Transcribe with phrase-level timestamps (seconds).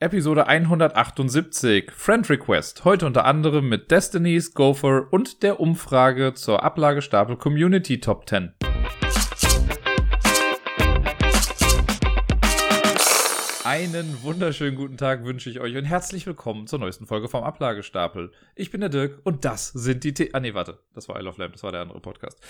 [0.00, 2.84] Episode 178, Friend Request.
[2.84, 8.52] Heute unter anderem mit Destinies, Gopher und der Umfrage zur Ablagestapel Community Top 10.
[13.64, 18.30] Einen wunderschönen guten Tag wünsche ich euch und herzlich willkommen zur neuesten Folge vom Ablagestapel.
[18.54, 21.24] Ich bin der Dirk und das sind die The Ah nee, warte, das war I
[21.24, 22.40] Love Lamp, das war der andere Podcast.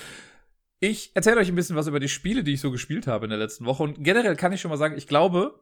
[0.80, 3.30] Ich erzähle euch ein bisschen was über die Spiele, die ich so gespielt habe in
[3.30, 5.58] der letzten Woche und generell kann ich schon mal sagen, ich glaube,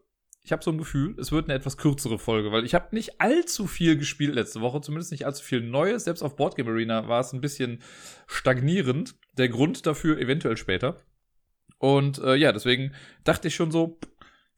[0.47, 3.21] ich habe so ein Gefühl, es wird eine etwas kürzere Folge, weil ich habe nicht
[3.21, 6.05] allzu viel gespielt letzte Woche, zumindest nicht allzu viel Neues.
[6.05, 7.83] Selbst auf Boardgame Arena war es ein bisschen
[8.29, 9.17] stagnierend.
[9.37, 10.99] Der Grund dafür eventuell später.
[11.79, 12.93] Und äh, ja, deswegen
[13.25, 13.99] dachte ich schon so,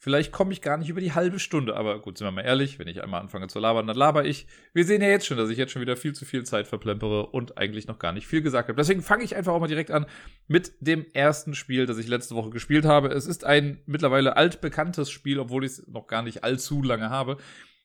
[0.01, 2.79] Vielleicht komme ich gar nicht über die halbe Stunde, aber gut, sind wir mal ehrlich,
[2.79, 4.47] wenn ich einmal anfange zu labern, dann laber ich.
[4.73, 7.27] Wir sehen ja jetzt schon, dass ich jetzt schon wieder viel zu viel Zeit verplempere
[7.27, 8.77] und eigentlich noch gar nicht viel gesagt habe.
[8.77, 10.07] Deswegen fange ich einfach auch mal direkt an
[10.47, 13.09] mit dem ersten Spiel, das ich letzte Woche gespielt habe.
[13.09, 17.37] Es ist ein mittlerweile altbekanntes Spiel, obwohl ich es noch gar nicht allzu lange habe.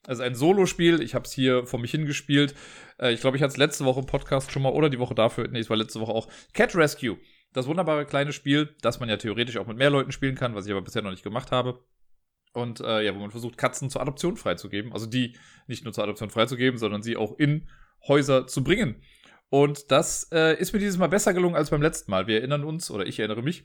[0.06, 1.02] Es ist ein Solospiel.
[1.02, 2.54] Ich habe es hier vor mich hingespielt.
[3.00, 5.14] Äh, ich glaube, ich hatte es letzte Woche im Podcast schon mal oder die Woche
[5.14, 5.48] dafür.
[5.48, 6.28] Nee, es war letzte Woche auch.
[6.52, 7.18] Cat Rescue.
[7.52, 10.66] Das wunderbare kleine Spiel, das man ja theoretisch auch mit mehr Leuten spielen kann, was
[10.66, 11.80] ich aber bisher noch nicht gemacht habe.
[12.54, 14.92] Und äh, ja, wo man versucht, Katzen zur Adoption freizugeben.
[14.92, 17.68] Also die nicht nur zur Adoption freizugeben, sondern sie auch in
[18.08, 19.02] Häuser zu bringen.
[19.50, 22.26] Und das äh, ist mir dieses Mal besser gelungen als beim letzten Mal.
[22.26, 23.64] Wir erinnern uns, oder ich erinnere mich,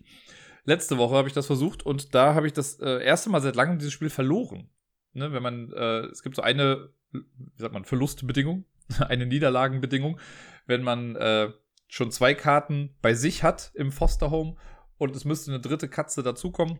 [0.65, 3.55] letzte Woche habe ich das versucht und da habe ich das äh, erste Mal seit
[3.55, 4.69] langem dieses Spiel verloren.
[5.13, 7.21] Ne, wenn man, äh, es gibt so eine, wie
[7.57, 8.65] sagt man, Verlustbedingung,
[8.99, 10.19] eine Niederlagenbedingung,
[10.67, 11.51] wenn man äh,
[11.87, 14.55] schon zwei Karten bei sich hat im Foster Home
[14.97, 16.79] und es müsste eine dritte Katze dazukommen,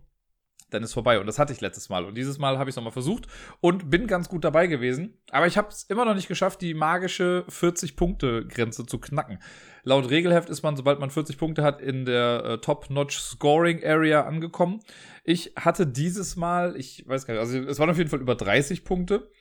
[0.70, 1.20] dann ist vorbei.
[1.20, 2.06] Und das hatte ich letztes Mal.
[2.06, 3.28] Und dieses Mal habe ich es nochmal versucht
[3.62, 5.18] und bin ganz gut dabei gewesen.
[5.32, 9.40] Aber ich habe es immer noch nicht geschafft, die magische 40-Punkte-Grenze zu knacken.
[9.84, 14.82] Laut Regelheft ist man, sobald man 40 Punkte hat, in der äh, Top-Notch-Scoring-Area angekommen.
[15.24, 18.36] Ich hatte dieses Mal, ich weiß gar nicht, also es waren auf jeden Fall über
[18.36, 19.32] 30 Punkte.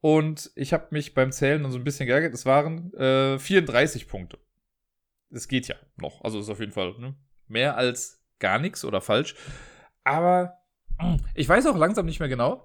[0.00, 2.32] Und ich habe mich beim Zählen dann so ein bisschen geärgert.
[2.32, 4.38] Es waren äh, 34 Punkte.
[5.30, 6.22] Es geht ja noch.
[6.22, 7.16] Also ist auf jeden Fall ne?
[7.48, 9.34] mehr als gar nichts oder falsch.
[10.04, 10.57] Aber
[11.34, 12.64] ich weiß auch langsam nicht mehr genau.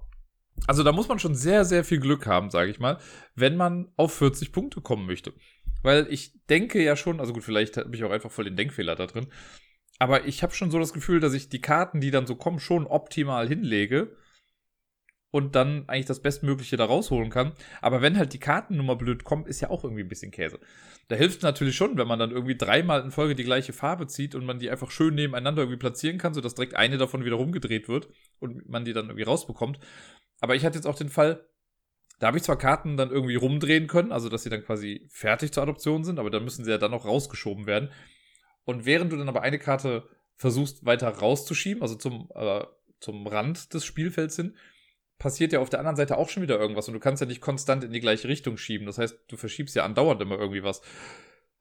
[0.67, 2.99] Also da muss man schon sehr, sehr viel Glück haben, sage ich mal,
[3.35, 5.33] wenn man auf 40 Punkte kommen möchte.
[5.81, 8.95] Weil ich denke ja schon, also gut, vielleicht habe ich auch einfach voll den Denkfehler
[8.95, 9.27] da drin.
[9.99, 12.59] Aber ich habe schon so das Gefühl, dass ich die Karten, die dann so kommen,
[12.59, 14.15] schon optimal hinlege
[15.33, 17.53] und dann eigentlich das Bestmögliche da rausholen kann.
[17.81, 20.59] Aber wenn halt die Kartennummer blöd kommt, ist ja auch irgendwie ein bisschen Käse.
[21.07, 24.05] Da hilft es natürlich schon, wenn man dann irgendwie dreimal in Folge die gleiche Farbe
[24.05, 27.37] zieht und man die einfach schön nebeneinander irgendwie platzieren kann, sodass direkt eine davon wieder
[27.37, 29.79] rumgedreht wird und man die dann irgendwie rausbekommt.
[30.39, 31.43] Aber ich hatte jetzt auch den Fall,
[32.19, 35.51] da habe ich zwar Karten dann irgendwie rumdrehen können, also dass sie dann quasi fertig
[35.51, 37.89] zur Adoption sind, aber dann müssen sie ja dann auch rausgeschoben werden.
[38.65, 42.65] Und während du dann aber eine Karte versuchst weiter rauszuschieben, also zum, äh,
[42.99, 44.55] zum Rand des Spielfelds hin,
[45.17, 47.41] passiert ja auf der anderen Seite auch schon wieder irgendwas und du kannst ja nicht
[47.41, 48.85] konstant in die gleiche Richtung schieben.
[48.85, 50.81] Das heißt, du verschiebst ja andauernd immer irgendwie was.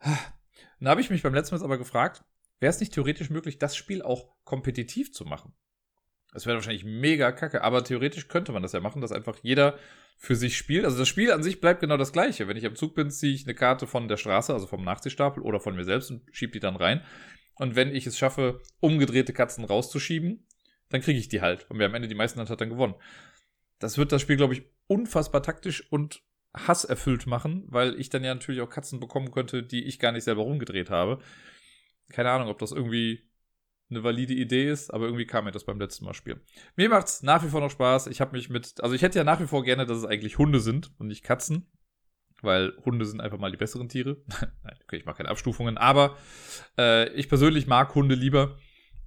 [0.00, 2.24] Dann habe ich mich beim letzten Mal aber gefragt,
[2.58, 5.54] wäre es nicht theoretisch möglich, das Spiel auch kompetitiv zu machen?
[6.32, 9.78] Das wäre wahrscheinlich mega kacke, aber theoretisch könnte man das ja machen, dass einfach jeder
[10.16, 10.84] für sich spielt.
[10.84, 12.48] Also das Spiel an sich bleibt genau das gleiche.
[12.48, 15.42] Wenn ich am Zug bin, ziehe ich eine Karte von der Straße, also vom Nachziehstapel
[15.42, 17.02] oder von mir selbst und schiebe die dann rein.
[17.56, 20.46] Und wenn ich es schaffe, umgedrehte Katzen rauszuschieben,
[20.88, 21.70] dann kriege ich die halt.
[21.70, 22.94] Und wer am Ende die meisten hat, hat dann gewonnen
[23.82, 26.22] das wird das Spiel, glaube ich, unfassbar taktisch und
[26.54, 30.24] hasserfüllt machen, weil ich dann ja natürlich auch Katzen bekommen könnte, die ich gar nicht
[30.24, 31.18] selber rumgedreht habe.
[32.10, 33.28] Keine Ahnung, ob das irgendwie
[33.90, 36.40] eine valide Idee ist, aber irgendwie kam mir das beim letzten Mal spielen.
[36.76, 38.06] Mir macht's nach wie vor noch Spaß.
[38.06, 40.38] Ich habe mich mit, also ich hätte ja nach wie vor gerne, dass es eigentlich
[40.38, 41.70] Hunde sind und nicht Katzen,
[42.40, 44.22] weil Hunde sind einfach mal die besseren Tiere.
[44.62, 46.16] Nein, okay, ich mache keine Abstufungen, aber
[46.78, 48.58] äh, ich persönlich mag Hunde lieber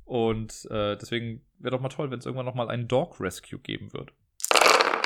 [0.03, 3.59] und äh, deswegen wäre doch mal toll, wenn es irgendwann noch mal einen Dog Rescue
[3.59, 4.13] geben wird.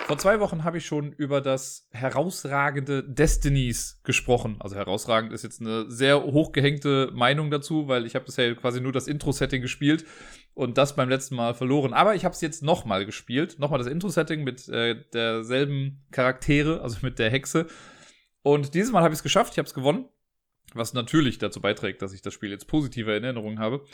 [0.09, 4.55] Vor zwei Wochen habe ich schon über das herausragende Destinies gesprochen.
[4.59, 8.91] Also herausragend ist jetzt eine sehr hochgehängte Meinung dazu, weil ich habe bisher quasi nur
[8.91, 10.05] das Intro-Setting gespielt
[10.55, 11.93] und das beim letzten Mal verloren.
[11.93, 13.59] Aber ich habe es jetzt nochmal gespielt.
[13.59, 17.67] Nochmal das Intro-Setting mit äh, derselben Charaktere, also mit der Hexe.
[18.41, 20.09] Und dieses Mal habe ich es geschafft, ich habe es gewonnen.
[20.73, 23.85] Was natürlich dazu beiträgt, dass ich das Spiel jetzt positiver in Erinnerung habe.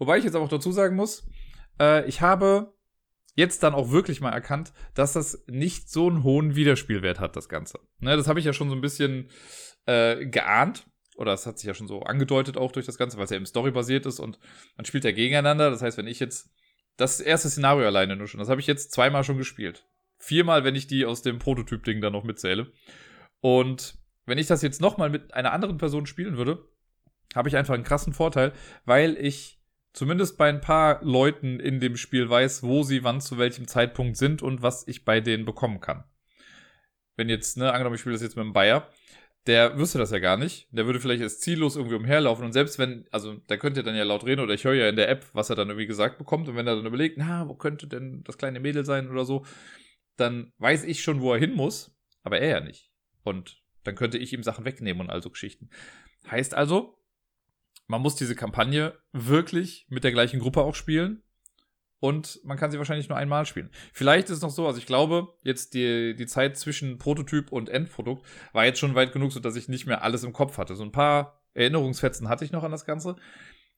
[0.00, 1.30] Wobei ich jetzt auch dazu sagen muss,
[1.78, 2.74] äh, ich habe
[3.34, 7.48] jetzt dann auch wirklich mal erkannt, dass das nicht so einen hohen Wiederspielwert hat, das
[7.48, 7.78] Ganze.
[7.98, 9.28] Ne, das habe ich ja schon so ein bisschen
[9.86, 10.86] äh, geahnt.
[11.16, 13.36] Oder es hat sich ja schon so angedeutet auch durch das Ganze, weil es ja
[13.36, 14.38] eben storybasiert ist und
[14.76, 15.70] man spielt ja gegeneinander.
[15.70, 16.50] Das heißt, wenn ich jetzt
[16.96, 19.86] das erste Szenario alleine nur schon, das habe ich jetzt zweimal schon gespielt.
[20.18, 22.72] Viermal, wenn ich die aus dem Prototyp-Ding dann noch mitzähle.
[23.40, 26.66] Und wenn ich das jetzt nochmal mit einer anderen Person spielen würde,
[27.34, 28.52] habe ich einfach einen krassen Vorteil,
[28.84, 29.59] weil ich
[29.92, 34.16] zumindest bei ein paar Leuten in dem Spiel weiß, wo sie wann zu welchem Zeitpunkt
[34.16, 36.04] sind und was ich bei denen bekommen kann.
[37.16, 38.88] wenn jetzt, ne, angenommen, ich spiele das jetzt mit einem Bayer,
[39.46, 40.68] der wüsste das ja gar nicht.
[40.70, 44.04] Der würde vielleicht erst ziellos irgendwie umherlaufen und selbst wenn, also der könnte dann ja
[44.04, 46.48] laut reden oder ich höre ja in der App, was er dann irgendwie gesagt bekommt
[46.48, 49.44] und wenn er dann überlegt, na, wo könnte denn das kleine Mädel sein oder so,
[50.16, 52.90] dann weiß ich schon, wo er hin muss, aber er ja nicht.
[53.22, 55.70] Und dann könnte ich ihm Sachen wegnehmen und also Geschichten.
[56.30, 56.98] Heißt also,
[57.90, 61.24] man muss diese Kampagne wirklich mit der gleichen Gruppe auch spielen
[61.98, 63.68] und man kann sie wahrscheinlich nur einmal spielen.
[63.92, 67.68] Vielleicht ist es noch so, also ich glaube, jetzt die, die Zeit zwischen Prototyp und
[67.68, 70.76] Endprodukt war jetzt schon weit genug, so dass ich nicht mehr alles im Kopf hatte.
[70.76, 73.16] So ein paar Erinnerungsfetzen hatte ich noch an das Ganze.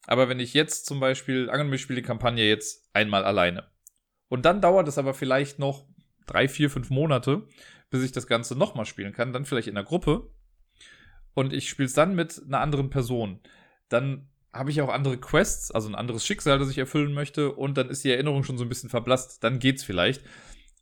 [0.07, 3.71] Aber wenn ich jetzt zum Beispiel, angenommen, ich spiele die Kampagne jetzt einmal alleine.
[4.29, 5.87] Und dann dauert es aber vielleicht noch
[6.27, 7.49] drei, vier, fünf Monate,
[7.89, 9.33] bis ich das Ganze nochmal spielen kann.
[9.33, 10.31] Dann vielleicht in der Gruppe.
[11.33, 13.41] Und ich spiele es dann mit einer anderen Person.
[13.93, 17.77] Dann habe ich auch andere Quests, also ein anderes Schicksal, das ich erfüllen möchte, und
[17.79, 19.43] dann ist die Erinnerung schon so ein bisschen verblasst.
[19.43, 20.23] Dann geht's vielleicht.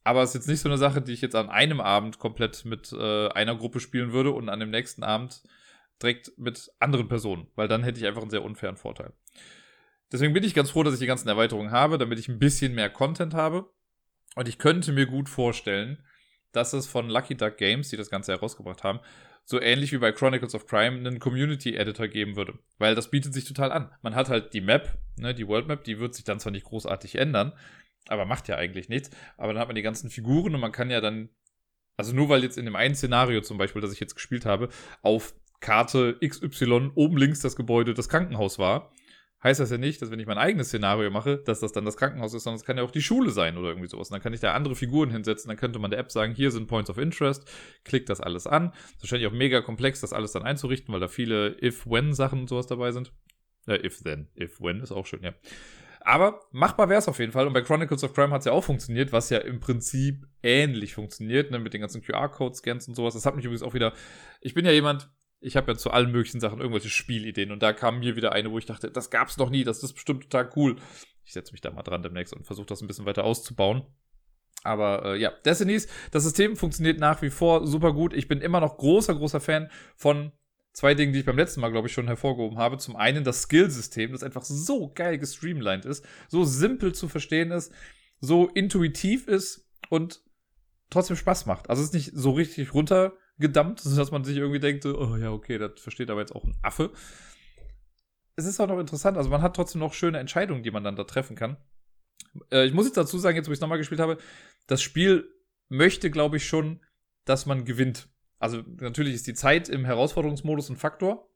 [0.02, 2.64] Aber es ist jetzt nicht so eine Sache, die ich jetzt an einem Abend komplett
[2.64, 5.42] mit äh, einer Gruppe spielen würde und an dem nächsten Abend
[6.02, 9.12] direkt mit anderen Personen, weil dann hätte ich einfach einen sehr unfairen Vorteil.
[10.10, 12.74] Deswegen bin ich ganz froh, dass ich die ganzen Erweiterungen habe, damit ich ein bisschen
[12.74, 13.70] mehr Content habe.
[14.34, 16.02] Und ich könnte mir gut vorstellen,
[16.52, 19.00] dass es von Lucky Duck Games, die das Ganze herausgebracht haben,
[19.44, 22.58] so ähnlich wie bei Chronicles of Crime einen Community Editor geben würde.
[22.78, 23.90] Weil das bietet sich total an.
[24.02, 26.66] Man hat halt die Map, ne, die World Map, die wird sich dann zwar nicht
[26.66, 27.52] großartig ändern,
[28.08, 29.10] aber macht ja eigentlich nichts.
[29.36, 31.30] Aber dann hat man die ganzen Figuren und man kann ja dann,
[31.96, 34.68] also nur weil jetzt in dem einen Szenario zum Beispiel, das ich jetzt gespielt habe,
[35.02, 38.92] auf Karte XY oben links das Gebäude das Krankenhaus war,
[39.42, 41.96] heißt das ja nicht, dass wenn ich mein eigenes Szenario mache, dass das dann das
[41.96, 44.10] Krankenhaus ist, sondern es kann ja auch die Schule sein oder irgendwie sowas.
[44.10, 46.50] Und dann kann ich da andere Figuren hinsetzen, dann könnte man der App sagen, hier
[46.50, 47.50] sind Points of Interest,
[47.84, 48.70] klickt das alles an.
[48.70, 52.48] Das ist wahrscheinlich auch mega komplex, das alles dann einzurichten, weil da viele If-When-Sachen und
[52.48, 53.12] sowas dabei sind.
[53.66, 54.28] Äh, If-Then.
[54.38, 55.32] If-When ist auch schön, ja.
[56.02, 57.46] Aber machbar wäre es auf jeden Fall.
[57.46, 60.94] Und bei Chronicles of Crime hat es ja auch funktioniert, was ja im Prinzip ähnlich
[60.94, 63.14] funktioniert, ne, mit den ganzen QR-Code-Scans und sowas.
[63.14, 63.92] Das hat mich übrigens auch wieder.
[64.40, 65.10] Ich bin ja jemand,
[65.40, 68.50] ich habe ja zu allen möglichen Sachen irgendwelche Spielideen und da kam mir wieder eine,
[68.50, 70.76] wo ich dachte, das gab's noch nie, das ist bestimmt total cool.
[71.24, 73.84] Ich setze mich da mal dran demnächst und versuche das ein bisschen weiter auszubauen.
[74.62, 78.12] Aber äh, ja, Destinies, das System funktioniert nach wie vor super gut.
[78.12, 80.32] Ich bin immer noch großer, großer Fan von
[80.72, 82.76] zwei Dingen, die ich beim letzten Mal, glaube ich, schon hervorgehoben habe.
[82.76, 87.72] Zum einen das Skillsystem, das einfach so geil gestreamlined ist, so simpel zu verstehen ist,
[88.20, 90.20] so intuitiv ist und
[90.90, 91.70] trotzdem Spaß macht.
[91.70, 95.32] Also es ist nicht so richtig runter gedammt, dass man sich irgendwie denkt, oh ja,
[95.32, 96.90] okay, das versteht aber jetzt auch ein Affe.
[98.36, 100.96] Es ist auch noch interessant, also man hat trotzdem noch schöne Entscheidungen, die man dann
[100.96, 101.56] da treffen kann.
[102.50, 104.18] Äh, ich muss jetzt dazu sagen, jetzt wo ich es nochmal gespielt habe,
[104.66, 105.28] das Spiel
[105.68, 106.80] möchte, glaube ich, schon,
[107.24, 108.08] dass man gewinnt.
[108.38, 111.28] Also natürlich ist die Zeit im Herausforderungsmodus ein Faktor.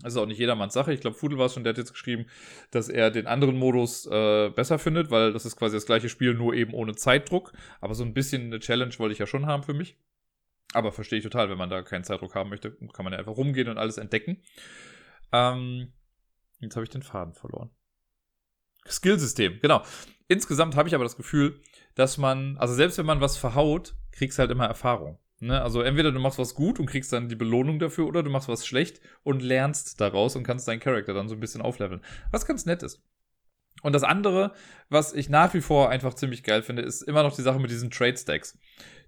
[0.00, 0.92] Das ist auch nicht jedermanns Sache.
[0.92, 2.26] Ich glaube, Fudel war es schon, der hat jetzt geschrieben,
[2.70, 6.34] dass er den anderen Modus äh, besser findet, weil das ist quasi das gleiche Spiel,
[6.34, 7.52] nur eben ohne Zeitdruck.
[7.80, 9.96] Aber so ein bisschen eine Challenge wollte ich ja schon haben für mich.
[10.72, 13.36] Aber verstehe ich total, wenn man da keinen Zeitdruck haben möchte, kann man ja einfach
[13.36, 14.42] rumgehen und alles entdecken.
[15.32, 15.92] Ähm,
[16.60, 17.70] jetzt habe ich den Faden verloren.
[18.88, 19.82] Skillsystem, genau.
[20.28, 21.60] Insgesamt habe ich aber das Gefühl,
[21.94, 25.18] dass man, also selbst wenn man was verhaut, kriegst halt immer Erfahrung.
[25.40, 25.60] Ne?
[25.60, 28.48] Also entweder du machst was gut und kriegst dann die Belohnung dafür, oder du machst
[28.48, 32.02] was schlecht und lernst daraus und kannst deinen Charakter dann so ein bisschen aufleveln.
[32.30, 33.02] Was ganz nett ist.
[33.82, 34.52] Und das andere,
[34.88, 37.70] was ich nach wie vor einfach ziemlich geil finde, ist immer noch die Sache mit
[37.70, 38.58] diesen Trade Stacks.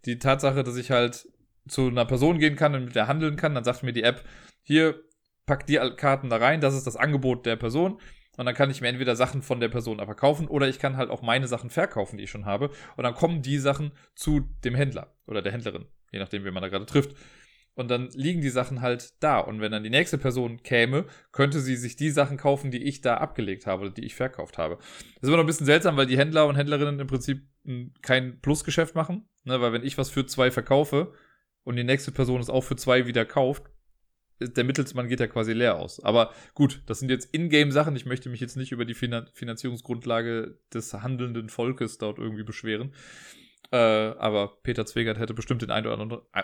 [0.04, 1.26] Die Tatsache, dass ich halt
[1.68, 4.24] zu einer Person gehen kann und mit der handeln kann, dann sagt mir die App,
[4.62, 5.02] hier,
[5.46, 8.00] pack die Karten da rein, das ist das Angebot der Person.
[8.36, 11.10] Und dann kann ich mir entweder Sachen von der Person verkaufen oder ich kann halt
[11.10, 12.70] auch meine Sachen verkaufen, die ich schon habe.
[12.96, 16.62] Und dann kommen die Sachen zu dem Händler oder der Händlerin, je nachdem, wie man
[16.62, 17.16] da gerade trifft.
[17.74, 19.38] Und dann liegen die Sachen halt da.
[19.38, 23.02] Und wenn dann die nächste Person käme, könnte sie sich die Sachen kaufen, die ich
[23.02, 24.78] da abgelegt habe oder die ich verkauft habe.
[24.78, 27.92] Das ist immer noch ein bisschen seltsam, weil die Händler und Händlerinnen im Prinzip hm,
[28.02, 29.28] kein Plusgeschäft machen.
[29.44, 29.60] Ne?
[29.60, 31.12] Weil wenn ich was für zwei verkaufe,
[31.68, 33.64] und die nächste Person es auch für zwei wieder kauft,
[34.40, 36.02] der Mittelsmann geht ja quasi leer aus.
[36.02, 37.94] Aber gut, das sind jetzt Ingame-Sachen.
[37.94, 42.94] Ich möchte mich jetzt nicht über die Finanzierungsgrundlage des handelnden Volkes dort irgendwie beschweren.
[43.70, 45.86] Äh, aber Peter Zwegert hätte bestimmt den einen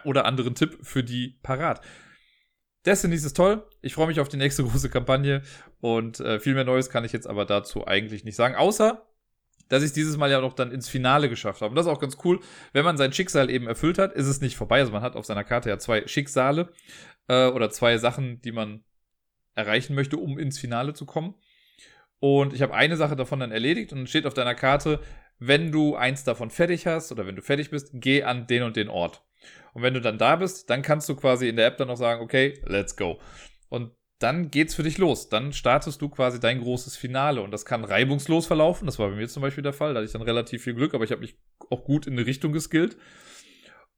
[0.05, 1.81] oder anderen Tipp für die parat.
[2.85, 3.67] Destiny ist toll.
[3.81, 5.41] Ich freue mich auf die nächste große Kampagne
[5.81, 8.57] und äh, viel mehr Neues kann ich jetzt aber dazu eigentlich nicht sagen.
[8.57, 9.07] Außer,
[9.69, 11.71] dass ich dieses Mal ja noch dann ins Finale geschafft habe.
[11.71, 12.41] Und das ist auch ganz cool.
[12.73, 14.81] Wenn man sein Schicksal eben erfüllt hat, ist es nicht vorbei.
[14.81, 16.73] Also man hat auf seiner Karte ja zwei Schicksale
[17.29, 18.85] äh, oder zwei Sachen, die man
[19.55, 21.35] erreichen möchte, um ins Finale zu kommen.
[22.21, 25.01] Und ich habe eine Sache davon dann erledigt und steht auf deiner Karte,
[25.39, 28.77] wenn du eins davon fertig hast oder wenn du fertig bist, geh an den und
[28.77, 29.23] den Ort.
[29.75, 31.97] Und wenn du dann da bist, dann kannst du quasi in der App dann noch
[31.97, 33.21] sagen, okay, let's go.
[33.69, 35.29] Und dann geht's für dich los.
[35.29, 38.87] Dann startest du quasi dein großes Finale und das kann reibungslos verlaufen.
[38.87, 39.93] Das war bei mir zum Beispiel der Fall.
[39.93, 41.37] Da hatte ich dann relativ viel Glück, aber ich habe mich
[41.71, 42.97] auch gut in eine Richtung geskillt.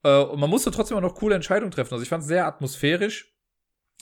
[0.03, 1.95] Äh, und man musste trotzdem auch noch coole Entscheidungen treffen.
[1.95, 3.35] Also ich fand es sehr atmosphärisch.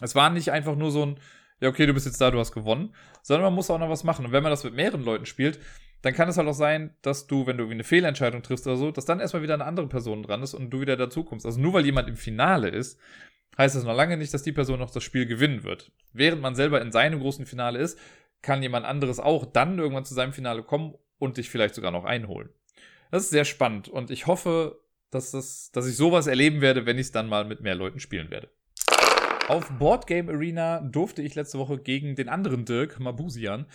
[0.01, 1.21] Es war nicht einfach nur so ein,
[1.61, 4.05] ja, okay, du bist jetzt da, du hast gewonnen, sondern man muss auch noch was
[4.05, 4.27] machen.
[4.27, 5.61] Und wenn man das mit mehreren Leuten spielt,
[6.03, 8.91] dann kann es halt auch sein, dass du, wenn du eine Fehlentscheidung triffst oder so,
[8.91, 11.47] dass dann erstmal wieder eine andere Person dran ist und du wieder dazukommst.
[11.47, 13.01] Also nur weil jemand im Finale ist,
[13.59, 15.93] heißt das noch lange nicht, dass die Person noch das Spiel gewinnen wird.
[16.13, 17.99] Während man selber in seinem großen Finale ist,
[18.43, 22.05] kann jemand anderes auch dann irgendwann zu seinem Finale kommen und dich vielleicht sogar noch
[22.05, 22.51] einholen.
[23.11, 24.81] Das ist sehr spannend und ich hoffe,
[25.11, 28.01] dass, das, dass ich sowas erleben werde, wenn ich es dann mal mit mehr Leuten
[28.01, 28.49] spielen werde.
[29.49, 33.67] Auf Board Game Arena durfte ich letzte Woche gegen den anderen Dirk, Mabusian,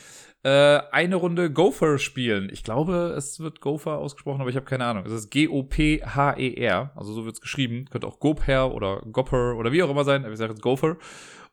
[0.42, 0.50] äh,
[0.92, 2.50] eine Runde Gopher spielen.
[2.52, 5.06] Ich glaube, es wird Gopher ausgesprochen, aber ich habe keine Ahnung.
[5.06, 7.86] Es ist G-O-P-H-E-R, also so wird es geschrieben.
[7.92, 10.98] Könnte auch Gopher oder Gopper oder wie auch immer sein, ich sage jetzt Gopher.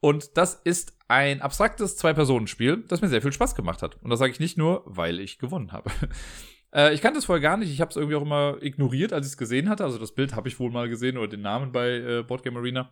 [0.00, 4.02] Und das ist ein abstraktes Zwei-Personen-Spiel, das mir sehr viel Spaß gemacht hat.
[4.02, 5.90] Und das sage ich nicht nur, weil ich gewonnen habe.
[6.74, 7.70] Äh, ich kannte es vorher gar nicht.
[7.70, 9.84] Ich habe es irgendwie auch immer ignoriert, als ich es gesehen hatte.
[9.84, 12.90] Also das Bild habe ich wohl mal gesehen oder den Namen bei äh, Boardgame Arena.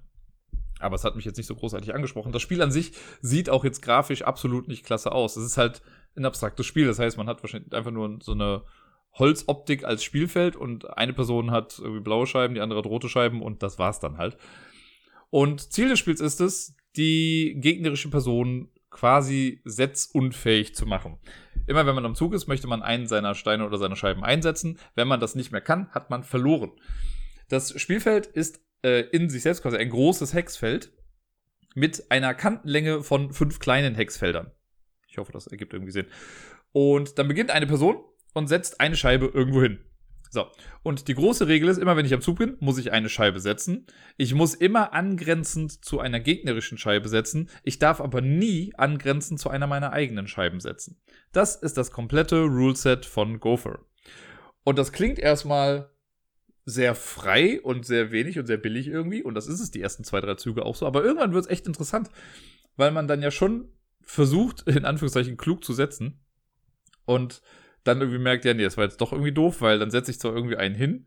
[0.85, 2.33] Aber es hat mich jetzt nicht so großartig angesprochen.
[2.33, 5.37] Das Spiel an sich sieht auch jetzt grafisch absolut nicht klasse aus.
[5.37, 5.83] Es ist halt
[6.17, 6.87] ein abstraktes Spiel.
[6.87, 8.63] Das heißt, man hat wahrscheinlich einfach nur so eine
[9.15, 13.43] Holzoptik als Spielfeld und eine Person hat irgendwie blaue Scheiben, die andere hat rote Scheiben
[13.43, 14.37] und das war's dann halt.
[15.31, 21.19] Und Ziel des Spiels ist es, die gegnerische Person quasi setzunfähig zu machen.
[21.67, 24.79] Immer wenn man am Zug ist, möchte man einen seiner Steine oder seiner Scheiben einsetzen.
[24.95, 26.73] Wenn man das nicht mehr kann, hat man verloren.
[27.49, 30.93] Das Spielfeld ist äh, in sich selbst quasi ein großes Hexfeld
[31.75, 34.53] mit einer Kantenlänge von fünf kleinen Hexfeldern.
[35.09, 36.07] Ich hoffe, das ergibt irgendwie Sinn.
[36.73, 37.97] Und dann beginnt eine Person
[38.35, 39.81] und setzt eine Scheibe irgendwo hin.
[40.31, 40.47] So.
[40.83, 43.39] Und die große Regel ist, immer wenn ich am Zug bin, muss ich eine Scheibe
[43.39, 43.87] setzen.
[44.17, 47.49] Ich muss immer angrenzend zu einer gegnerischen Scheibe setzen.
[47.63, 51.01] Ich darf aber nie angrenzend zu einer meiner eigenen Scheiben setzen.
[51.33, 53.79] Das ist das komplette Ruleset von Gopher.
[54.65, 55.94] Und das klingt erstmal
[56.65, 59.23] sehr frei und sehr wenig und sehr billig irgendwie.
[59.23, 60.87] Und das ist es die ersten zwei, drei Züge auch so.
[60.87, 62.11] Aber irgendwann wird es echt interessant,
[62.77, 63.69] weil man dann ja schon
[64.01, 66.21] versucht, in Anführungszeichen klug zu setzen.
[67.05, 67.43] Und
[67.85, 70.19] dann irgendwie merkt, ja, nee, das war jetzt doch irgendwie doof, weil dann setze ich
[70.19, 71.07] zwar irgendwie einen hin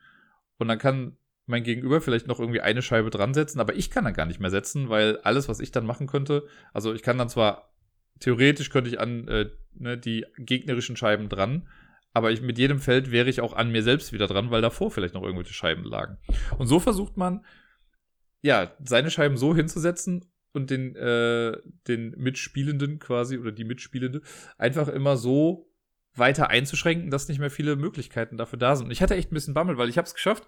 [0.57, 4.03] und dann kann mein Gegenüber vielleicht noch irgendwie eine Scheibe dran setzen, aber ich kann
[4.03, 7.17] dann gar nicht mehr setzen, weil alles, was ich dann machen könnte, also ich kann
[7.17, 7.73] dann zwar,
[8.19, 11.67] theoretisch könnte ich an äh, ne, die gegnerischen Scheiben dran,
[12.13, 14.91] aber ich, mit jedem Feld wäre ich auch an mir selbst wieder dran, weil davor
[14.91, 16.17] vielleicht noch irgendwelche Scheiben lagen.
[16.57, 17.45] Und so versucht man,
[18.41, 24.21] ja, seine Scheiben so hinzusetzen und den, äh, den Mitspielenden quasi oder die Mitspielende
[24.57, 25.71] einfach immer so
[26.15, 28.87] weiter einzuschränken, dass nicht mehr viele Möglichkeiten dafür da sind.
[28.87, 30.47] Und ich hatte echt ein bisschen Bammel, weil ich habe es geschafft,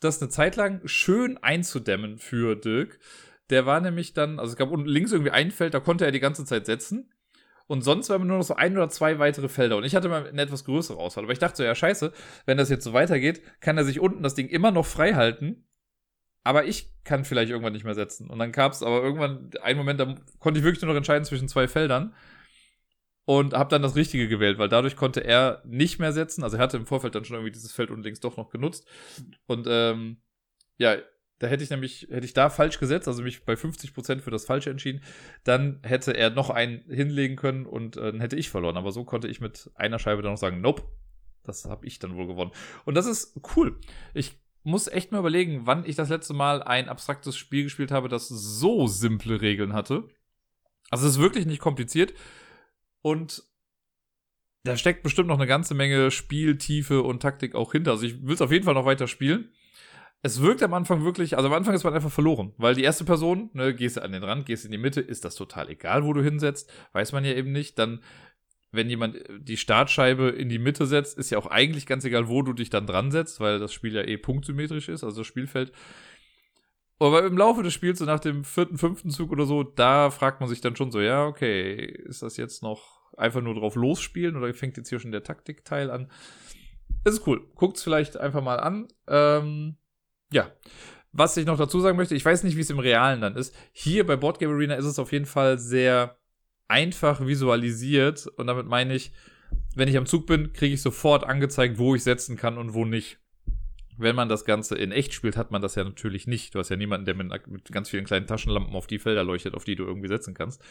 [0.00, 2.98] das eine Zeit lang schön einzudämmen für Dirk.
[3.50, 6.12] Der war nämlich dann, also es gab unten links irgendwie ein Feld, da konnte er
[6.12, 7.10] die ganze Zeit setzen.
[7.70, 9.76] Und sonst waren nur noch so ein oder zwei weitere Felder.
[9.76, 11.22] Und ich hatte mal eine etwas größere Auswahl.
[11.22, 12.12] Aber ich dachte so, ja, scheiße,
[12.44, 15.68] wenn das jetzt so weitergeht, kann er sich unten das Ding immer noch frei halten.
[16.42, 18.28] Aber ich kann vielleicht irgendwann nicht mehr setzen.
[18.28, 21.24] Und dann gab es aber irgendwann einen Moment, da konnte ich wirklich nur noch entscheiden
[21.24, 22.12] zwischen zwei Feldern.
[23.24, 26.42] Und habe dann das Richtige gewählt, weil dadurch konnte er nicht mehr setzen.
[26.42, 28.84] Also er hatte im Vorfeld dann schon irgendwie dieses Feld unten links doch noch genutzt.
[29.46, 30.16] Und ähm,
[30.76, 30.96] ja,
[31.40, 34.44] da hätte ich nämlich, hätte ich da falsch gesetzt, also mich bei 50% für das
[34.44, 35.02] Falsche entschieden,
[35.42, 38.76] dann hätte er noch einen hinlegen können und äh, dann hätte ich verloren.
[38.76, 40.82] Aber so konnte ich mit einer Scheibe dann noch sagen, nope,
[41.42, 42.52] das habe ich dann wohl gewonnen.
[42.84, 43.80] Und das ist cool.
[44.12, 48.10] Ich muss echt mal überlegen, wann ich das letzte Mal ein abstraktes Spiel gespielt habe,
[48.10, 50.08] das so simple Regeln hatte.
[50.90, 52.12] Also es ist wirklich nicht kompliziert.
[53.00, 53.44] Und
[54.64, 57.92] da steckt bestimmt noch eine ganze Menge Spieltiefe und Taktik auch hinter.
[57.92, 59.50] Also ich will es auf jeden Fall noch weiter spielen
[60.22, 63.04] es wirkt am Anfang wirklich, also am Anfang ist man einfach verloren, weil die erste
[63.04, 66.04] Person, ne, gehst du an den Rand, gehst in die Mitte, ist das total egal,
[66.04, 67.78] wo du hinsetzt, weiß man ja eben nicht.
[67.78, 68.02] Dann,
[68.70, 72.42] wenn jemand die Startscheibe in die Mitte setzt, ist ja auch eigentlich ganz egal, wo
[72.42, 75.72] du dich dann dran setzt, weil das Spiel ja eh punktsymmetrisch ist, also das Spielfeld.
[76.98, 80.40] Aber im Laufe des Spiels, so nach dem vierten, fünften Zug oder so, da fragt
[80.40, 81.74] man sich dann schon so, ja, okay,
[82.04, 85.90] ist das jetzt noch einfach nur drauf losspielen oder fängt jetzt hier schon der Taktikteil
[85.90, 86.10] an?
[87.04, 87.48] Es ist cool.
[87.54, 88.88] Guckt's vielleicht einfach mal an.
[89.08, 89.76] Ähm,
[90.32, 90.50] ja.
[91.12, 93.54] Was ich noch dazu sagen möchte, ich weiß nicht, wie es im Realen dann ist.
[93.72, 96.16] Hier bei Boardgame Arena ist es auf jeden Fall sehr
[96.68, 98.28] einfach visualisiert.
[98.36, 99.12] Und damit meine ich,
[99.74, 102.84] wenn ich am Zug bin, kriege ich sofort angezeigt, wo ich setzen kann und wo
[102.84, 103.18] nicht.
[103.98, 106.54] Wenn man das Ganze in echt spielt, hat man das ja natürlich nicht.
[106.54, 109.54] Du hast ja niemanden, der mit, mit ganz vielen kleinen Taschenlampen auf die Felder leuchtet,
[109.54, 110.62] auf die du irgendwie setzen kannst.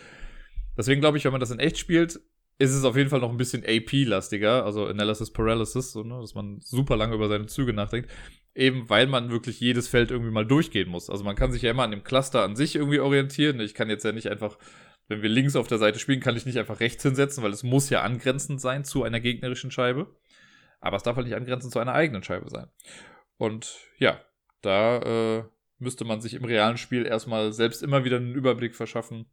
[0.77, 2.21] Deswegen glaube ich, wenn man das in echt spielt,
[2.59, 6.35] ist es auf jeden Fall noch ein bisschen AP-lastiger, also Analysis Paralysis, so, ne, dass
[6.35, 8.09] man super lange über seine Züge nachdenkt.
[8.59, 11.09] Eben weil man wirklich jedes Feld irgendwie mal durchgehen muss.
[11.09, 13.61] Also man kann sich ja immer an dem Cluster an sich irgendwie orientieren.
[13.61, 14.57] Ich kann jetzt ja nicht einfach,
[15.07, 17.63] wenn wir links auf der Seite spielen, kann ich nicht einfach rechts hinsetzen, weil es
[17.63, 20.13] muss ja angrenzend sein zu einer gegnerischen Scheibe.
[20.81, 22.67] Aber es darf halt nicht angrenzend zu einer eigenen Scheibe sein.
[23.37, 24.21] Und ja,
[24.61, 25.43] da äh,
[25.77, 29.25] müsste man sich im realen Spiel erstmal selbst immer wieder einen Überblick verschaffen.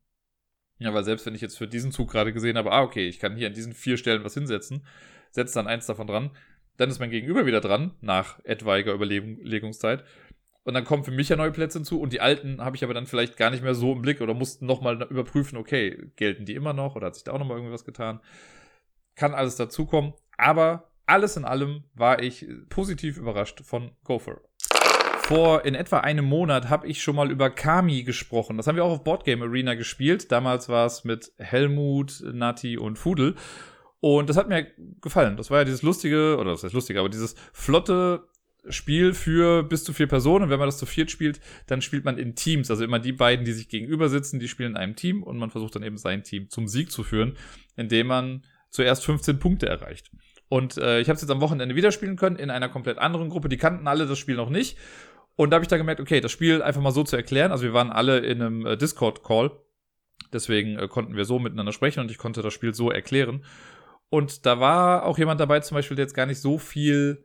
[0.78, 3.18] Ja, weil selbst wenn ich jetzt für diesen Zug gerade gesehen habe, ah, okay, ich
[3.18, 4.86] kann hier an diesen vier Stellen was hinsetzen,
[5.30, 6.30] setze dann eins davon dran,
[6.76, 10.04] dann ist mein Gegenüber wieder dran, nach etwaiger Überlegungszeit.
[10.64, 12.92] Und dann kommen für mich ja neue Plätze hinzu und die alten habe ich aber
[12.92, 16.56] dann vielleicht gar nicht mehr so im Blick oder mussten nochmal überprüfen, okay, gelten die
[16.56, 18.20] immer noch oder hat sich da auch nochmal irgendwas getan?
[19.14, 24.40] Kann alles dazukommen, aber alles in allem war ich positiv überrascht von Gopher.
[25.26, 28.56] Vor in etwa einem Monat habe ich schon mal über Kami gesprochen.
[28.56, 30.30] Das haben wir auch auf Boardgame Arena gespielt.
[30.30, 33.34] Damals war es mit Helmut, Nati und Fudel.
[34.00, 34.66] Und das hat mir
[35.00, 35.36] gefallen.
[35.36, 38.28] Das war ja dieses lustige, oder das heißt lustige, aber dieses flotte
[38.68, 40.44] Spiel für bis zu vier Personen.
[40.44, 42.70] Und wenn man das zu viert spielt, dann spielt man in Teams.
[42.70, 45.50] Also immer die beiden, die sich gegenüber sitzen, die spielen in einem Team und man
[45.50, 47.36] versucht dann eben sein Team zum Sieg zu führen,
[47.76, 50.10] indem man zuerst 15 Punkte erreicht.
[50.48, 53.30] Und äh, ich habe es jetzt am Wochenende wieder spielen können in einer komplett anderen
[53.30, 53.48] Gruppe.
[53.48, 54.76] Die kannten alle das Spiel noch nicht.
[55.34, 57.52] Und da habe ich dann gemerkt, okay, das Spiel einfach mal so zu erklären.
[57.52, 59.50] Also wir waren alle in einem äh, Discord-Call.
[60.32, 63.44] Deswegen äh, konnten wir so miteinander sprechen und ich konnte das Spiel so erklären.
[64.08, 67.24] Und da war auch jemand dabei, zum Beispiel, der jetzt gar nicht so viel,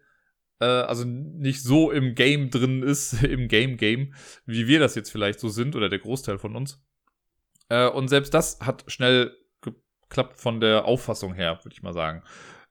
[0.60, 4.14] äh, also nicht so im Game drin ist, im Game-Game,
[4.46, 6.84] wie wir das jetzt vielleicht so sind oder der Großteil von uns.
[7.70, 12.24] Äh, und selbst das hat schnell geklappt von der Auffassung her, würde ich mal sagen.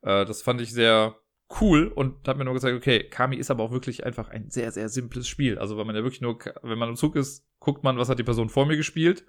[0.03, 1.17] Äh, das fand ich sehr
[1.61, 4.71] cool und hat mir nur gesagt, okay, Kami ist aber auch wirklich einfach ein sehr,
[4.71, 5.59] sehr simples Spiel.
[5.59, 8.19] Also, weil man ja wirklich nur, wenn man im Zug ist, guckt man, was hat
[8.19, 9.25] die Person vor mir gespielt.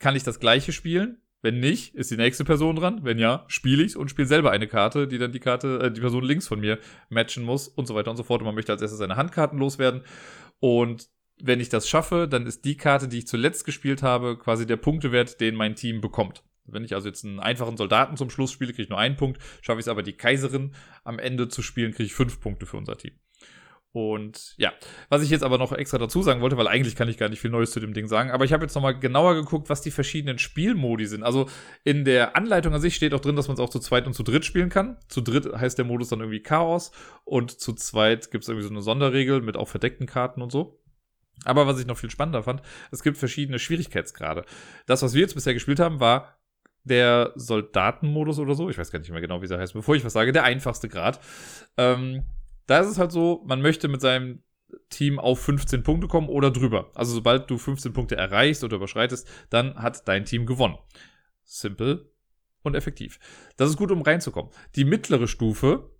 [0.00, 1.22] Kann ich das gleiche spielen?
[1.44, 3.00] Wenn nicht, ist die nächste Person dran.
[3.02, 6.00] Wenn ja, spiele ich's und spiele selber eine Karte, die dann die Karte, äh, die
[6.00, 6.78] Person links von mir
[7.10, 8.40] matchen muss und so weiter und so fort.
[8.40, 10.04] Und man möchte als erstes seine Handkarten loswerden.
[10.58, 11.10] Und
[11.42, 14.78] wenn ich das schaffe, dann ist die Karte, die ich zuletzt gespielt habe, quasi der
[14.78, 16.42] Punktewert, den mein Team bekommt.
[16.64, 19.38] Wenn ich also jetzt einen einfachen Soldaten zum Schluss spiele, kriege ich nur einen Punkt.
[19.60, 20.72] Schaffe ich es aber, die Kaiserin
[21.02, 23.12] am Ende zu spielen, kriege ich fünf Punkte für unser Team.
[23.94, 24.72] Und ja,
[25.08, 27.38] was ich jetzt aber noch extra dazu sagen wollte, weil eigentlich kann ich gar nicht
[27.40, 29.92] viel Neues zu dem Ding sagen, aber ich habe jetzt nochmal genauer geguckt, was die
[29.92, 31.22] verschiedenen Spielmodi sind.
[31.22, 31.48] Also
[31.84, 34.14] in der Anleitung an sich steht auch drin, dass man es auch zu zweit und
[34.14, 34.96] zu dritt spielen kann.
[35.06, 36.90] Zu dritt heißt der Modus dann irgendwie Chaos
[37.22, 40.80] und zu zweit gibt es irgendwie so eine Sonderregel mit auch verdeckten Karten und so.
[41.44, 44.44] Aber was ich noch viel spannender fand, es gibt verschiedene Schwierigkeitsgrade.
[44.86, 46.36] Das, was wir jetzt bisher gespielt haben, war
[46.82, 48.68] der Soldatenmodus oder so.
[48.70, 49.72] Ich weiß gar nicht mehr genau, wie er heißt.
[49.72, 51.20] Bevor ich was sage, der einfachste Grad.
[51.76, 52.24] Ähm,
[52.66, 54.42] da ist es halt so, man möchte mit seinem
[54.88, 56.90] Team auf 15 Punkte kommen oder drüber.
[56.94, 60.78] Also sobald du 15 Punkte erreichst oder überschreitest, dann hat dein Team gewonnen.
[61.44, 62.10] Simple
[62.62, 63.18] und effektiv.
[63.56, 64.50] Das ist gut, um reinzukommen.
[64.76, 65.90] Die mittlere Stufe,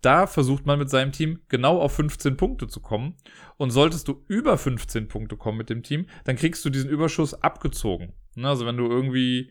[0.00, 3.16] da versucht man mit seinem Team genau auf 15 Punkte zu kommen.
[3.56, 7.34] Und solltest du über 15 Punkte kommen mit dem Team, dann kriegst du diesen Überschuss
[7.34, 8.12] abgezogen.
[8.36, 9.50] Also wenn du irgendwie,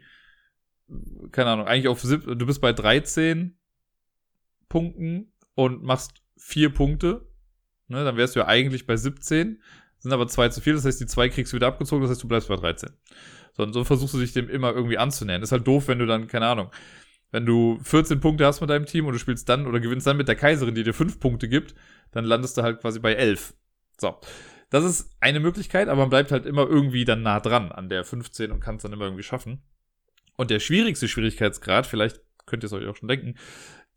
[1.32, 3.58] keine Ahnung, eigentlich auf, du bist bei 13
[4.69, 7.28] Punkten und machst vier Punkte,
[7.88, 9.62] ne, dann wärst du ja eigentlich bei 17,
[10.00, 12.23] sind aber zwei zu viel, das heißt, die zwei kriegst du wieder abgezogen, das heißt,
[12.23, 12.89] du bleibst bei 13.
[13.54, 15.41] So, und so versuchst du dich dem immer irgendwie anzunähern.
[15.41, 16.69] Ist halt doof, wenn du dann, keine Ahnung,
[17.32, 20.17] wenn du 14 Punkte hast mit deinem Team und du spielst dann oder gewinnst dann
[20.17, 21.76] mit der Kaiserin, die dir 5 Punkte gibt,
[22.12, 23.54] dann landest du halt quasi bei 11.
[24.00, 24.19] So.
[24.69, 28.04] Das ist eine Möglichkeit, aber man bleibt halt immer irgendwie dann nah dran an der
[28.04, 29.62] 15 und kann es dann immer irgendwie schaffen.
[30.36, 33.36] Und der schwierigste Schwierigkeitsgrad, vielleicht könnt ihr es euch auch schon denken,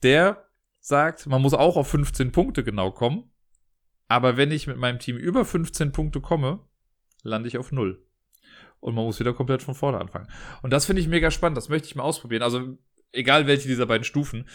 [0.03, 0.49] der
[0.80, 3.30] sagt, man muss auch auf 15 Punkte genau kommen.
[4.08, 6.60] Aber wenn ich mit meinem Team über 15 Punkte komme,
[7.22, 8.02] lande ich auf 0.
[8.80, 10.26] Und man muss wieder komplett von vorne anfangen.
[10.62, 11.56] Und das finde ich mega spannend.
[11.56, 12.42] Das möchte ich mal ausprobieren.
[12.42, 12.78] Also,
[13.12, 14.48] egal welche dieser beiden Stufen.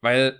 [0.00, 0.38] Weil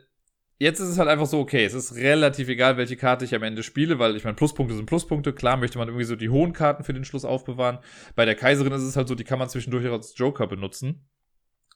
[0.58, 3.42] jetzt ist es halt einfach so, okay, es ist relativ egal, welche Karte ich am
[3.42, 5.32] Ende spiele, weil ich meine, Pluspunkte sind Pluspunkte.
[5.32, 7.78] Klar möchte man irgendwie so die hohen Karten für den Schluss aufbewahren.
[8.16, 11.08] Bei der Kaiserin ist es halt so, die kann man zwischendurch als Joker benutzen.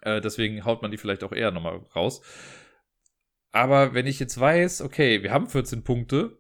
[0.02, 2.20] Äh, deswegen haut man die vielleicht auch eher nochmal raus.
[3.52, 6.38] Aber wenn ich jetzt weiß, okay, wir haben 14 Punkte,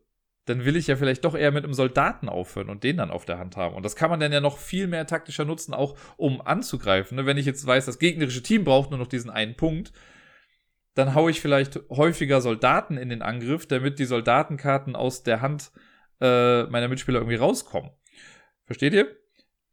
[0.48, 3.24] dann will ich ja vielleicht doch eher mit einem Soldaten aufhören und den dann auf
[3.24, 3.74] der Hand haben.
[3.74, 7.16] Und das kann man dann ja noch viel mehr taktischer nutzen, auch um anzugreifen.
[7.16, 7.26] Ne?
[7.26, 9.92] Wenn ich jetzt weiß, das gegnerische Team braucht nur noch diesen einen Punkt,
[10.94, 15.70] dann haue ich vielleicht häufiger Soldaten in den Angriff, damit die Soldatenkarten aus der Hand
[16.20, 17.90] äh, meiner Mitspieler irgendwie rauskommen.
[18.64, 19.16] Versteht ihr?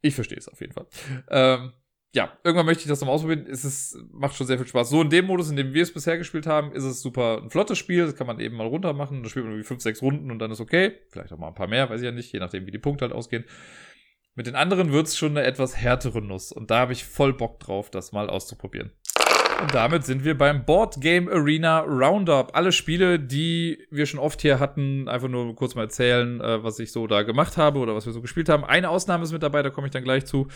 [0.02, 0.86] Ich verstehe es auf jeden Fall.
[1.30, 1.72] Ähm,
[2.16, 3.46] ja, irgendwann möchte ich das nochmal ausprobieren.
[3.46, 4.88] Es ist, macht schon sehr viel Spaß.
[4.88, 7.50] So in dem Modus, in dem wir es bisher gespielt haben, ist es super ein
[7.50, 8.06] flottes Spiel.
[8.06, 9.22] Das kann man eben mal runter machen.
[9.22, 10.94] Da spielt man irgendwie 5, 6 Runden und dann ist okay.
[11.10, 13.04] Vielleicht auch mal ein paar mehr, weiß ich ja nicht, je nachdem, wie die Punkte
[13.04, 13.44] halt ausgehen.
[14.34, 16.52] Mit den anderen wird es schon eine etwas härtere Nuss.
[16.52, 18.92] Und da habe ich voll Bock drauf, das mal auszuprobieren.
[19.60, 22.56] Und damit sind wir beim Board Game Arena Roundup.
[22.56, 26.78] Alle Spiele, die wir schon oft hier hatten, einfach nur kurz mal erzählen, äh, was
[26.78, 28.64] ich so da gemacht habe oder was wir so gespielt haben.
[28.64, 30.48] Eine Ausnahme ist mit dabei, da komme ich dann gleich zu.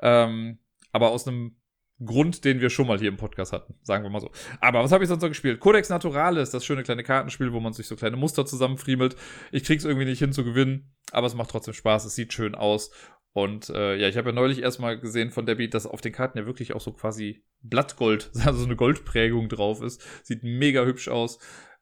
[0.00, 0.58] Ähm,
[0.92, 1.56] aber aus einem
[2.04, 4.30] Grund, den wir schon mal hier im Podcast hatten, sagen wir mal so.
[4.60, 5.60] Aber was habe ich sonst noch gespielt?
[5.60, 9.16] Codex Naturalis, das schöne kleine Kartenspiel, wo man sich so kleine Muster zusammenfriemelt.
[9.52, 12.54] Ich krieg's irgendwie nicht hin zu gewinnen, aber es macht trotzdem Spaß, es sieht schön
[12.54, 12.90] aus.
[13.34, 16.38] Und äh, ja, ich habe ja neulich erstmal gesehen von Debbie, dass auf den Karten
[16.38, 20.02] ja wirklich auch so quasi Blattgold, also so eine Goldprägung drauf ist.
[20.22, 21.38] Sieht mega hübsch aus.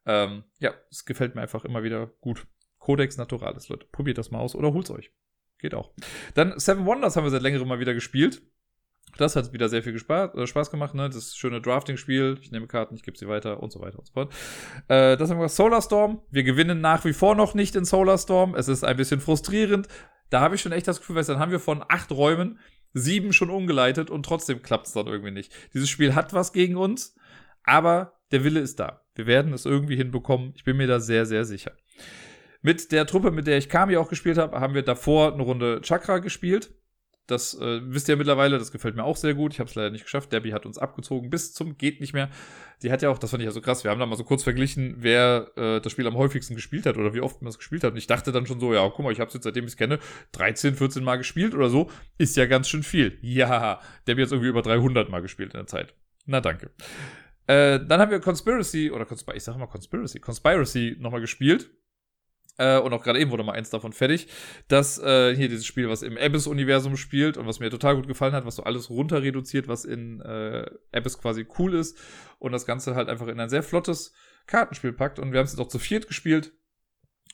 [0.07, 2.47] Ähm, ja, es gefällt mir einfach immer wieder gut.
[2.79, 3.87] Codex Naturalis, Leute.
[3.91, 5.13] Probiert das mal aus oder holt's euch.
[5.59, 5.93] Geht auch.
[6.35, 8.43] Dann Seven Wonders haben wir seit längerem mal wieder gespielt.
[9.17, 11.09] Das hat wieder sehr viel Spaß, äh, Spaß gemacht, ne?
[11.11, 12.39] Das schöne Drafting-Spiel.
[12.41, 14.33] Ich nehme Karten, ich gebe sie weiter und so weiter und so fort.
[14.89, 16.23] Äh, das haben wir Solar Storm.
[16.31, 18.55] Wir gewinnen nach wie vor noch nicht in Solar Storm.
[18.55, 19.89] Es ist ein bisschen frustrierend.
[20.31, 22.59] Da habe ich schon echt das Gefühl, weil dann haben wir von acht Räumen
[22.93, 25.53] sieben schon umgeleitet und trotzdem klappt es dann irgendwie nicht.
[25.75, 27.17] Dieses Spiel hat was gegen uns,
[27.65, 29.03] aber der Wille ist da.
[29.15, 30.53] Wir werden es irgendwie hinbekommen.
[30.57, 31.73] Ich bin mir da sehr, sehr sicher.
[32.63, 35.81] Mit der Truppe, mit der ich Kami auch gespielt habe, haben wir davor eine Runde
[35.83, 36.73] Chakra gespielt.
[37.31, 39.53] Das äh, wisst ihr ja mittlerweile, das gefällt mir auch sehr gut.
[39.53, 40.33] Ich habe es leider nicht geschafft.
[40.33, 42.29] Debbie hat uns abgezogen bis zum geht nicht mehr.
[42.83, 44.25] Die hat ja auch, das fand ich ja so krass, wir haben da mal so
[44.25, 47.59] kurz verglichen, wer äh, das Spiel am häufigsten gespielt hat oder wie oft man es
[47.59, 47.93] gespielt hat.
[47.93, 49.73] Und ich dachte dann schon so, ja, guck mal, ich habe es jetzt seitdem ich
[49.73, 49.99] es kenne
[50.33, 51.91] 13, 14 Mal gespielt oder so.
[52.19, 53.19] Ist ja ganz schön viel.
[53.21, 55.95] Ja, Debbie hat irgendwie über 300 Mal gespielt in der Zeit.
[56.27, 56.71] Na, danke.
[57.47, 61.71] Äh, dann haben wir Conspiracy, oder Conspiracy, ich sag immer Conspiracy, Conspiracy nochmal gespielt
[62.61, 64.29] äh, und auch gerade eben wurde mal eins davon fertig,
[64.69, 68.35] dass äh, hier dieses Spiel, was im Abyss-Universum spielt und was mir total gut gefallen
[68.35, 71.99] hat, was so alles runter reduziert, was in äh, Abyss quasi cool ist
[72.39, 74.13] und das Ganze halt einfach in ein sehr flottes
[74.47, 76.53] Kartenspiel packt und wir haben es jetzt auch zu viert gespielt.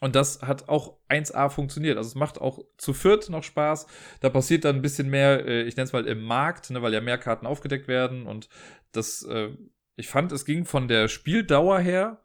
[0.03, 1.97] Und das hat auch 1A funktioniert.
[1.97, 3.87] Also es macht auch zu viert noch Spaß.
[4.21, 6.93] Da passiert dann ein bisschen mehr, äh, ich nenne es mal im Markt, ne, weil
[6.93, 8.27] ja mehr Karten aufgedeckt werden.
[8.27, 8.51] Und
[8.93, 9.49] das, äh,
[9.97, 12.21] ich fand, es ging von der Spieldauer her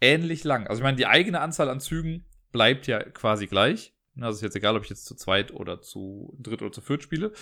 [0.00, 0.66] ähnlich lang.
[0.66, 3.94] Also ich meine, die eigene Anzahl an Zügen bleibt ja quasi gleich.
[4.20, 7.02] Also ist jetzt egal, ob ich jetzt zu zweit oder zu dritt oder zu viert
[7.02, 7.32] spiele.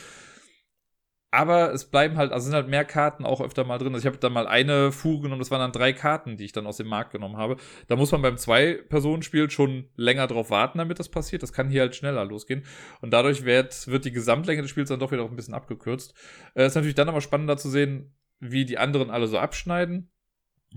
[1.31, 3.93] Aber es bleiben halt, also sind halt mehr Karten auch öfter mal drin.
[3.93, 6.53] Also ich habe dann mal eine Fuhre genommen, das waren dann drei Karten, die ich
[6.53, 7.57] dann aus dem Markt genommen habe.
[7.87, 11.43] Da muss man beim Zwei-Personen-Spiel schon länger drauf warten, damit das passiert.
[11.43, 12.65] Das kann hier halt schneller losgehen.
[13.03, 16.15] Und dadurch wird, wird die Gesamtlänge des Spiels dann doch wieder auch ein bisschen abgekürzt.
[16.55, 20.11] Äh, ist natürlich dann aber spannender zu sehen, wie die anderen alle so abschneiden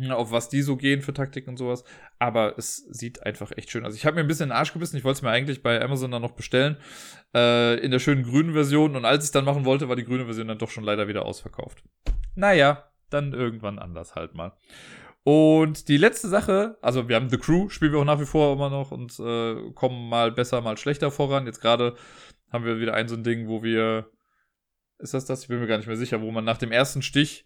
[0.10, 1.84] auf was die so gehen für Taktik und sowas.
[2.17, 3.95] Aber es sieht einfach echt schön aus.
[3.95, 4.97] Ich habe mir ein bisschen den Arsch gebissen.
[4.97, 6.77] Ich wollte es mir eigentlich bei Amazon dann noch bestellen.
[7.36, 8.95] Äh, in der schönen grünen Version.
[8.95, 11.08] Und als ich es dann machen wollte, war die grüne Version dann doch schon leider
[11.08, 11.84] wieder ausverkauft.
[12.36, 14.54] Naja, dann irgendwann anders halt mal.
[15.23, 18.54] Und die letzte Sache, also wir haben The Crew, spielen wir auch nach wie vor
[18.54, 21.45] immer noch und äh, kommen mal besser, mal schlechter voran.
[21.45, 21.95] Jetzt gerade
[22.49, 24.10] haben wir wieder ein so ein Ding, wo wir,
[24.97, 25.43] ist das das?
[25.43, 27.45] Ich bin mir gar nicht mehr sicher, wo man nach dem ersten Stich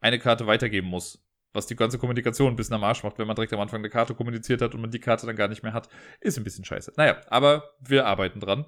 [0.00, 3.36] eine Karte weitergeben muss was die ganze Kommunikation ein bisschen am Arsch macht, wenn man
[3.36, 5.72] direkt am Anfang eine Karte kommuniziert hat und man die Karte dann gar nicht mehr
[5.72, 5.88] hat.
[6.20, 6.92] Ist ein bisschen scheiße.
[6.96, 8.66] Naja, aber wir arbeiten dran.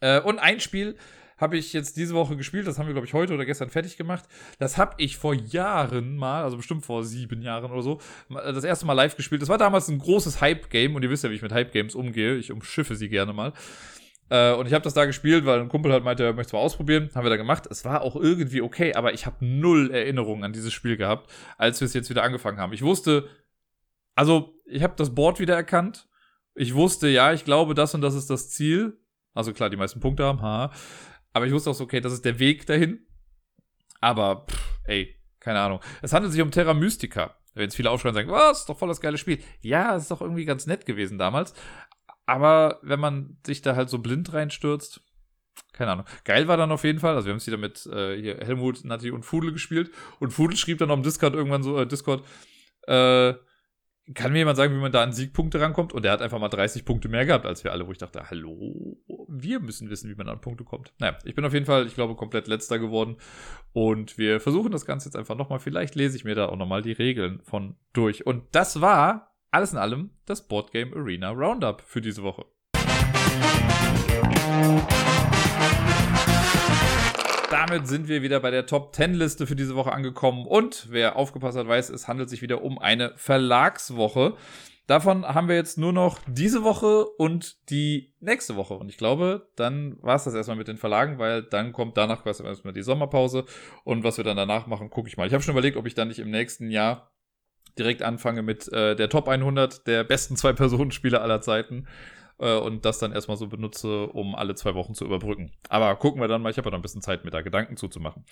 [0.00, 0.96] Äh, und ein Spiel
[1.38, 3.96] habe ich jetzt diese Woche gespielt, das haben wir, glaube ich, heute oder gestern fertig
[3.96, 4.24] gemacht.
[4.58, 8.86] Das habe ich vor Jahren mal, also bestimmt vor sieben Jahren oder so, das erste
[8.86, 9.42] Mal live gespielt.
[9.42, 12.36] Das war damals ein großes Hype-Game und ihr wisst ja, wie ich mit Hype-Games umgehe.
[12.36, 13.52] Ich umschiffe sie gerne mal.
[14.28, 16.52] Äh, und ich habe das da gespielt, weil ein Kumpel halt meinte, er möchte es
[16.52, 17.10] mal ausprobieren.
[17.14, 17.66] Haben wir da gemacht.
[17.70, 21.80] Es war auch irgendwie okay, aber ich habe null Erinnerungen an dieses Spiel gehabt, als
[21.80, 22.72] wir es jetzt wieder angefangen haben.
[22.72, 23.28] Ich wusste,
[24.14, 26.08] also ich habe das Board wieder erkannt.
[26.54, 28.98] Ich wusste, ja, ich glaube, das und das ist das Ziel.
[29.34, 30.72] Also klar, die meisten Punkte haben, ha.
[31.32, 33.06] Aber ich wusste auch so, okay, das ist der Weg dahin.
[34.00, 35.80] Aber, pff, ey, keine Ahnung.
[36.00, 37.36] Es handelt sich um Terra Mystica.
[37.52, 39.38] Wenn jetzt viele aufschreien und sagen, was, ist doch voll das geile Spiel.
[39.60, 41.54] Ja, es ist doch irgendwie ganz nett gewesen damals.
[42.26, 45.00] Aber wenn man sich da halt so blind reinstürzt,
[45.72, 46.06] keine Ahnung.
[46.24, 47.14] Geil war dann auf jeden Fall.
[47.14, 49.90] Also wir haben es wieder mit äh, hier Helmut, Nati und Fudel gespielt.
[50.18, 52.24] Und Fudel schrieb dann auf dem Discord irgendwann so, äh, Discord,
[52.86, 53.34] äh,
[54.14, 55.92] kann mir jemand sagen, wie man da an Siegpunkte rankommt?
[55.92, 58.30] Und der hat einfach mal 30 Punkte mehr gehabt als wir alle, wo ich dachte,
[58.30, 58.96] hallo,
[59.28, 60.92] wir müssen wissen, wie man an Punkte kommt.
[60.98, 63.16] Naja, ich bin auf jeden Fall, ich glaube, komplett letzter geworden.
[63.72, 65.58] Und wir versuchen das Ganze jetzt einfach nochmal.
[65.58, 68.26] Vielleicht lese ich mir da auch nochmal die Regeln von durch.
[68.26, 72.44] Und das war alles in allem das Boardgame Arena Roundup für diese Woche.
[77.50, 81.16] Damit sind wir wieder bei der Top 10 Liste für diese Woche angekommen und wer
[81.16, 84.36] aufgepasst hat, weiß, es handelt sich wieder um eine Verlagswoche.
[84.86, 88.74] Davon haben wir jetzt nur noch diese Woche und die nächste Woche.
[88.74, 92.22] Und ich glaube, dann war es das erstmal mit den Verlagen, weil dann kommt danach
[92.22, 93.46] quasi erstmal die Sommerpause.
[93.82, 95.26] Und was wir dann danach machen, gucke ich mal.
[95.26, 97.10] Ich habe schon überlegt, ob ich dann nicht im nächsten Jahr
[97.78, 101.86] direkt anfange mit äh, der Top 100 der besten zwei Personenspiele aller Zeiten
[102.38, 105.52] äh, und das dann erstmal so benutze, um alle zwei Wochen zu überbrücken.
[105.68, 107.76] Aber gucken wir dann mal, ich habe ja noch ein bisschen Zeit, mir da Gedanken
[107.76, 108.24] zuzumachen.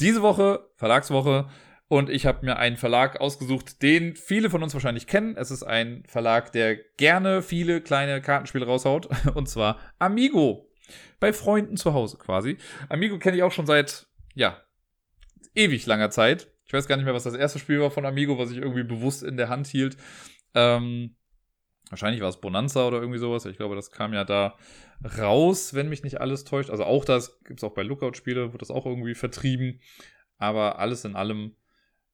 [0.00, 1.46] Diese Woche, Verlagswoche,
[1.88, 5.36] und ich habe mir einen Verlag ausgesucht, den viele von uns wahrscheinlich kennen.
[5.36, 10.70] Es ist ein Verlag, der gerne viele kleine Kartenspiele raushaut, und zwar Amigo.
[11.20, 12.58] Bei Freunden zu Hause quasi.
[12.88, 14.60] Amigo kenne ich auch schon seit, ja,
[15.54, 16.48] ewig langer Zeit.
[16.66, 18.84] Ich weiß gar nicht mehr, was das erste Spiel war von Amigo, was ich irgendwie
[18.84, 19.96] bewusst in der Hand hielt.
[20.54, 21.16] Ähm,
[21.90, 23.44] wahrscheinlich war es Bonanza oder irgendwie sowas.
[23.46, 24.56] Ich glaube, das kam ja da
[25.18, 26.70] raus, wenn mich nicht alles täuscht.
[26.70, 29.80] Also auch das gibt es auch bei Lookout-Spiele, wird das auch irgendwie vertrieben.
[30.38, 31.56] Aber alles in allem,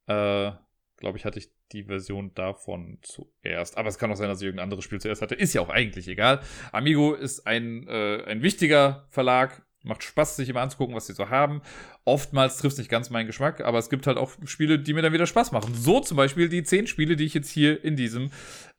[0.06, 0.52] äh,
[0.96, 3.78] glaube ich, hatte ich die Version davon zuerst.
[3.78, 5.34] Aber es kann auch sein, dass ich irgendein anderes Spiel zuerst hatte.
[5.34, 6.40] Ist ja auch eigentlich egal.
[6.72, 9.64] Amigo ist ein, äh, ein wichtiger Verlag.
[9.82, 11.62] Macht Spaß, sich immer anzugucken, was sie so haben.
[12.04, 15.02] Oftmals trifft es nicht ganz meinen Geschmack, aber es gibt halt auch Spiele, die mir
[15.02, 15.74] dann wieder Spaß machen.
[15.74, 18.30] So zum Beispiel die zehn Spiele, die ich jetzt hier in diesem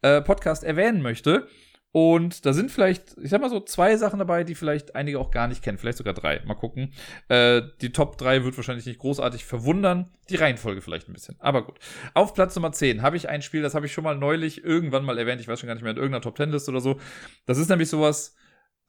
[0.01, 1.47] äh, Podcast erwähnen möchte.
[1.93, 5.29] Und da sind vielleicht, ich sag mal so, zwei Sachen dabei, die vielleicht einige auch
[5.29, 5.77] gar nicht kennen.
[5.77, 6.41] Vielleicht sogar drei.
[6.45, 6.93] Mal gucken.
[7.27, 10.09] Äh, die Top 3 wird wahrscheinlich nicht großartig verwundern.
[10.29, 11.35] Die Reihenfolge vielleicht ein bisschen.
[11.39, 11.79] Aber gut.
[12.13, 15.03] Auf Platz Nummer 10 habe ich ein Spiel, das habe ich schon mal neulich irgendwann
[15.03, 15.41] mal erwähnt.
[15.41, 16.97] Ich weiß schon gar nicht mehr in irgendeiner Top 10 Liste oder so.
[17.45, 18.35] Das ist nämlich sowas,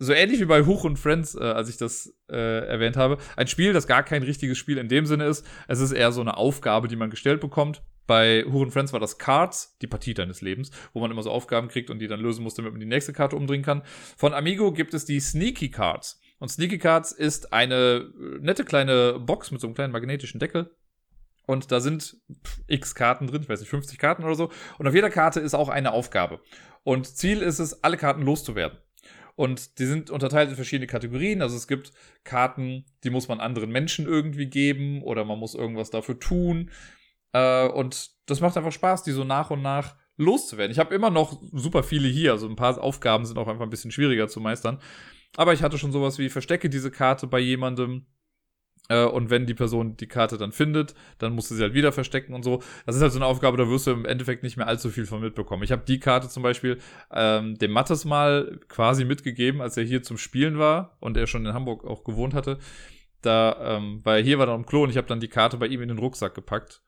[0.02, 3.18] so ähnlich wie bei Huch und Friends, äh, als ich das äh, erwähnt habe.
[3.36, 5.46] Ein Spiel, das gar kein richtiges Spiel in dem Sinne ist.
[5.68, 7.82] Es ist eher so eine Aufgabe, die man gestellt bekommt.
[8.06, 11.30] Bei Huch und Friends war das Cards, die Partie deines Lebens, wo man immer so
[11.30, 13.82] Aufgaben kriegt und die dann lösen muss, damit man die nächste Karte umdrehen kann.
[14.16, 16.20] Von Amigo gibt es die Sneaky Cards.
[16.40, 20.74] Und Sneaky Cards ist eine äh, nette kleine Box mit so einem kleinen magnetischen Deckel.
[21.46, 22.16] Und da sind
[22.66, 24.50] x Karten drin, ich weiß nicht, 50 Karten oder so.
[24.78, 26.40] Und auf jeder Karte ist auch eine Aufgabe.
[26.82, 28.78] Und Ziel ist es, alle Karten loszuwerden.
[29.34, 31.42] Und die sind unterteilt in verschiedene Kategorien.
[31.42, 31.92] Also es gibt
[32.24, 36.70] Karten, die muss man anderen Menschen irgendwie geben oder man muss irgendwas dafür tun.
[37.32, 40.72] Äh, und das macht einfach Spaß, die so nach und nach loszuwerden.
[40.72, 43.70] Ich habe immer noch super viele hier, also ein paar Aufgaben sind auch einfach ein
[43.70, 44.80] bisschen schwieriger zu meistern.
[45.36, 48.06] Aber ich hatte schon sowas wie verstecke diese Karte bei jemandem
[48.92, 51.92] äh, und wenn die Person die Karte dann findet, dann musst du sie halt wieder
[51.92, 52.62] verstecken und so.
[52.84, 55.06] Das ist halt so eine Aufgabe, da wirst du im Endeffekt nicht mehr allzu viel
[55.06, 55.62] von mitbekommen.
[55.62, 56.78] Ich habe die Karte zum Beispiel
[57.12, 61.46] ähm, dem Mattes mal quasi mitgegeben, als er hier zum Spielen war und er schon
[61.46, 62.58] in Hamburg auch gewohnt hatte.
[63.22, 65.66] Da, ähm, weil hier war dann im Klo und ich habe dann die Karte bei
[65.66, 66.82] ihm in den Rucksack gepackt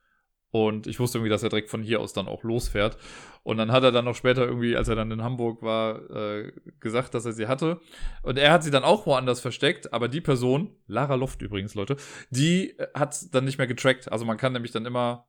[0.55, 2.97] und ich wusste irgendwie, dass er direkt von hier aus dann auch losfährt.
[3.43, 6.53] Und dann hat er dann noch später irgendwie, als er dann in Hamburg war, äh,
[6.79, 7.81] gesagt, dass er sie hatte.
[8.23, 11.97] Und er hat sie dann auch woanders versteckt, aber die Person, Lara Loft übrigens, Leute,
[12.31, 14.13] die hat dann nicht mehr getrackt.
[14.13, 15.27] Also man kann nämlich dann immer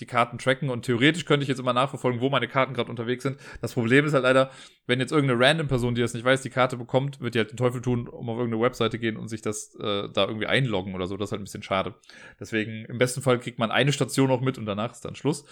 [0.00, 3.22] die Karten tracken und theoretisch könnte ich jetzt immer nachverfolgen, wo meine Karten gerade unterwegs
[3.22, 3.38] sind.
[3.60, 4.50] Das Problem ist halt leider,
[4.86, 7.50] wenn jetzt irgendeine random Person, die das nicht weiß, die Karte bekommt, wird die halt
[7.50, 10.94] den Teufel tun, um auf irgendeine Webseite gehen und sich das äh, da irgendwie einloggen
[10.94, 11.16] oder so.
[11.16, 11.94] Das ist halt ein bisschen schade.
[12.38, 15.44] Deswegen im besten Fall kriegt man eine Station noch mit und danach ist dann Schluss.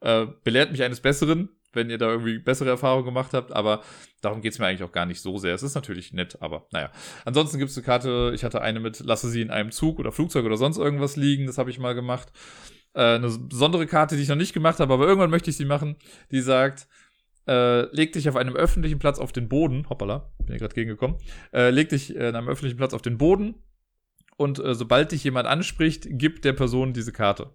[0.00, 3.82] Äh, belehrt mich eines Besseren, wenn ihr da irgendwie bessere Erfahrungen gemacht habt, aber
[4.20, 5.54] darum geht's mir eigentlich auch gar nicht so sehr.
[5.54, 6.90] Es ist natürlich nett, aber naja.
[7.24, 10.44] Ansonsten gibt's eine Karte, ich hatte eine mit, lasse sie in einem Zug oder Flugzeug
[10.44, 12.32] oder sonst irgendwas liegen, das habe ich mal gemacht
[12.94, 15.64] äh, eine besondere Karte, die ich noch nicht gemacht habe, aber irgendwann möchte ich sie
[15.64, 15.96] machen,
[16.30, 16.88] die sagt,
[17.46, 21.16] äh, leg dich auf einem öffentlichen Platz auf den Boden, hoppala, bin hier gerade gegengekommen,
[21.52, 23.54] äh, leg dich äh, in einem öffentlichen Platz auf den Boden
[24.36, 27.50] und äh, sobald dich jemand anspricht, gib der Person diese Karte.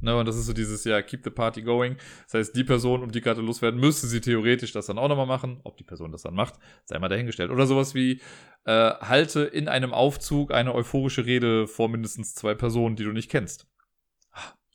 [0.00, 1.96] Ne, und das ist so dieses, ja, keep the party going.
[2.24, 5.26] Das heißt, die Person, um die Karte loswerden, müsste sie theoretisch das dann auch nochmal
[5.26, 5.60] machen.
[5.64, 7.50] Ob die Person das dann macht, sei mal dahingestellt.
[7.50, 8.20] Oder sowas wie,
[8.64, 13.30] äh, halte in einem Aufzug eine euphorische Rede vor mindestens zwei Personen, die du nicht
[13.30, 13.66] kennst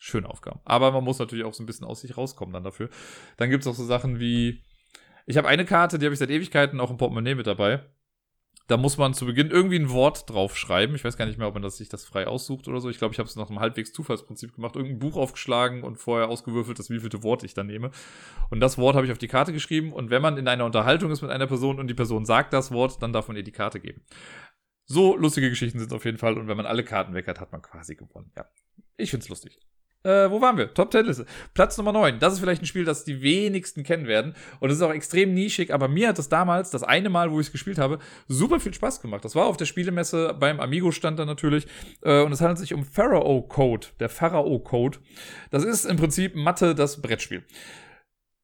[0.03, 0.59] schöne Aufgaben.
[0.65, 2.89] Aber man muss natürlich auch so ein bisschen aus sich rauskommen dann dafür.
[3.37, 4.61] Dann gibt es auch so Sachen wie,
[5.25, 7.85] ich habe eine Karte, die habe ich seit Ewigkeiten auch im Portemonnaie mit dabei.
[8.67, 10.95] Da muss man zu Beginn irgendwie ein Wort drauf schreiben.
[10.95, 12.89] Ich weiß gar nicht mehr, ob man das, sich das frei aussucht oder so.
[12.89, 14.75] Ich glaube, ich habe es nach einem halbwegs Zufallsprinzip gemacht.
[14.75, 17.91] Irgendein Buch aufgeschlagen und vorher ausgewürfelt, das wievielte Wort ich dann nehme.
[18.49, 19.91] Und das Wort habe ich auf die Karte geschrieben.
[19.91, 22.71] Und wenn man in einer Unterhaltung ist mit einer Person und die Person sagt das
[22.71, 24.01] Wort, dann darf man ihr die Karte geben.
[24.85, 26.37] So lustige Geschichten sind es auf jeden Fall.
[26.37, 28.31] Und wenn man alle Karten weg hat, hat man quasi gewonnen.
[28.37, 28.45] Ja,
[28.95, 29.59] ich finde es lustig.
[30.03, 30.73] Äh, wo waren wir?
[30.73, 31.25] Top 10 Liste.
[31.53, 32.19] Platz Nummer 9.
[32.19, 34.35] Das ist vielleicht ein Spiel, das die wenigsten kennen werden.
[34.59, 37.39] Und es ist auch extrem nischig, aber mir hat es damals, das eine Mal, wo
[37.39, 39.23] ich es gespielt habe, super viel Spaß gemacht.
[39.23, 41.67] Das war auf der Spielemesse beim Amigo-Stand dann natürlich.
[42.01, 44.99] Äh, und es handelt sich um Pharaoh Code, der Pharaoh Code.
[45.51, 47.45] Das ist im Prinzip Mathe, das Brettspiel.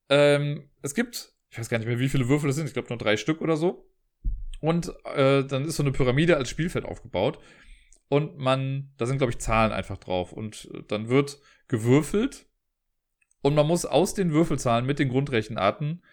[0.07, 2.89] Ähm, es gibt, ich weiß gar nicht mehr, wie viele Würfel es sind, ich glaube
[2.89, 3.85] nur drei Stück oder so.
[4.61, 7.39] Und äh, dann ist so eine Pyramide als Spielfeld aufgebaut
[8.09, 10.33] und man, da sind, glaube ich, Zahlen einfach drauf.
[10.33, 12.47] Und dann wird gewürfelt
[13.41, 16.03] und man muss aus den Würfelzahlen mit den Grundrechenarten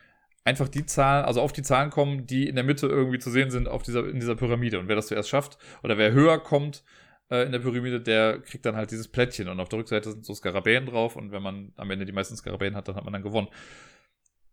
[0.44, 3.50] einfach die Zahlen, also auf die Zahlen kommen, die in der Mitte irgendwie zu sehen
[3.50, 4.78] sind auf dieser, in dieser Pyramide.
[4.78, 6.84] Und wer das zuerst schafft oder wer höher kommt
[7.30, 9.48] äh, in der Pyramide, der kriegt dann halt dieses Plättchen.
[9.48, 11.16] Und auf der Rückseite sind so Skarabäen drauf.
[11.16, 13.48] Und wenn man am Ende die meisten Skarabäen hat, dann hat man dann gewonnen.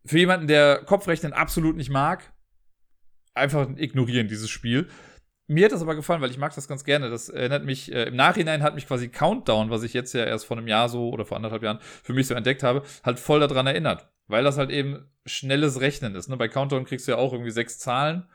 [0.06, 2.34] Für jemanden, der Kopfrechnen absolut nicht mag,
[3.36, 4.88] einfach ignorieren dieses Spiel.
[5.54, 7.12] Mir hat das aber gefallen, weil ich mag das ganz gerne.
[7.12, 10.46] Das erinnert mich, äh, im Nachhinein hat mich quasi Countdown, was ich jetzt ja erst
[10.46, 13.40] vor einem Jahr so oder vor anderthalb Jahren für mich so entdeckt habe, halt voll
[13.40, 14.10] daran erinnert.
[14.28, 16.28] Weil das halt eben schnelles Rechnen ist.
[16.28, 16.38] Ne?
[16.38, 18.26] Bei Countdown kriegst du ja auch irgendwie sechs Zahlen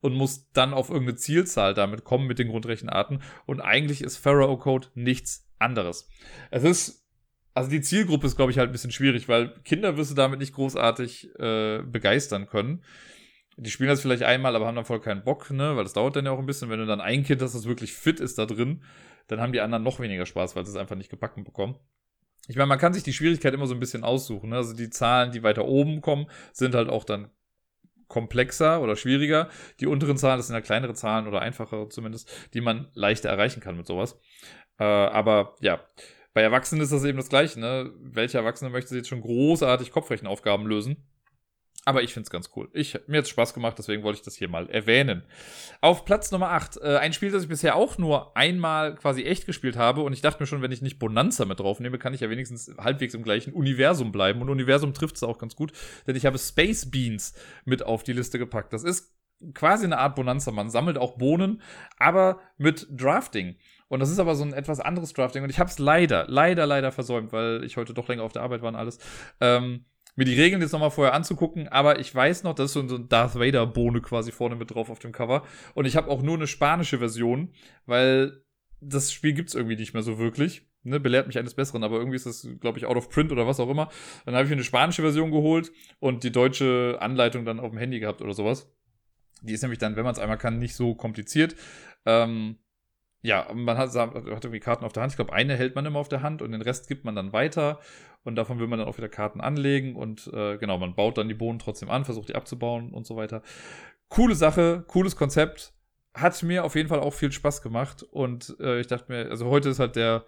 [0.00, 3.22] und muss dann auf irgendeine Zielzahl damit kommen mit den Grundrechenarten.
[3.46, 6.08] Und eigentlich ist Pharaoh Code nichts anderes.
[6.50, 7.08] Es ist,
[7.54, 10.38] also die Zielgruppe ist, glaube ich, halt ein bisschen schwierig, weil Kinder wirst du damit
[10.38, 12.82] nicht großartig äh, begeistern können.
[13.60, 15.76] Die spielen das vielleicht einmal, aber haben dann voll keinen Bock, ne?
[15.76, 16.70] Weil das dauert dann ja auch ein bisschen.
[16.70, 18.84] Wenn du dann ein Kind hast, das wirklich fit ist da drin,
[19.26, 21.76] dann haben die anderen noch weniger Spaß, weil sie es einfach nicht gebacken bekommen.
[22.46, 24.50] Ich meine, man kann sich die Schwierigkeit immer so ein bisschen aussuchen.
[24.50, 24.56] Ne?
[24.56, 27.30] Also die Zahlen, die weiter oben kommen, sind halt auch dann
[28.06, 29.48] komplexer oder schwieriger.
[29.80, 33.60] Die unteren Zahlen, das sind ja kleinere Zahlen oder einfachere zumindest, die man leichter erreichen
[33.60, 34.18] kann mit sowas.
[34.78, 35.80] Äh, aber ja,
[36.32, 37.60] bei Erwachsenen ist das eben das Gleiche.
[37.60, 37.92] Ne?
[38.00, 41.08] Welcher Erwachsene möchte jetzt schon großartig Kopfrechenaufgaben lösen?
[41.84, 42.68] Aber ich finde es ganz cool.
[42.74, 45.22] Ich, mir hat es Spaß gemacht, deswegen wollte ich das hier mal erwähnen.
[45.80, 49.46] Auf Platz Nummer 8, äh, ein Spiel, das ich bisher auch nur einmal quasi echt
[49.46, 50.02] gespielt habe.
[50.02, 52.70] Und ich dachte mir schon, wenn ich nicht Bonanza mit draufnehme, kann ich ja wenigstens
[52.78, 54.42] halbwegs im gleichen Universum bleiben.
[54.42, 55.72] Und Universum trifft es auch ganz gut,
[56.06, 57.32] denn ich habe Space Beans
[57.64, 58.72] mit auf die Liste gepackt.
[58.72, 59.14] Das ist
[59.54, 60.50] quasi eine Art Bonanza.
[60.50, 61.62] Man sammelt auch Bohnen,
[61.96, 63.56] aber mit Drafting.
[63.88, 65.42] Und das ist aber so ein etwas anderes Drafting.
[65.42, 68.42] Und ich habe es leider, leider, leider versäumt, weil ich heute doch länger auf der
[68.42, 68.98] Arbeit war und alles.
[69.40, 69.86] Ähm,
[70.18, 73.08] mir die Regeln jetzt nochmal vorher anzugucken, aber ich weiß noch, das ist so ein
[73.08, 75.44] Darth Vader-Bohne quasi vorne mit drauf auf dem Cover.
[75.74, 77.52] Und ich habe auch nur eine spanische Version,
[77.86, 78.42] weil
[78.80, 80.66] das Spiel gibt's irgendwie nicht mehr so wirklich.
[80.82, 83.46] Ne, belehrt mich eines Besseren, aber irgendwie ist das, glaube ich, out of print oder
[83.46, 83.90] was auch immer.
[84.24, 87.78] Dann habe ich mir eine spanische Version geholt und die deutsche Anleitung dann auf dem
[87.78, 88.72] Handy gehabt oder sowas.
[89.42, 91.54] Die ist nämlich dann, wenn man es einmal kann, nicht so kompliziert.
[92.06, 92.58] Ähm,
[93.22, 95.12] ja, man hat, hat irgendwie Karten auf der Hand.
[95.12, 97.32] Ich glaube, eine hält man immer auf der Hand und den Rest gibt man dann
[97.32, 97.80] weiter.
[98.24, 99.96] Und davon will man dann auch wieder Karten anlegen.
[99.96, 103.16] Und äh, genau, man baut dann die Bohnen trotzdem an, versucht die abzubauen und so
[103.16, 103.42] weiter.
[104.08, 105.72] Coole Sache, cooles Konzept.
[106.14, 108.02] Hat mir auf jeden Fall auch viel Spaß gemacht.
[108.02, 110.24] Und äh, ich dachte mir, also heute ist halt der,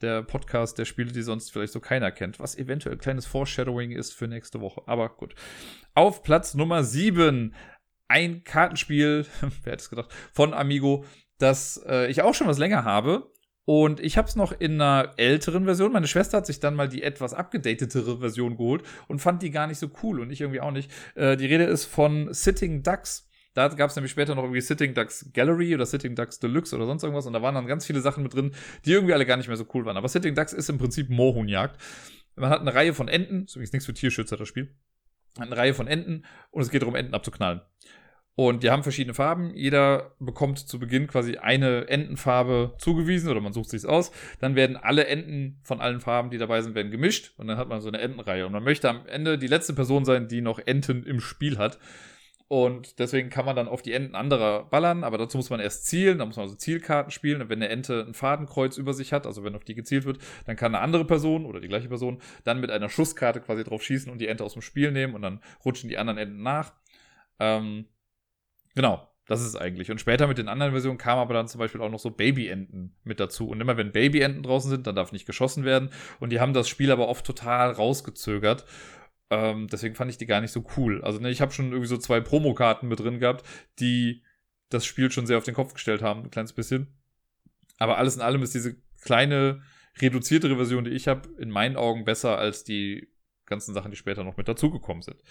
[0.00, 3.90] der Podcast der Spiele, die sonst vielleicht so keiner kennt, was eventuell ein kleines Foreshadowing
[3.90, 4.82] ist für nächste Woche.
[4.86, 5.34] Aber gut.
[5.94, 7.54] Auf Platz Nummer 7
[8.08, 11.04] ein Kartenspiel, wer hätte es gedacht, von Amigo,
[11.40, 13.30] das äh, ich auch schon was länger habe.
[13.66, 15.92] Und ich habe es noch in einer älteren Version.
[15.92, 19.66] Meine Schwester hat sich dann mal die etwas abgedatetere Version geholt und fand die gar
[19.66, 20.90] nicht so cool und ich irgendwie auch nicht.
[21.14, 23.28] Äh, die Rede ist von Sitting Ducks.
[23.54, 26.86] Da gab es nämlich später noch irgendwie Sitting Ducks Gallery oder Sitting Ducks Deluxe oder
[26.86, 27.26] sonst irgendwas.
[27.26, 28.52] Und da waren dann ganz viele Sachen mit drin,
[28.84, 29.96] die irgendwie alle gar nicht mehr so cool waren.
[29.96, 31.80] Aber Sitting Ducks ist im Prinzip Moorhuhnjagd.
[32.36, 33.44] Man hat eine Reihe von Enten.
[33.44, 34.74] Ist übrigens nichts für Tierschützer, das Spiel.
[35.38, 37.60] Eine Reihe von Enten und es geht darum, Enten abzuknallen.
[38.36, 39.54] Und die haben verschiedene Farben.
[39.54, 44.12] Jeder bekommt zu Beginn quasi eine Entenfarbe zugewiesen oder man sucht sich's aus.
[44.38, 47.68] Dann werden alle Enten von allen Farben, die dabei sind, werden gemischt und dann hat
[47.68, 48.46] man so eine Entenreihe.
[48.46, 51.78] Und man möchte am Ende die letzte Person sein, die noch Enten im Spiel hat.
[52.52, 55.86] Und deswegen kann man dann auf die Enten anderer ballern, aber dazu muss man erst
[55.86, 57.42] zielen, da muss man also Zielkarten spielen.
[57.42, 60.18] Und wenn eine Ente ein Fadenkreuz über sich hat, also wenn auf die gezielt wird,
[60.46, 63.84] dann kann eine andere Person oder die gleiche Person dann mit einer Schusskarte quasi drauf
[63.84, 66.72] schießen und die Ente aus dem Spiel nehmen und dann rutschen die anderen Enten nach.
[67.38, 67.84] Ähm,
[68.74, 69.90] Genau, das ist eigentlich.
[69.90, 72.96] Und später mit den anderen Versionen kam aber dann zum Beispiel auch noch so Babyenten
[73.04, 73.48] mit dazu.
[73.48, 75.90] Und immer wenn Babyenten draußen sind, dann darf nicht geschossen werden.
[76.18, 78.64] Und die haben das Spiel aber oft total rausgezögert.
[79.30, 81.02] Ähm, deswegen fand ich die gar nicht so cool.
[81.02, 83.46] Also ne, ich habe schon irgendwie so zwei Promokarten mit drin gehabt,
[83.78, 84.24] die
[84.68, 86.88] das Spiel schon sehr auf den Kopf gestellt haben, ein kleines bisschen.
[87.78, 89.62] Aber alles in allem ist diese kleine,
[90.00, 93.08] reduziertere Version, die ich habe, in meinen Augen besser als die
[93.46, 95.22] ganzen Sachen, die später noch mit dazugekommen sind.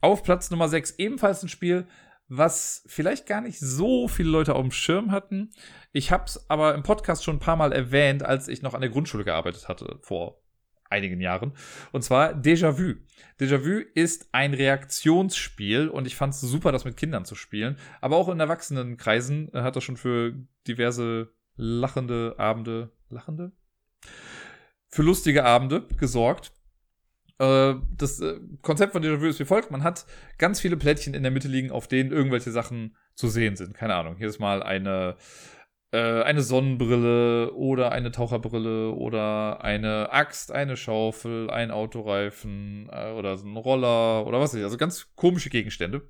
[0.00, 1.86] Auf Platz Nummer 6 ebenfalls ein Spiel,
[2.28, 5.50] was vielleicht gar nicht so viele Leute auf dem Schirm hatten.
[5.92, 8.82] Ich habe es aber im Podcast schon ein paar Mal erwähnt, als ich noch an
[8.82, 10.42] der Grundschule gearbeitet hatte, vor
[10.90, 11.52] einigen Jahren.
[11.92, 12.94] Und zwar Déjà-vu.
[13.40, 17.76] Déjà-vu ist ein Reaktionsspiel und ich fand es super, das mit Kindern zu spielen.
[18.00, 20.34] Aber auch in Erwachsenenkreisen hat das schon für
[20.66, 23.52] diverse lachende Abende, lachende?
[24.88, 26.52] Für lustige Abende gesorgt.
[27.38, 29.70] Äh, das äh, Konzept von Déjà-vu ist wie folgt.
[29.70, 30.06] Man hat
[30.38, 33.74] ganz viele Plättchen in der Mitte liegen, auf denen irgendwelche Sachen zu sehen sind.
[33.74, 34.16] Keine Ahnung.
[34.16, 35.16] Hier ist mal eine,
[35.92, 43.36] äh, eine Sonnenbrille oder eine Taucherbrille oder eine Axt, eine Schaufel, ein Autoreifen äh, oder
[43.36, 44.64] so ein Roller oder was weiß ich.
[44.64, 46.08] Also ganz komische Gegenstände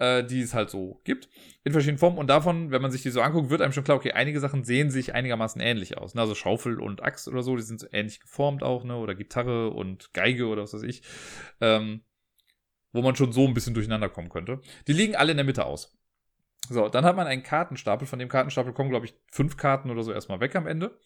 [0.00, 1.28] äh, die es halt so gibt,
[1.62, 2.18] in verschiedenen Formen.
[2.18, 4.64] Und davon, wenn man sich die so anguckt, wird einem schon klar, okay, einige Sachen
[4.64, 6.14] sehen sich einigermaßen ähnlich aus.
[6.14, 6.22] Ne?
[6.22, 8.96] Also Schaufel und Axt oder so, die sind so ähnlich geformt auch, ne?
[8.96, 11.02] Oder Gitarre und Geige oder was weiß ich.
[11.60, 12.00] Ähm,
[12.92, 14.60] wo man schon so ein bisschen durcheinander kommen könnte.
[14.88, 15.96] Die liegen alle in der Mitte aus.
[16.68, 18.06] So, dann hat man einen Kartenstapel.
[18.06, 20.98] Von dem Kartenstapel kommen, glaube ich, fünf Karten oder so erstmal weg am Ende.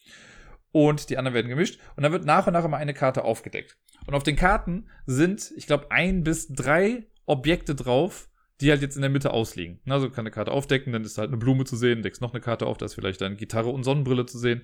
[0.72, 1.78] Und die anderen werden gemischt.
[1.96, 3.76] Und dann wird nach und nach immer eine Karte aufgedeckt.
[4.06, 8.28] Und auf den Karten sind, ich glaube, ein bis drei Objekte drauf,
[8.60, 9.80] die halt jetzt in der Mitte ausliegen.
[9.88, 12.40] Also kann eine Karte aufdecken, dann ist halt eine Blume zu sehen, deckst noch eine
[12.40, 14.62] Karte auf, da ist vielleicht eine Gitarre und Sonnenbrille zu sehen.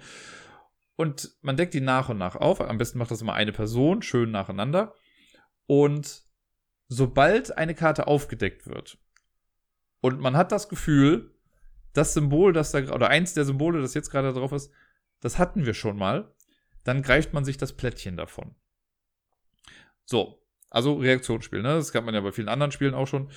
[0.97, 2.61] Und man deckt die nach und nach auf.
[2.61, 4.95] Am besten macht das immer eine Person, schön nacheinander.
[5.67, 6.23] Und
[6.89, 8.99] sobald eine Karte aufgedeckt wird,
[10.01, 11.35] Und man hat das Gefühl,
[11.93, 14.73] das Symbol, das da, oder eins der Symbole, das jetzt gerade drauf ist,
[15.21, 16.35] das hatten wir schon mal.
[16.85, 18.55] Dann greift man sich das Plättchen davon.
[20.05, 21.75] So, also Reaktionsspiel, ne?
[21.75, 23.31] Das kann man ja bei vielen anderen Spielen auch schon.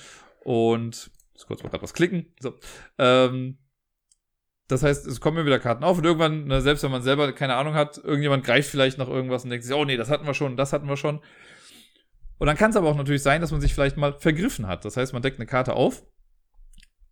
[0.44, 2.32] Und, jetzt kurz mal gerade was klicken.
[2.38, 2.54] So,
[2.98, 3.58] ähm,
[4.68, 7.32] das heißt, es kommen mir wieder Karten auf und irgendwann, ne, selbst wenn man selber
[7.32, 10.26] keine Ahnung hat, irgendjemand greift vielleicht nach irgendwas und denkt sich, oh nee, das hatten
[10.26, 11.20] wir schon, das hatten wir schon.
[12.38, 14.84] Und dann kann es aber auch natürlich sein, dass man sich vielleicht mal vergriffen hat.
[14.84, 16.04] Das heißt, man deckt eine Karte auf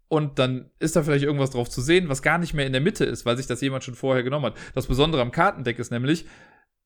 [0.08, 2.80] und dann ist da vielleicht irgendwas drauf zu sehen, was gar nicht mehr in der
[2.80, 4.56] Mitte ist, weil sich das jemand schon vorher genommen hat.
[4.74, 6.26] Das Besondere am Kartendeck ist nämlich,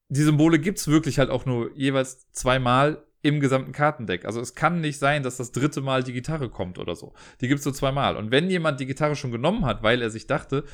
[0.08, 4.24] die Symbole gibt's wirklich halt auch nur jeweils zweimal im gesamten Kartendeck.
[4.24, 7.12] Also es kann nicht sein, dass das dritte Mal die Gitarre kommt oder so.
[7.40, 8.16] Die gibt's nur zweimal.
[8.16, 10.64] Und wenn jemand die Gitarre schon genommen hat, weil er sich dachte,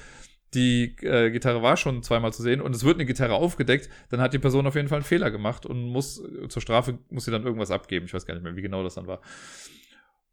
[0.55, 4.21] die äh, Gitarre war schon zweimal zu sehen und es wird eine Gitarre aufgedeckt, dann
[4.21, 7.31] hat die Person auf jeden Fall einen Fehler gemacht und muss zur Strafe muss sie
[7.31, 8.05] dann irgendwas abgeben.
[8.05, 9.21] Ich weiß gar nicht mehr, wie genau das dann war.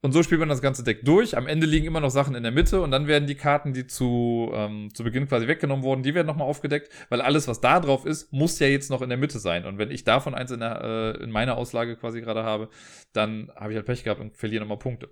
[0.02, 1.36] Und so spielt man das ganze Deck durch.
[1.36, 3.86] Am Ende liegen immer noch Sachen in der Mitte und dann werden die Karten, die
[3.86, 7.82] zu, ähm, zu Beginn quasi weggenommen wurden, die werden nochmal aufgedeckt, weil alles, was da
[7.82, 9.66] drauf ist, muss ja jetzt noch in der Mitte sein.
[9.66, 12.70] Und wenn ich davon eins in, der, äh, in meiner Auslage quasi gerade habe,
[13.12, 15.10] dann habe ich halt Pech gehabt und verliere nochmal Punkte.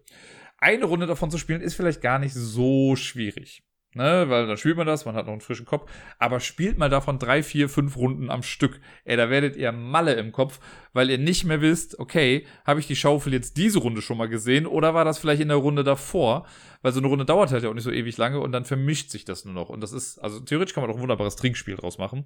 [0.58, 3.64] Eine Runde davon zu spielen, ist vielleicht gar nicht so schwierig.
[3.98, 5.90] Ne, weil dann spielt man das, man hat noch einen frischen Kopf.
[6.20, 8.80] Aber spielt mal davon drei, vier, fünf Runden am Stück.
[9.06, 10.60] Ey, da werdet ihr Malle im Kopf,
[10.94, 14.30] weil ihr nicht mehr wisst, okay, habe ich die Schaufel jetzt diese Runde schon mal
[14.30, 16.46] gesehen oder war das vielleicht in der Runde davor?
[16.84, 19.10] Weil so eine Runde dauert halt ja auch nicht so ewig lange und dann vermischt
[19.10, 19.70] sich das nur noch.
[19.70, 22.26] Und das ist, also theoretisch kann man doch ein wunderbares Trinkspiel draus machen.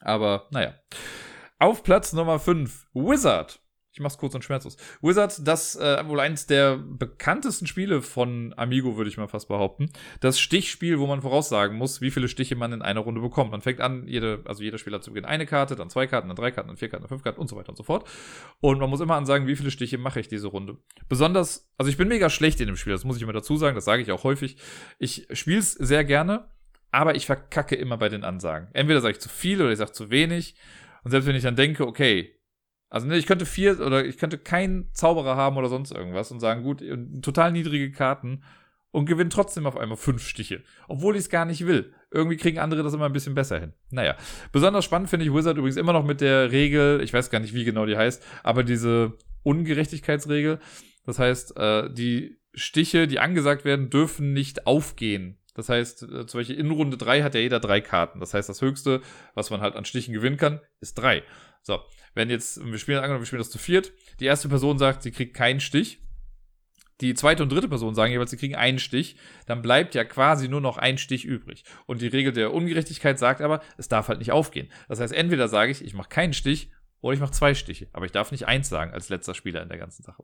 [0.00, 0.74] Aber, naja.
[1.60, 3.59] Auf Platz Nummer 5, Wizard.
[3.92, 4.76] Ich mach's kurz und schmerzlos.
[5.02, 9.90] Wizard, das äh, wohl eins der bekanntesten Spiele von Amigo, würde ich mal fast behaupten.
[10.20, 13.50] Das Stichspiel, wo man voraussagen muss, wie viele Stiche man in einer Runde bekommt.
[13.50, 16.36] Man fängt an, jede, also jeder Spieler zu Beginn eine Karte, dann zwei Karten, dann
[16.36, 18.08] drei Karten, dann vier Karten, dann fünf Karten und so weiter und so fort.
[18.60, 20.76] Und man muss immer ansagen, wie viele Stiche mache ich diese Runde.
[21.08, 23.74] Besonders, also ich bin mega schlecht in dem Spiel, das muss ich immer dazu sagen,
[23.74, 24.56] das sage ich auch häufig.
[25.00, 26.48] Ich spiele es sehr gerne,
[26.92, 28.68] aber ich verkacke immer bei den Ansagen.
[28.72, 30.54] Entweder sage ich zu viel oder ich sage zu wenig.
[31.02, 32.36] Und selbst wenn ich dann denke, okay,
[32.90, 36.40] also ne, ich könnte vier oder ich könnte keinen Zauberer haben oder sonst irgendwas und
[36.40, 36.82] sagen, gut,
[37.22, 38.42] total niedrige Karten
[38.90, 40.64] und gewinne trotzdem auf einmal fünf Stiche.
[40.88, 41.94] Obwohl ich es gar nicht will.
[42.10, 43.72] Irgendwie kriegen andere das immer ein bisschen besser hin.
[43.90, 44.16] Naja.
[44.50, 47.54] Besonders spannend finde ich Wizard übrigens immer noch mit der Regel, ich weiß gar nicht,
[47.54, 50.58] wie genau die heißt, aber diese Ungerechtigkeitsregel.
[51.06, 55.38] Das heißt, äh, die Stiche, die angesagt werden, dürfen nicht aufgehen.
[55.60, 58.18] Das heißt, äh, zum Beispiel in Runde drei hat ja jeder drei Karten.
[58.18, 59.02] Das heißt, das höchste,
[59.34, 61.22] was man halt an Stichen gewinnen kann, ist drei.
[61.62, 61.80] So,
[62.14, 65.10] wenn jetzt, wir spielen angenommen, wir spielen das zu viert, die erste Person sagt, sie
[65.10, 66.00] kriegt keinen Stich,
[67.02, 70.48] die zweite und dritte Person sagen jeweils, sie kriegen einen Stich, dann bleibt ja quasi
[70.48, 71.64] nur noch ein Stich übrig.
[71.86, 74.70] Und die Regel der Ungerechtigkeit sagt aber, es darf halt nicht aufgehen.
[74.88, 76.70] Das heißt, entweder sage ich, ich mache keinen Stich
[77.00, 77.88] oder ich mache zwei Stiche.
[77.92, 80.22] Aber ich darf nicht eins sagen als letzter Spieler in der ganzen Sache.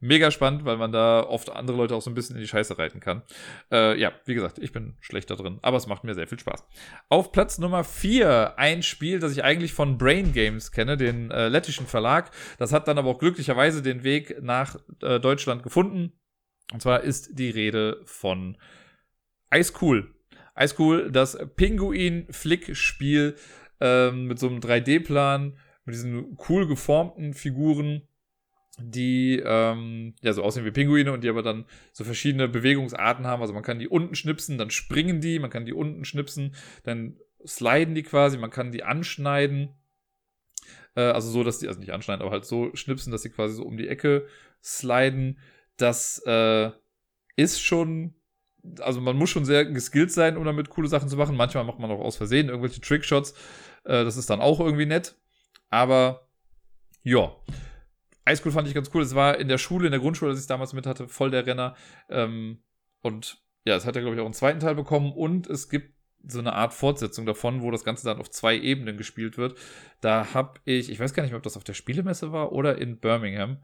[0.00, 2.78] Mega spannend, weil man da oft andere Leute auch so ein bisschen in die Scheiße
[2.78, 3.22] reiten kann.
[3.70, 6.64] Äh, ja, wie gesagt, ich bin schlechter drin, aber es macht mir sehr viel Spaß.
[7.08, 11.48] Auf Platz Nummer vier ein Spiel, das ich eigentlich von Brain Games kenne, den äh,
[11.48, 12.30] lettischen Verlag.
[12.58, 16.12] Das hat dann aber auch glücklicherweise den Weg nach äh, Deutschland gefunden.
[16.72, 18.58] Und zwar ist die Rede von
[19.54, 20.14] Ice Cool.
[20.58, 23.36] Ice Cool, das Pinguin-Flick-Spiel
[23.80, 25.56] ähm, mit so einem 3D-Plan
[25.88, 28.02] mit diesen cool geformten Figuren,
[28.78, 33.40] die ähm, ja so aussehen wie Pinguine und die aber dann so verschiedene Bewegungsarten haben.
[33.40, 37.16] Also man kann die unten schnipsen, dann springen die, man kann die unten schnipsen, dann
[37.46, 39.70] sliden die quasi, man kann die anschneiden.
[40.94, 43.54] Äh, also so, dass die, also nicht anschneiden, aber halt so schnipsen, dass sie quasi
[43.54, 44.26] so um die Ecke
[44.62, 45.38] sliden.
[45.78, 46.70] Das äh,
[47.36, 48.14] ist schon
[48.80, 51.36] also man muss schon sehr geskillt sein, um damit coole Sachen zu machen.
[51.36, 53.32] Manchmal macht man auch aus Versehen irgendwelche Trickshots.
[53.84, 55.16] Äh, das ist dann auch irgendwie nett.
[55.70, 56.28] Aber
[57.02, 57.32] ja.
[58.26, 59.02] Highschool fand ich ganz cool.
[59.02, 61.30] Es war in der Schule, in der Grundschule, als ich es damals mit hatte, voll
[61.30, 61.74] der Renner.
[62.10, 62.62] Ähm,
[63.00, 65.12] und ja, es hat ja, glaube ich, auch einen zweiten Teil bekommen.
[65.12, 65.94] Und es gibt
[66.26, 69.56] so eine Art Fortsetzung davon, wo das Ganze dann auf zwei Ebenen gespielt wird.
[70.00, 72.78] Da habe ich, ich weiß gar nicht mehr, ob das auf der Spielemesse war oder
[72.78, 73.58] in Birmingham,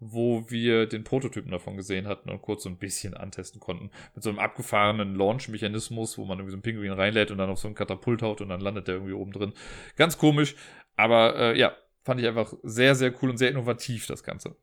[0.00, 3.90] wo wir den Prototypen davon gesehen hatten und kurz so ein bisschen antesten konnten.
[4.14, 7.58] Mit so einem abgefahrenen Launch-Mechanismus, wo man irgendwie so einen Pinguin reinlädt und dann auf
[7.58, 9.52] so ein Katapult haut und dann landet der irgendwie oben drin.
[9.96, 10.56] Ganz komisch,
[11.00, 11.72] aber äh, ja,
[12.02, 14.56] fand ich einfach sehr, sehr cool und sehr innovativ, das Ganze.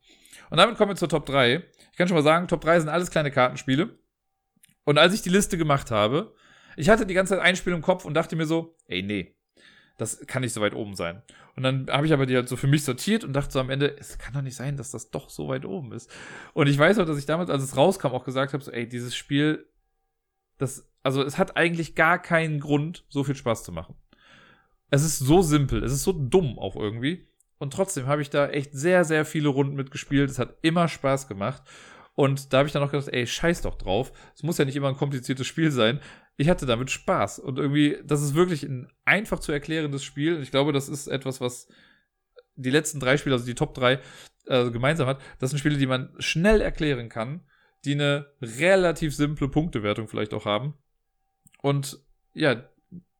[0.50, 1.62] Und damit kommen wir zur Top 3.
[1.92, 3.98] Ich kann schon mal sagen, Top 3 sind alles kleine Kartenspiele.
[4.84, 6.34] Und als ich die Liste gemacht habe,
[6.76, 9.36] ich hatte die ganze Zeit ein Spiel im Kopf und dachte mir so, ey, nee,
[9.98, 11.22] das kann nicht so weit oben sein.
[11.56, 13.68] Und dann habe ich aber die halt so für mich sortiert und dachte so am
[13.68, 16.08] Ende, es kann doch nicht sein, dass das doch so weit oben ist.
[16.54, 18.88] Und ich weiß auch, dass ich damals, als es rauskam, auch gesagt habe, so, ey,
[18.88, 19.68] dieses Spiel,
[20.56, 23.96] das, also es hat eigentlich gar keinen Grund, so viel Spaß zu machen.
[24.90, 27.28] Es ist so simpel, es ist so dumm auch irgendwie.
[27.58, 30.30] Und trotzdem habe ich da echt sehr, sehr viele Runden mitgespielt.
[30.30, 31.62] Es hat immer Spaß gemacht.
[32.14, 34.12] Und da habe ich dann auch gedacht, ey, scheiß doch drauf.
[34.34, 36.00] Es muss ja nicht immer ein kompliziertes Spiel sein.
[36.36, 37.38] Ich hatte damit Spaß.
[37.40, 40.36] Und irgendwie, das ist wirklich ein einfach zu erklärendes Spiel.
[40.36, 41.68] Und ich glaube, das ist etwas, was
[42.56, 44.00] die letzten drei Spiele, also die Top drei,
[44.46, 45.20] äh, gemeinsam hat.
[45.38, 47.44] Das sind Spiele, die man schnell erklären kann,
[47.84, 50.74] die eine relativ simple Punktewertung vielleicht auch haben.
[51.62, 52.00] Und
[52.34, 52.68] ja,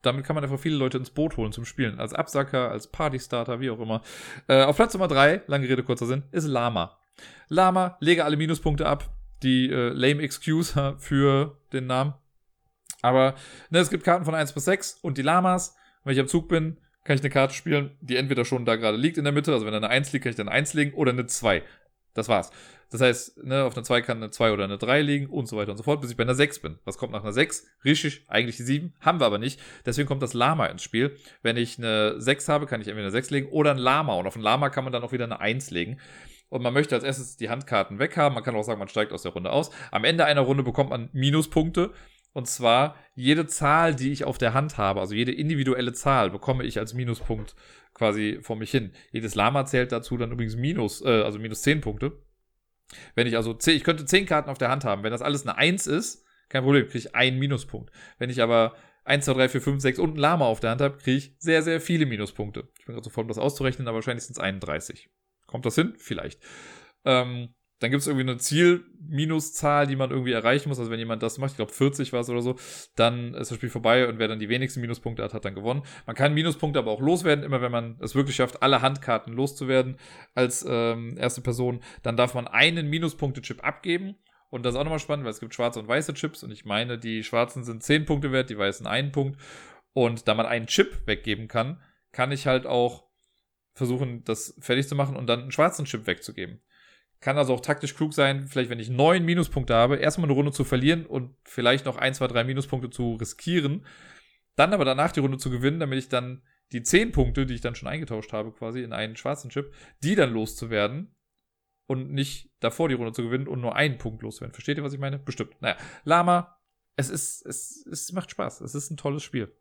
[0.03, 1.99] damit kann man einfach viele Leute ins Boot holen zum Spielen.
[1.99, 4.03] Als Absacker, als Partystarter, wie auch immer.
[4.46, 6.99] Äh, auf Platz Nummer drei, lange Rede, kurzer Sinn, ist Lama.
[7.49, 9.11] Lama, lege alle Minuspunkte ab.
[9.42, 12.14] Die äh, lame Excuse für den Namen.
[13.03, 13.34] Aber
[13.70, 16.49] ne, es gibt Karten von 1 bis 6 und die Lamas, wenn ich am Zug
[16.49, 19.53] bin, kann ich eine Karte spielen, die entweder schon da gerade liegt in der Mitte,
[19.53, 21.62] also wenn da eine 1 liegt, kann ich dann eine 1 legen oder eine 2.
[22.14, 22.51] Das war's.
[22.91, 25.57] Das heißt, ne, auf einer 2 kann eine 2 oder eine 3 liegen und so
[25.57, 26.78] weiter und so fort, bis ich bei einer 6 bin.
[26.84, 27.66] Was kommt nach einer 6?
[27.84, 28.95] Richtig, eigentlich die 7.
[29.01, 29.61] Haben wir aber nicht.
[29.84, 31.16] Deswegen kommt das Lama ins Spiel.
[31.43, 34.14] Wenn ich eine 6 habe, kann ich entweder eine 6 legen oder ein Lama.
[34.14, 35.99] Und auf ein Lama kann man dann auch wieder eine 1 legen.
[36.49, 38.34] Und man möchte als erstes die Handkarten weghaben.
[38.34, 39.70] Man kann auch sagen, man steigt aus der Runde aus.
[39.91, 41.93] Am Ende einer Runde bekommt man Minuspunkte.
[42.32, 46.64] Und zwar jede Zahl, die ich auf der Hand habe, also jede individuelle Zahl, bekomme
[46.64, 47.55] ich als Minuspunkt
[47.95, 48.93] quasi vor mich hin.
[49.11, 52.12] Jedes Lama zählt dazu dann übrigens Minus, äh, also minus 10 Punkte.
[53.14, 55.03] Wenn ich also 10, ich könnte 10 Karten auf der Hand haben.
[55.03, 57.91] Wenn das alles eine 1 ist, kein Problem, kriege ich einen Minuspunkt.
[58.18, 58.74] Wenn ich aber
[59.05, 61.34] 1, 2, 3, 4, 5, 6 und ein Lama auf der Hand habe, kriege ich
[61.39, 62.68] sehr, sehr viele Minuspunkte.
[62.78, 65.09] Ich bin gerade so voll, um das auszurechnen, aber wahrscheinlich sind es 31.
[65.47, 65.95] Kommt das hin?
[65.97, 66.43] Vielleicht.
[67.05, 70.78] Ähm, dann gibt es irgendwie eine Ziel-Minuszahl, die man irgendwie erreichen muss.
[70.78, 72.56] Also wenn jemand das macht, ich glaube 40 war es oder so,
[72.96, 75.82] dann ist das Spiel vorbei und wer dann die wenigsten Minuspunkte hat, hat dann gewonnen.
[76.06, 79.96] Man kann Minuspunkte aber auch loswerden, immer wenn man es wirklich schafft, alle Handkarten loszuwerden
[80.34, 81.80] als ähm, erste Person.
[82.02, 84.16] Dann darf man einen Minuspunkte-Chip abgeben.
[84.50, 86.42] Und das ist auch nochmal spannend, weil es gibt schwarze und weiße Chips.
[86.42, 89.38] Und ich meine, die schwarzen sind 10 Punkte wert, die weißen einen Punkt.
[89.92, 93.04] Und da man einen Chip weggeben kann, kann ich halt auch
[93.74, 96.60] versuchen, das fertig zu machen und dann einen schwarzen Chip wegzugeben.
[97.20, 100.52] Kann also auch taktisch klug sein, vielleicht wenn ich neun Minuspunkte habe, erstmal eine Runde
[100.52, 103.84] zu verlieren und vielleicht noch ein, zwei, drei Minuspunkte zu riskieren,
[104.54, 106.42] dann aber danach die Runde zu gewinnen, damit ich dann
[106.72, 110.14] die zehn Punkte, die ich dann schon eingetauscht habe, quasi in einen schwarzen Chip, die
[110.14, 111.14] dann loszuwerden
[111.86, 114.54] und nicht davor die Runde zu gewinnen und nur einen Punkt loszuwerden.
[114.54, 115.18] Versteht ihr, was ich meine?
[115.18, 115.60] Bestimmt.
[115.60, 116.58] Naja, Lama,
[116.96, 118.60] es ist, es, es macht Spaß.
[118.60, 119.56] Es ist ein tolles Spiel.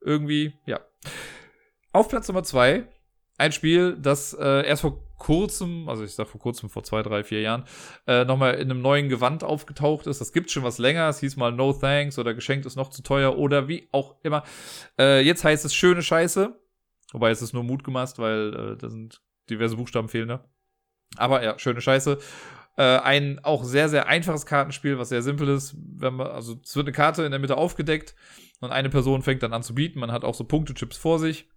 [0.00, 0.80] Irgendwie, ja.
[1.92, 2.88] Auf Platz Nummer zwei
[3.38, 7.24] ein Spiel, das äh, erst vor kurzem, also ich sag vor kurzem, vor zwei, drei,
[7.24, 7.64] vier Jahren,
[8.06, 10.20] äh, nochmal in einem neuen Gewand aufgetaucht ist.
[10.20, 11.08] Das gibt schon was länger.
[11.08, 14.42] Es hieß mal No Thanks oder geschenkt ist noch zu teuer oder wie auch immer.
[14.98, 16.58] Äh, jetzt heißt es schöne Scheiße.
[17.12, 20.48] Wobei es ist nur Mut gemacht, weil äh, da sind diverse Buchstaben fehlender.
[21.16, 22.18] Aber ja, schöne Scheiße.
[22.76, 25.76] Äh, ein auch sehr, sehr einfaches Kartenspiel, was sehr simpel ist.
[25.78, 28.14] Wenn man, also es wird eine Karte in der Mitte aufgedeckt
[28.60, 29.98] und eine Person fängt dann an zu bieten.
[29.98, 31.48] Man hat auch so Punktechips vor sich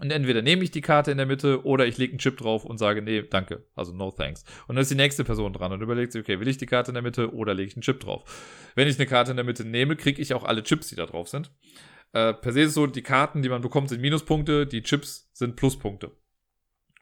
[0.00, 2.64] und entweder nehme ich die Karte in der Mitte oder ich lege einen Chip drauf
[2.64, 3.66] und sage, nee, danke.
[3.74, 4.42] Also no thanks.
[4.66, 6.90] Und dann ist die nächste Person dran und überlegt sich, okay, will ich die Karte
[6.90, 8.24] in der Mitte oder lege ich einen Chip drauf?
[8.74, 11.06] Wenn ich eine Karte in der Mitte nehme, kriege ich auch alle Chips, die da
[11.06, 11.52] drauf sind.
[12.12, 15.30] Äh, per se ist es so, die Karten, die man bekommt, sind Minuspunkte, die Chips
[15.34, 16.10] sind Pluspunkte.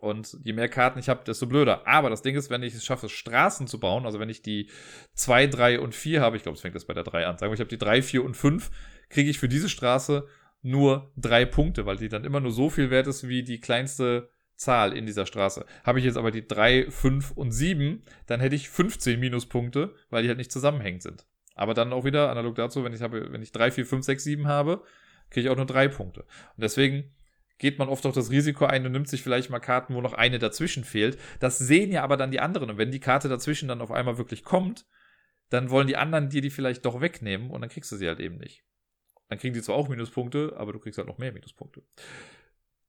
[0.01, 1.87] Und je mehr Karten ich habe, desto blöder.
[1.87, 4.71] Aber das Ding ist, wenn ich es schaffe, Straßen zu bauen, also wenn ich die
[5.15, 7.51] 2, 3 und 4 habe, ich glaube, es fängt das bei der 3 an, sagen
[7.51, 8.71] wir, ich habe die 3, 4 und 5,
[9.11, 10.27] kriege ich für diese Straße
[10.63, 14.31] nur drei Punkte, weil die dann immer nur so viel wert ist wie die kleinste
[14.57, 15.65] Zahl in dieser Straße.
[15.85, 20.23] Habe ich jetzt aber die drei, fünf und sieben, dann hätte ich 15 Minuspunkte, weil
[20.23, 21.27] die halt nicht zusammenhängend sind.
[21.55, 24.25] Aber dann auch wieder analog dazu, wenn ich habe, wenn ich drei, vier, fünf, sechs,
[24.25, 24.83] sieben habe,
[25.31, 26.23] kriege ich auch nur drei Punkte.
[26.23, 27.15] Und deswegen
[27.59, 30.15] geht man oft auch das Risiko ein und nimmt sich vielleicht mal Karten, wo noch
[30.15, 31.19] eine dazwischen fehlt.
[31.41, 32.71] Das sehen ja aber dann die anderen.
[32.71, 34.87] Und wenn die Karte dazwischen dann auf einmal wirklich kommt,
[35.51, 38.21] dann wollen die anderen dir die vielleicht doch wegnehmen und dann kriegst du sie halt
[38.21, 38.65] eben nicht.
[39.31, 41.83] Dann kriegen die zwar auch Minuspunkte, aber du kriegst halt noch mehr Minuspunkte.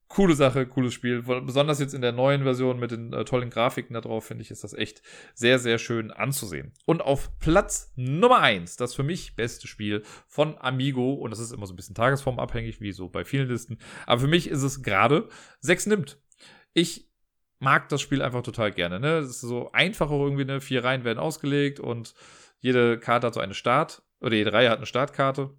[0.08, 1.22] Coole Sache, cooles Spiel.
[1.22, 4.52] Besonders jetzt in der neuen Version mit den äh, tollen Grafiken da drauf, finde ich,
[4.52, 5.02] ist das echt
[5.36, 6.74] sehr, sehr schön anzusehen.
[6.86, 11.54] Und auf Platz Nummer eins, das für mich beste Spiel von Amigo, und das ist
[11.54, 14.84] immer so ein bisschen tagesformabhängig, wie so bei vielen Listen, aber für mich ist es
[14.84, 15.30] gerade
[15.62, 16.20] 6 nimmt.
[16.74, 17.08] Ich
[17.60, 19.00] mag das Spiel einfach total gerne.
[19.00, 19.20] Ne?
[19.20, 20.60] Es ist so einfach auch irgendwie, ne?
[20.60, 22.16] Vier Reihen werden ausgelegt und
[22.60, 25.52] jede Karte hat so eine Start, oder jede Reihe hat eine Startkarte.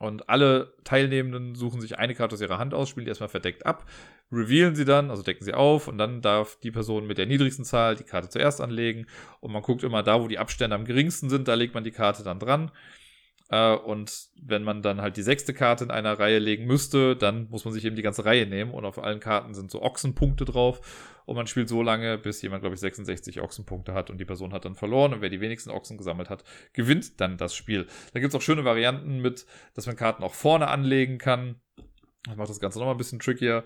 [0.00, 3.66] Und alle Teilnehmenden suchen sich eine Karte aus ihrer Hand aus, spielen die erstmal verdeckt
[3.66, 3.84] ab,
[4.32, 7.66] revealen sie dann, also decken sie auf und dann darf die Person mit der niedrigsten
[7.66, 9.06] Zahl die Karte zuerst anlegen.
[9.40, 11.90] Und man guckt immer da, wo die Abstände am geringsten sind, da legt man die
[11.90, 12.70] Karte dann dran
[13.50, 17.48] äh, und wenn man dann halt die sechste Karte in einer Reihe legen müsste, dann
[17.50, 18.70] muss man sich eben die ganze Reihe nehmen.
[18.70, 20.80] Und auf allen Karten sind so Ochsenpunkte drauf.
[21.26, 24.52] Und man spielt so lange, bis jemand, glaube ich, 66 Ochsenpunkte hat und die Person
[24.52, 25.14] hat dann verloren.
[25.14, 27.86] Und wer die wenigsten Ochsen gesammelt hat, gewinnt dann das Spiel.
[28.12, 31.60] Da gibt es auch schöne Varianten mit, dass man Karten auch vorne anlegen kann.
[32.26, 33.64] Das macht das Ganze nochmal ein bisschen trickier.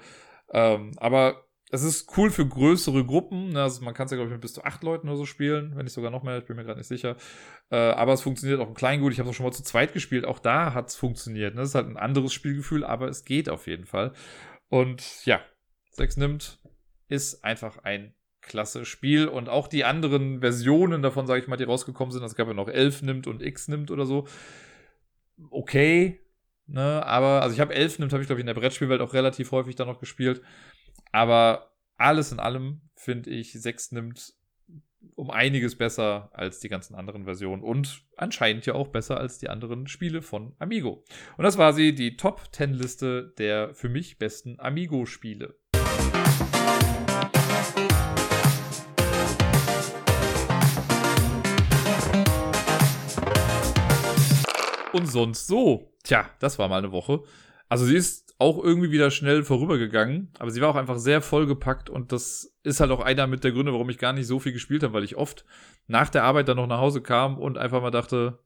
[0.51, 3.51] Ähm, aber es ist cool für größere Gruppen.
[3.51, 3.63] Ne?
[3.63, 5.73] Also man kann es ja, glaube ich, mit bis zu acht Leuten oder so spielen,
[5.75, 7.17] wenn nicht sogar noch mehr, ich bin mir gerade nicht sicher.
[7.71, 9.13] Äh, aber es funktioniert auch im Kleingut.
[9.13, 10.25] Ich habe es auch schon mal zu zweit gespielt.
[10.25, 11.55] Auch da hat es funktioniert.
[11.55, 11.63] Ne?
[11.63, 14.13] Es ist halt ein anderes Spielgefühl, aber es geht auf jeden Fall.
[14.69, 15.41] Und ja,
[15.93, 16.61] 6 nimmt
[17.09, 19.27] ist einfach ein klasse Spiel.
[19.27, 22.55] Und auch die anderen Versionen davon, sage ich mal, die rausgekommen sind, es gab ja
[22.55, 24.29] noch 11 nimmt und X nimmt oder so.
[25.51, 26.21] Okay,
[26.67, 29.13] Ne, aber, also ich habe 11 nimmt, habe ich glaube ich in der Brettspielwelt auch
[29.13, 30.41] relativ häufig dann noch gespielt.
[31.15, 34.35] Aber alles in allem finde ich 6 nimmt
[35.15, 39.49] um einiges besser als die ganzen anderen Versionen und anscheinend ja auch besser als die
[39.49, 41.05] anderen Spiele von Amigo.
[41.37, 45.55] Und das war sie, die Top 10 Liste der für mich besten Amigo-Spiele.
[54.93, 55.93] Und sonst so.
[56.03, 57.23] Tja, das war mal eine Woche.
[57.69, 61.89] Also sie ist auch irgendwie wieder schnell vorübergegangen, aber sie war auch einfach sehr vollgepackt
[61.89, 64.53] und das ist halt auch einer mit der Gründe, warum ich gar nicht so viel
[64.53, 65.47] gespielt habe, weil ich oft
[65.87, 68.39] nach der Arbeit dann noch nach Hause kam und einfach mal dachte,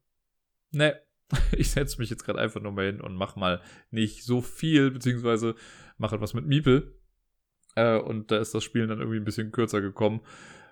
[0.71, 1.01] ne,
[1.53, 4.93] ich setze mich jetzt gerade einfach nur mal hin und mach mal nicht so viel,
[4.93, 5.57] beziehungsweise
[5.97, 6.95] mache etwas mit Miepel.
[7.75, 10.21] Äh, und da ist das Spielen dann irgendwie ein bisschen kürzer gekommen,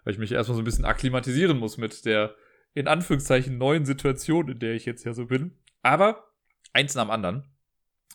[0.05, 2.37] weil ich mich erstmal so ein bisschen akklimatisieren muss mit der
[2.75, 5.51] in Anführungszeichen neuen Situation, in der ich jetzt ja so bin.
[5.83, 6.29] Aber
[6.73, 7.56] eins nach dem anderen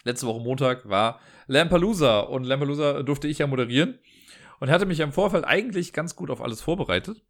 [0.04, 4.00] letzte Woche Montag war Lampalooza und Lampalooza durfte ich ja moderieren
[4.60, 7.22] und hatte mich im Vorfeld eigentlich ganz gut auf alles vorbereitet.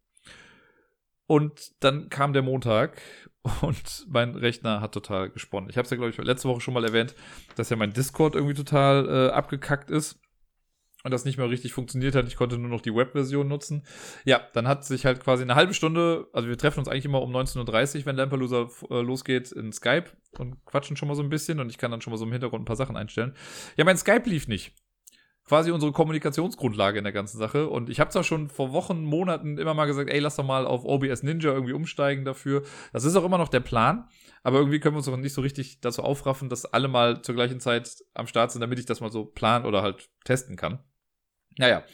[1.26, 3.00] Und dann kam der Montag
[3.62, 5.70] und mein Rechner hat total gesponnen.
[5.70, 7.14] Ich habe es ja, glaube ich, letzte Woche schon mal erwähnt,
[7.56, 10.21] dass ja mein Discord irgendwie total äh, abgekackt ist
[11.04, 12.28] und das nicht mehr richtig funktioniert hat.
[12.28, 13.84] Ich konnte nur noch die Webversion nutzen.
[14.24, 17.22] Ja, dann hat sich halt quasi eine halbe Stunde, also wir treffen uns eigentlich immer
[17.22, 20.04] um 19.30 Uhr, wenn Lampalooza äh, losgeht in Skype
[20.38, 22.32] und quatschen schon mal so ein bisschen und ich kann dann schon mal so im
[22.32, 23.34] Hintergrund ein paar Sachen einstellen.
[23.76, 24.74] Ja, mein Skype lief nicht.
[25.44, 27.68] Quasi unsere Kommunikationsgrundlage in der ganzen Sache.
[27.68, 30.66] Und ich habe zwar schon vor Wochen, Monaten immer mal gesagt, ey, lass doch mal
[30.66, 32.62] auf OBS Ninja irgendwie umsteigen dafür.
[32.92, 34.08] Das ist auch immer noch der Plan.
[34.44, 37.34] Aber irgendwie können wir uns auch nicht so richtig dazu aufraffen, dass alle mal zur
[37.34, 40.78] gleichen Zeit am Start sind, damit ich das mal so planen oder halt testen kann.
[41.58, 41.84] Naja.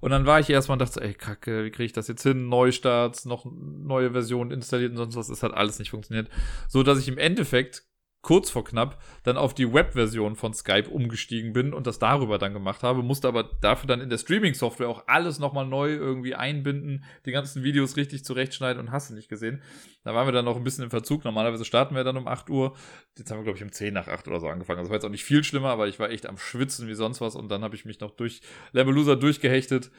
[0.00, 2.48] Und dann war ich erstmal und dachte, ey, kacke, wie kriege ich das jetzt hin?
[2.48, 5.28] Neustarts, noch neue Versionen installiert und sonst was.
[5.28, 6.28] Es hat alles nicht funktioniert.
[6.68, 7.84] So dass ich im Endeffekt
[8.26, 12.54] kurz vor knapp dann auf die Web-Version von Skype umgestiegen bin und das darüber dann
[12.54, 17.04] gemacht habe, musste aber dafür dann in der Streaming-Software auch alles nochmal neu irgendwie einbinden,
[17.24, 19.62] die ganzen Videos richtig zurechtschneiden und hast du nicht gesehen.
[20.02, 21.24] Da waren wir dann noch ein bisschen im Verzug.
[21.24, 22.76] Normalerweise starten wir dann um 8 Uhr.
[23.16, 24.80] Jetzt haben wir, glaube ich, um 10 nach 8 oder so angefangen.
[24.80, 27.20] Also war jetzt auch nicht viel schlimmer, aber ich war echt am Schwitzen wie sonst
[27.20, 28.40] was und dann habe ich mich noch durch
[28.72, 29.92] Leveloser durchgehechtet.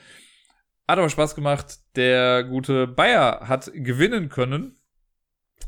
[0.85, 1.77] Hat aber Spaß gemacht.
[1.95, 4.77] Der gute Bayer hat gewinnen können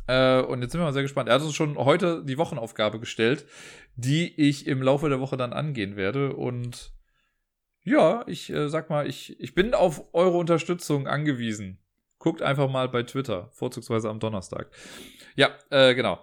[0.08, 1.30] äh, und jetzt sind wir mal sehr gespannt.
[1.30, 3.46] Er hat uns schon heute die Wochenaufgabe gestellt,
[3.96, 6.36] die ich im Laufe der Woche dann angehen werde.
[6.36, 6.92] Und
[7.84, 11.80] ja, ich äh, sag mal, ich, ich bin auf eure Unterstützung angewiesen.
[12.18, 14.72] Guckt einfach mal bei Twitter, vorzugsweise am Donnerstag.
[15.36, 16.20] Ja, äh, genau.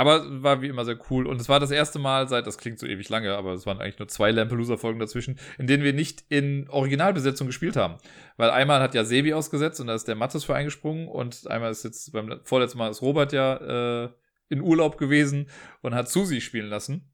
[0.00, 1.26] Aber war wie immer sehr cool.
[1.26, 3.82] Und es war das erste Mal seit, das klingt so ewig lange, aber es waren
[3.82, 7.98] eigentlich nur zwei Lampelusa-Folgen dazwischen, in denen wir nicht in Originalbesetzung gespielt haben.
[8.38, 11.70] Weil einmal hat ja Sebi ausgesetzt und da ist der Mattes für eingesprungen und einmal
[11.70, 14.08] ist jetzt beim vorletzten Mal ist Robert ja äh,
[14.48, 15.50] in Urlaub gewesen
[15.82, 17.12] und hat Susi spielen lassen.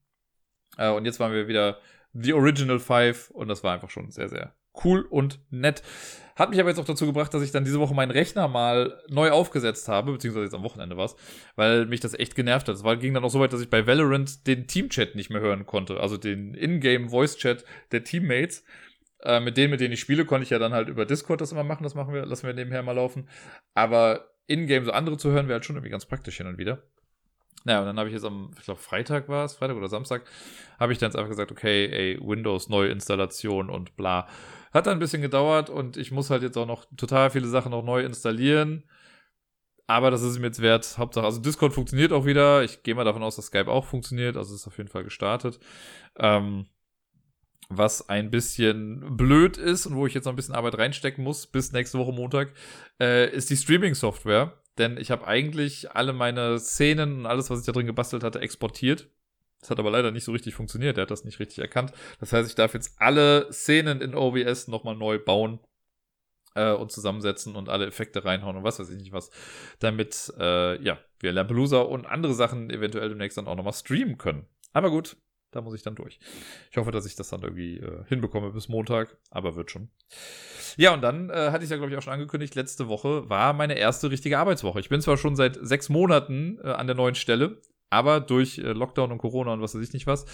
[0.78, 1.80] Äh, und jetzt waren wir wieder
[2.12, 4.54] The Original Five und das war einfach schon sehr, sehr
[4.84, 5.82] cool und nett.
[6.36, 9.02] Hat mich aber jetzt auch dazu gebracht, dass ich dann diese Woche meinen Rechner mal
[9.08, 11.10] neu aufgesetzt habe, beziehungsweise jetzt am Wochenende war
[11.56, 12.76] weil mich das echt genervt hat.
[12.76, 15.64] Es ging dann auch so weit, dass ich bei Valorant den Teamchat nicht mehr hören
[15.64, 18.64] konnte, also den Ingame Voice Chat der Teammates.
[19.22, 21.52] Äh, mit denen, mit denen ich spiele, konnte ich ja dann halt über Discord das
[21.52, 23.28] immer machen, das machen wir, lassen wir nebenher mal laufen.
[23.74, 26.82] Aber in-game so andere zu hören, wäre halt schon irgendwie ganz praktisch hin und wieder.
[27.64, 30.22] Naja, und dann habe ich jetzt am, ich glaube, Freitag war es, Freitag oder Samstag,
[30.78, 34.28] habe ich dann jetzt einfach gesagt, okay, ey, Windows Neuinstallation und bla.
[34.76, 37.82] Hat ein bisschen gedauert und ich muss halt jetzt auch noch total viele Sachen noch
[37.82, 38.84] neu installieren.
[39.86, 40.98] Aber das ist mir jetzt wert.
[40.98, 42.62] Hauptsache, also Discord funktioniert auch wieder.
[42.62, 44.36] Ich gehe mal davon aus, dass Skype auch funktioniert.
[44.36, 45.60] Also ist auf jeden Fall gestartet.
[46.18, 46.66] Ähm,
[47.70, 51.46] was ein bisschen blöd ist und wo ich jetzt noch ein bisschen Arbeit reinstecken muss
[51.46, 52.52] bis nächste Woche Montag,
[53.00, 54.60] äh, ist die Streaming-Software.
[54.76, 58.40] Denn ich habe eigentlich alle meine Szenen und alles, was ich da drin gebastelt hatte,
[58.40, 59.08] exportiert.
[59.66, 60.96] Das hat aber leider nicht so richtig funktioniert.
[60.96, 61.92] Er hat das nicht richtig erkannt.
[62.20, 65.58] Das heißt, ich darf jetzt alle Szenen in OBS nochmal neu bauen
[66.54, 69.32] äh, und zusammensetzen und alle Effekte reinhauen und was weiß ich nicht was,
[69.80, 74.46] damit äh, ja, wir Lampelusa und andere Sachen eventuell demnächst dann auch nochmal streamen können.
[74.72, 75.16] Aber gut,
[75.50, 76.20] da muss ich dann durch.
[76.70, 79.88] Ich hoffe, dass ich das dann irgendwie äh, hinbekomme bis Montag, aber wird schon.
[80.76, 83.52] Ja, und dann äh, hatte ich ja, glaube ich, auch schon angekündigt, letzte Woche war
[83.52, 84.78] meine erste richtige Arbeitswoche.
[84.78, 87.60] Ich bin zwar schon seit sechs Monaten äh, an der neuen Stelle,
[87.90, 90.24] aber durch äh, Lockdown und Corona und was weiß ich nicht was,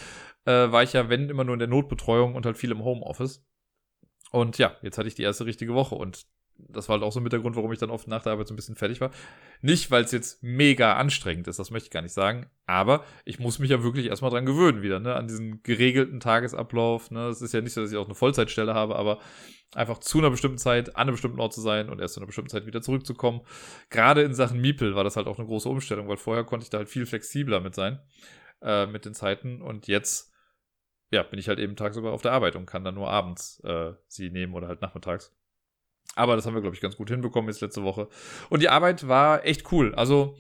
[0.45, 3.45] äh, war ich ja, wenn immer nur in der Notbetreuung und halt viel im Homeoffice.
[4.31, 6.27] Und ja, jetzt hatte ich die erste richtige Woche und
[6.69, 8.49] das war halt auch so mit der Grund, warum ich dann oft nach der Arbeit
[8.49, 9.11] so ein bisschen fertig war.
[9.61, 13.39] Nicht, weil es jetzt mega anstrengend ist, das möchte ich gar nicht sagen, aber ich
[13.39, 17.29] muss mich ja wirklich erstmal dran gewöhnen wieder, ne, an diesen geregelten Tagesablauf, ne.
[17.29, 19.19] Es ist ja nicht so, dass ich auch eine Vollzeitstelle habe, aber
[19.75, 22.27] einfach zu einer bestimmten Zeit an einem bestimmten Ort zu sein und erst zu einer
[22.27, 23.41] bestimmten Zeit wieder zurückzukommen.
[23.91, 26.71] Gerade in Sachen Miepel war das halt auch eine große Umstellung, weil vorher konnte ich
[26.71, 28.01] da halt viel flexibler mit sein,
[28.61, 30.33] äh, mit den Zeiten und jetzt,
[31.11, 33.93] ja, bin ich halt eben tagsüber auf der Arbeit und kann dann nur abends äh,
[34.09, 35.35] sie nehmen oder halt nachmittags.
[36.15, 38.09] Aber das haben wir, glaube ich, ganz gut hinbekommen jetzt letzte Woche.
[38.51, 39.95] Und die Arbeit war echt cool.
[39.95, 40.37] Also,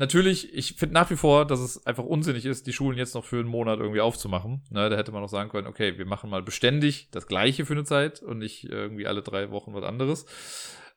[0.00, 3.24] natürlich, ich finde nach wie vor, dass es einfach unsinnig ist, die Schulen jetzt noch
[3.24, 4.62] für einen Monat irgendwie aufzumachen.
[4.70, 7.74] Ne, da hätte man noch sagen können, okay, wir machen mal beständig das Gleiche für
[7.74, 10.26] eine Zeit und nicht irgendwie alle drei Wochen was anderes.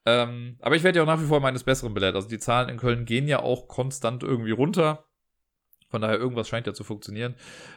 [0.06, 2.16] Ähm, aber ich werde ja auch nach wie vor meines Besseren belehrt.
[2.16, 5.06] Also die Zahlen in Köln gehen ja auch konstant irgendwie runter.
[5.90, 7.36] Von daher, irgendwas scheint ja zu funktionieren.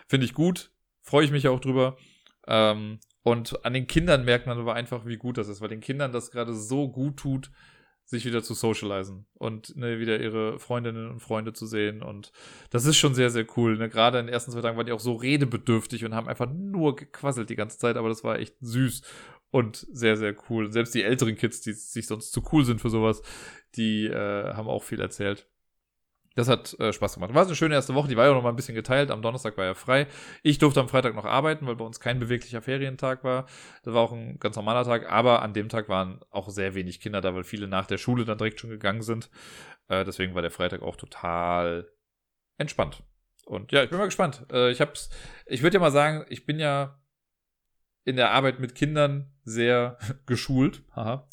[0.09, 0.71] Finde ich gut.
[1.03, 1.99] Freue ich mich auch drüber.
[2.47, 5.81] Ähm, und an den Kindern merkt man aber einfach, wie gut das ist, weil den
[5.81, 7.51] Kindern das gerade so gut tut,
[8.07, 12.03] sich wieder zu socialisen und ne, wieder ihre Freundinnen und Freunde zu sehen.
[12.03, 12.33] Und
[12.71, 13.77] das ist schon sehr, sehr cool.
[13.77, 13.89] Ne?
[13.89, 16.95] Gerade in den ersten zwei Tagen waren die auch so redebedürftig und haben einfach nur
[16.95, 19.03] gequasselt die ganze Zeit, aber das war echt süß
[19.51, 20.73] und sehr, sehr cool.
[20.73, 23.23] selbst die älteren Kids, die sich sonst zu cool sind für sowas,
[23.75, 25.49] die äh, haben auch viel erzählt.
[26.37, 27.35] Das hat äh, Spaß gemacht.
[27.35, 29.11] War eine schöne erste Woche, die war ja noch mal ein bisschen geteilt.
[29.11, 30.07] Am Donnerstag war ja frei.
[30.43, 33.47] Ich durfte am Freitag noch arbeiten, weil bei uns kein beweglicher Ferientag war.
[33.83, 37.01] Das war auch ein ganz normaler Tag, aber an dem Tag waren auch sehr wenig
[37.01, 39.31] Kinder da, weil viele nach der Schule dann direkt schon gegangen sind.
[39.89, 41.91] Äh, deswegen war der Freitag auch total
[42.59, 43.03] entspannt.
[43.47, 44.45] Und ja, ich bin mal gespannt.
[44.53, 45.09] Äh, ich hab's,
[45.47, 47.01] ich würde ja mal sagen, ich bin ja
[48.05, 50.83] in der Arbeit mit Kindern sehr geschult.
[50.95, 51.29] Haha.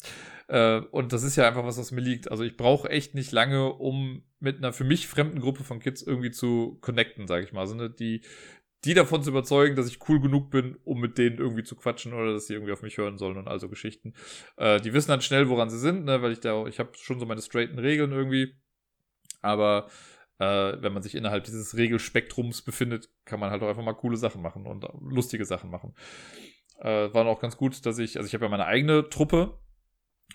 [0.48, 2.30] Äh, und das ist ja einfach was, was mir liegt.
[2.30, 6.02] Also ich brauche echt nicht lange, um mit einer für mich fremden Gruppe von Kids
[6.02, 7.60] irgendwie zu connecten, sage ich mal.
[7.60, 8.22] Also ne, die,
[8.84, 12.12] die davon zu überzeugen, dass ich cool genug bin, um mit denen irgendwie zu quatschen
[12.12, 14.12] oder dass sie irgendwie auf mich hören sollen und also Geschichten.
[14.56, 17.18] Äh, die wissen dann schnell, woran sie sind, ne, weil ich da, ich habe schon
[17.18, 18.54] so meine straighten Regeln irgendwie.
[19.40, 19.88] Aber
[20.38, 24.16] äh, wenn man sich innerhalb dieses Regelspektrums befindet, kann man halt auch einfach mal coole
[24.16, 25.94] Sachen machen und lustige Sachen machen.
[26.78, 29.58] Äh, war auch ganz gut, dass ich, also ich habe ja meine eigene Truppe,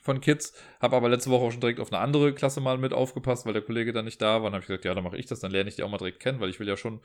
[0.02, 0.54] von Kids.
[0.80, 3.54] Habe aber letzte Woche auch schon direkt auf eine andere Klasse mal mit aufgepasst, weil
[3.54, 4.44] der Kollege dann nicht da war.
[4.44, 5.98] Dann habe ich gesagt, ja, dann mache ich das, dann lerne ich die auch mal
[5.98, 7.02] direkt kennen, weil ich will ja schon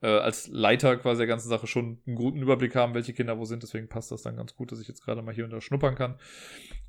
[0.00, 3.44] äh, als Leiter quasi der ganzen Sache schon einen guten Überblick haben, welche Kinder wo
[3.44, 3.62] sind.
[3.62, 5.94] Deswegen passt das dann ganz gut, dass ich jetzt gerade mal hier und da schnuppern
[5.94, 6.18] kann.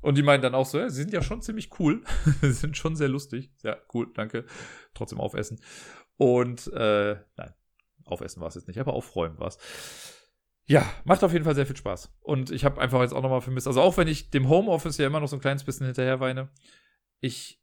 [0.00, 2.02] Und die meinen dann auch so, ja, sie sind ja schon ziemlich cool.
[2.40, 3.50] sie sind schon sehr lustig.
[3.62, 4.44] Ja, cool, danke.
[4.94, 5.60] Trotzdem aufessen.
[6.16, 7.54] Und äh, nein,
[8.04, 9.58] aufessen war es jetzt nicht, aber aufräumen war es.
[10.70, 12.12] Ja, macht auf jeden Fall sehr viel Spaß.
[12.20, 15.06] Und ich habe einfach jetzt auch nochmal vermisst, also auch wenn ich dem Homeoffice ja
[15.08, 16.48] immer noch so ein kleines bisschen hinterher weine,
[17.18, 17.60] ich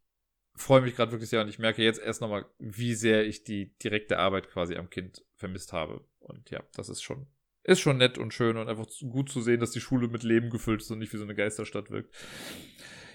[0.57, 3.73] freue mich gerade wirklich sehr und ich merke jetzt erst nochmal, wie sehr ich die
[3.77, 6.03] direkte Arbeit quasi am Kind vermisst habe.
[6.19, 7.27] Und ja, das ist schon,
[7.63, 10.49] ist schon nett und schön und einfach gut zu sehen, dass die Schule mit Leben
[10.49, 12.13] gefüllt ist und nicht wie so eine Geisterstadt wirkt.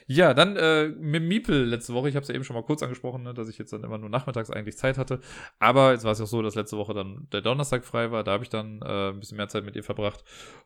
[0.07, 2.09] Ja, dann äh, mit Miepel letzte Woche.
[2.09, 3.99] Ich habe es ja eben schon mal kurz angesprochen, ne, dass ich jetzt dann immer
[3.99, 5.21] nur nachmittags eigentlich Zeit hatte.
[5.59, 8.25] Aber jetzt war es ja auch so, dass letzte Woche dann der Donnerstag frei war.
[8.25, 10.25] Da habe ich dann äh, ein bisschen mehr Zeit mit ihr verbracht.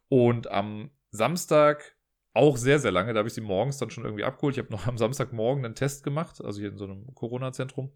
[0.09, 1.97] Und am Samstag
[2.33, 3.13] auch sehr, sehr lange.
[3.13, 4.57] Da habe ich sie morgens dann schon irgendwie abgeholt.
[4.57, 7.93] Ich habe noch am Samstagmorgen einen Test gemacht, also hier in so einem Corona-Zentrum.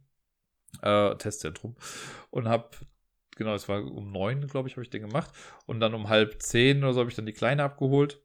[0.83, 1.77] Äh, Testzentrum.
[2.31, 2.71] Und habe
[3.37, 5.31] genau, es war um neun, glaube ich, habe ich den gemacht.
[5.67, 8.23] Und dann um halb zehn oder so habe ich dann die Kleine abgeholt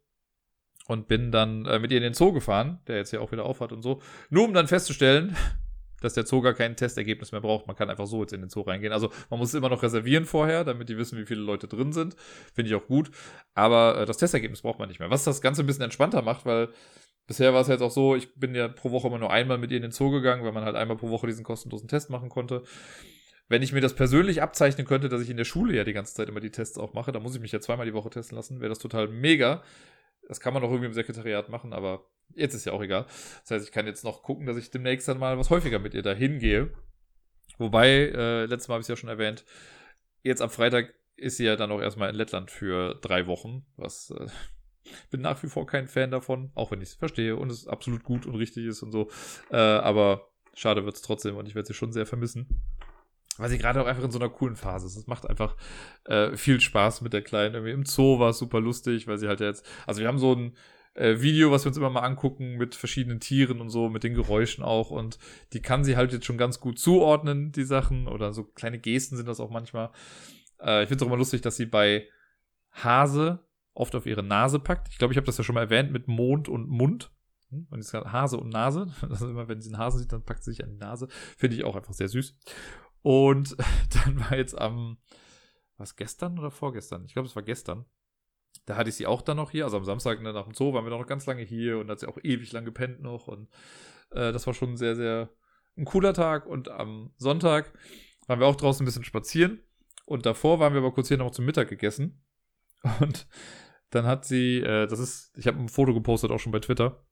[0.87, 3.45] und bin dann äh, mit ihr in den Zoo gefahren, der jetzt ja auch wieder
[3.45, 5.35] aufhat und so, nur um dann festzustellen,
[6.01, 7.67] dass der Zoo gar kein Testergebnis mehr braucht.
[7.67, 8.93] Man kann einfach so jetzt in den Zoo reingehen.
[8.93, 11.93] Also man muss es immer noch reservieren vorher, damit die wissen, wie viele Leute drin
[11.93, 12.15] sind.
[12.53, 13.09] Finde ich auch gut.
[13.53, 15.09] Aber äh, das Testergebnis braucht man nicht mehr.
[15.09, 16.69] Was das Ganze ein bisschen entspannter macht, weil
[17.25, 19.71] bisher war es jetzt auch so, ich bin ja pro Woche immer nur einmal mit
[19.71, 22.29] ihr in den Zoo gegangen, weil man halt einmal pro Woche diesen kostenlosen Test machen
[22.29, 22.63] konnte.
[23.47, 26.15] Wenn ich mir das persönlich abzeichnen könnte, dass ich in der Schule ja die ganze
[26.15, 28.35] Zeit immer die Tests auch mache, dann muss ich mich ja zweimal die Woche testen
[28.35, 29.63] lassen, wäre das total mega.
[30.27, 33.05] Das kann man auch irgendwie im Sekretariat machen, aber jetzt ist ja auch egal.
[33.41, 35.93] Das heißt, ich kann jetzt noch gucken, dass ich demnächst dann mal was häufiger mit
[35.93, 36.71] ihr da hingehe.
[37.57, 39.45] Wobei, äh, letztes Mal habe ich es ja schon erwähnt,
[40.23, 44.11] jetzt am Freitag ist sie ja dann auch erstmal in Lettland für drei Wochen, was
[44.11, 44.27] äh,
[45.11, 48.03] bin nach wie vor kein Fan davon, auch wenn ich es verstehe und es absolut
[48.03, 49.09] gut und richtig ist und so.
[49.51, 52.61] Äh, aber schade wird es trotzdem und ich werde sie schon sehr vermissen
[53.37, 54.95] weil sie gerade auch einfach in so einer coolen Phase ist.
[54.95, 55.55] Es macht einfach
[56.05, 57.55] äh, viel Spaß mit der Kleinen.
[57.55, 60.33] Irgendwie Im Zoo war es super lustig, weil sie halt jetzt, also wir haben so
[60.33, 60.55] ein
[60.95, 64.13] äh, Video, was wir uns immer mal angucken mit verschiedenen Tieren und so, mit den
[64.13, 65.19] Geräuschen auch und
[65.53, 69.17] die kann sie halt jetzt schon ganz gut zuordnen, die Sachen oder so kleine Gesten
[69.17, 69.91] sind das auch manchmal.
[70.59, 72.07] Äh, ich finde es auch immer lustig, dass sie bei
[72.71, 74.87] Hase oft auf ihre Nase packt.
[74.89, 77.11] Ich glaube, ich habe das ja schon mal erwähnt mit Mond und Mund.
[77.49, 77.67] Hm?
[77.69, 78.87] Und jetzt Hase und Nase.
[79.01, 81.07] Das ist immer, wenn sie einen Hasen sieht, dann packt sie sich an die Nase.
[81.37, 82.37] Finde ich auch einfach sehr süß.
[83.05, 83.55] Und
[84.03, 84.97] dann war jetzt am,
[85.77, 87.05] was gestern oder vorgestern?
[87.05, 87.85] Ich glaube, es war gestern.
[88.65, 89.65] da hatte ich sie auch dann noch hier.
[89.65, 91.99] Also am Samstag ne, nach dem Zoo waren wir noch ganz lange hier und hat
[91.99, 93.27] sie auch ewig lang gepennt noch.
[93.27, 93.47] Und
[94.09, 95.29] äh, das war schon sehr, sehr
[95.77, 96.47] ein cooler Tag.
[96.47, 97.71] Und am Sonntag
[98.25, 99.61] waren wir auch draußen ein bisschen spazieren.
[100.05, 102.25] Und davor waren wir aber kurz hier noch zum Mittag gegessen.
[103.01, 103.27] Und
[103.91, 107.04] dann hat sie, äh, das ist, ich habe ein Foto gepostet auch schon bei Twitter.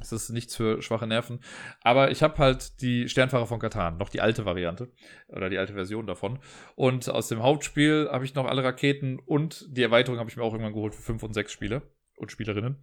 [0.00, 1.40] Das ist nichts für schwache Nerven.
[1.82, 4.90] Aber ich habe halt die Sternfahrer von Katan, noch die alte Variante
[5.28, 6.38] oder die alte Version davon.
[6.74, 10.42] Und aus dem Hauptspiel habe ich noch alle Raketen und die Erweiterung habe ich mir
[10.42, 11.82] auch irgendwann geholt für 5 und 6 Spieler
[12.16, 12.78] und Spielerinnen.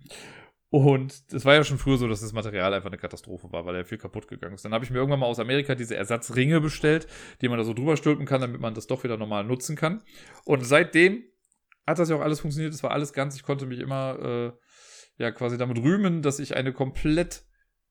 [0.69, 3.75] Und es war ja schon früher so, dass das Material einfach eine Katastrophe war, weil
[3.75, 4.65] er viel kaputt gegangen ist.
[4.65, 7.07] Dann habe ich mir irgendwann mal aus Amerika diese Ersatzringe bestellt,
[7.41, 10.03] die man da so drüber stülpen kann, damit man das doch wieder normal nutzen kann.
[10.43, 11.23] Und seitdem
[11.85, 12.73] hat das ja auch alles funktioniert.
[12.73, 13.37] Es war alles ganz.
[13.37, 14.51] Ich konnte mich immer äh,
[15.17, 17.43] ja quasi damit rühmen, dass ich eine komplett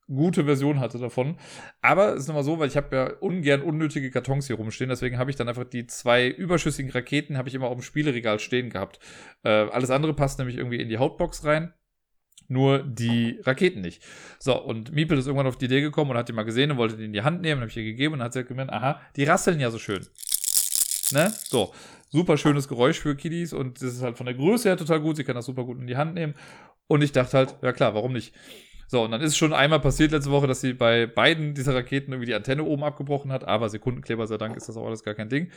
[0.09, 1.37] gute Version hatte davon.
[1.83, 5.19] Aber es ist nochmal so, weil ich habe ja ungern unnötige Kartons hier rumstehen, deswegen
[5.19, 8.71] habe ich dann einfach die zwei überschüssigen Raketen habe ich immer auf dem Spieleregal stehen
[8.71, 9.01] gehabt.
[9.43, 11.73] Äh, alles andere passt nämlich irgendwie in die Hautbox rein.
[12.49, 14.05] Nur die Raketen nicht.
[14.39, 16.77] So, und Miepel ist irgendwann auf die Idee gekommen und hat die mal gesehen und
[16.77, 17.61] wollte die in die Hand nehmen.
[17.61, 20.07] Habe ich ihr gegeben und hat sie halt gemeint, aha, die rasseln ja so schön.
[21.13, 21.33] Ne?
[21.49, 21.73] So,
[22.11, 25.17] super schönes Geräusch für Kiddies und das ist halt von der Größe her total gut.
[25.17, 26.35] Sie kann das super gut in die Hand nehmen.
[26.89, 28.35] Und ich dachte halt, ja klar, warum nicht?
[28.89, 32.13] So, und dann ist schon einmal passiert letzte Woche, dass sie bei beiden dieser Raketen
[32.13, 35.15] irgendwie die Antenne oben abgebrochen hat, aber Sekundenkleber sei Dank ist das auch alles gar
[35.15, 35.51] kein Ding.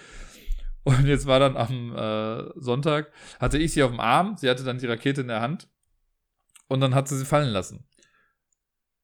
[0.84, 4.64] Und jetzt war dann am äh, Sonntag, hatte ich sie auf dem Arm, sie hatte
[4.64, 5.68] dann die Rakete in der Hand
[6.68, 7.86] und dann hat sie sie fallen lassen.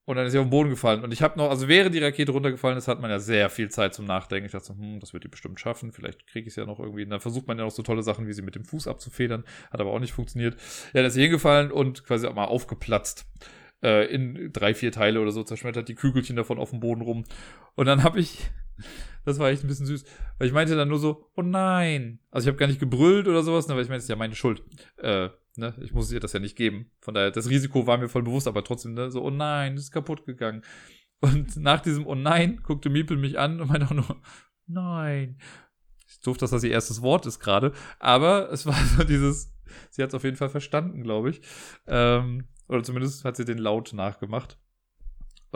[0.06, 1.04] Und dann ist sie auf den Boden gefallen.
[1.04, 3.70] Und ich habe noch, also während die Rakete runtergefallen ist, hat man ja sehr viel
[3.70, 4.46] Zeit zum Nachdenken.
[4.46, 5.92] Ich dachte so, hm, das wird die bestimmt schaffen.
[5.92, 7.04] Vielleicht kriege ich es ja noch irgendwie.
[7.04, 9.44] Und dann versucht man ja noch so tolle Sachen, wie sie mit dem Fuß abzufedern.
[9.72, 10.56] Hat aber auch nicht funktioniert.
[10.94, 13.26] Ja, dann ist sie hingefallen und quasi auch mal aufgeplatzt.
[13.84, 17.24] Äh, in drei, vier Teile oder so zerschmettert die Kügelchen davon auf dem Boden rum.
[17.74, 18.52] Und dann habe ich,
[19.26, 20.06] das war echt ein bisschen süß,
[20.38, 22.20] weil ich meinte dann nur so, oh nein.
[22.32, 24.16] Also ich habe gar nicht gebrüllt oder sowas, ne, weil ich meinte, es ist ja
[24.16, 24.64] meine Schuld.
[24.98, 25.74] Äh, Ne?
[25.82, 26.92] Ich muss ihr das ja nicht geben.
[27.00, 29.10] Von daher, das Risiko war mir voll bewusst, aber trotzdem, ne?
[29.12, 30.64] so, oh nein, das ist kaputt gegangen.
[31.22, 34.22] Und nach diesem Oh nein guckte Miepel mich an und meinte auch nur,
[34.68, 35.40] nein.
[36.08, 39.54] Ich doof, dass das ihr erstes Wort ist gerade, aber es war so dieses,
[39.90, 41.42] sie hat es auf jeden Fall verstanden, glaube ich.
[41.88, 44.60] Ähm, oder zumindest hat sie den Laut nachgemacht.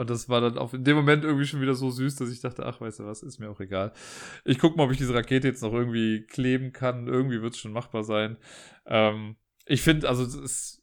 [0.00, 2.40] Und das war dann auch in dem Moment irgendwie schon wieder so süß, dass ich
[2.40, 3.92] dachte, ach, weißt du was, ist mir auch egal.
[4.46, 7.06] Ich gucke mal, ob ich diese Rakete jetzt noch irgendwie kleben kann.
[7.06, 8.38] Irgendwie wird es schon machbar sein.
[8.86, 9.36] Ähm,
[9.66, 10.82] ich finde, also das ist,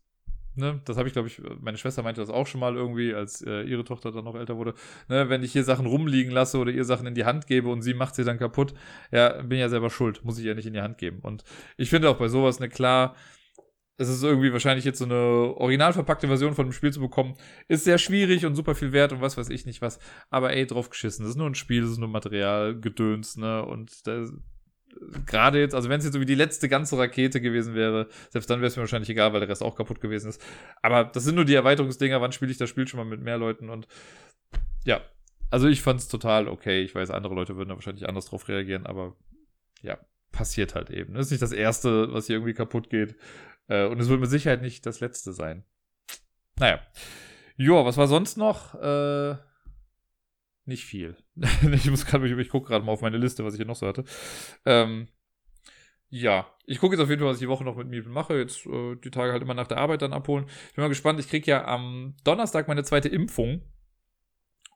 [0.54, 3.42] ne, das habe ich, glaube ich, meine Schwester meinte das auch schon mal irgendwie, als
[3.42, 4.76] äh, ihre Tochter dann noch älter wurde.
[5.10, 7.82] Ne, wenn ich hier Sachen rumliegen lasse oder ihr Sachen in die Hand gebe und
[7.82, 8.76] sie macht sie dann kaputt,
[9.12, 11.22] ja, bin ja selber schuld, muss ich ja nicht in die Hand geben.
[11.24, 11.44] Und
[11.76, 13.16] ich finde auch bei sowas, ne, klar,
[13.98, 17.36] es ist irgendwie wahrscheinlich jetzt so eine original verpackte Version von dem Spiel zu bekommen,
[17.68, 20.00] ist sehr schwierig und super viel wert und was weiß ich nicht was.
[20.30, 21.24] Aber ey, drauf geschissen.
[21.24, 23.66] Das ist nur ein Spiel, das ist nur Material, Gedöns, ne?
[23.66, 24.26] Und da
[25.26, 28.50] gerade jetzt, also wenn es jetzt so wie die letzte ganze Rakete gewesen wäre, selbst
[28.50, 30.42] dann wäre es mir wahrscheinlich egal, weil der Rest auch kaputt gewesen ist.
[30.82, 33.38] Aber das sind nur die Erweiterungsdinger, wann spiele ich das Spiel schon mal mit mehr
[33.38, 33.88] Leuten und
[34.86, 35.02] ja,
[35.50, 36.82] also ich fand es total okay.
[36.82, 39.16] Ich weiß, andere Leute würden da wahrscheinlich anders drauf reagieren, aber
[39.82, 39.98] ja,
[40.32, 41.14] passiert halt eben.
[41.14, 43.16] Das ist nicht das Erste, was hier irgendwie kaputt geht.
[43.68, 45.64] Äh, und es wird mit Sicherheit nicht das Letzte sein.
[46.60, 46.82] Naja.
[47.56, 48.76] Joa, was war sonst noch?
[48.76, 49.36] Äh,
[50.66, 51.18] nicht viel.
[51.72, 53.88] ich muss gerade, ich gucke gerade mal auf meine Liste, was ich hier noch so
[53.88, 54.04] hatte.
[54.66, 55.08] Ähm,
[56.10, 58.38] ja, ich gucke jetzt auf jeden Fall, was ich die Woche noch mit Miepel mache.
[58.38, 60.46] Jetzt äh, die Tage halt immer nach der Arbeit dann abholen.
[60.70, 61.20] Ich bin mal gespannt.
[61.20, 63.62] Ich kriege ja am Donnerstag meine zweite Impfung.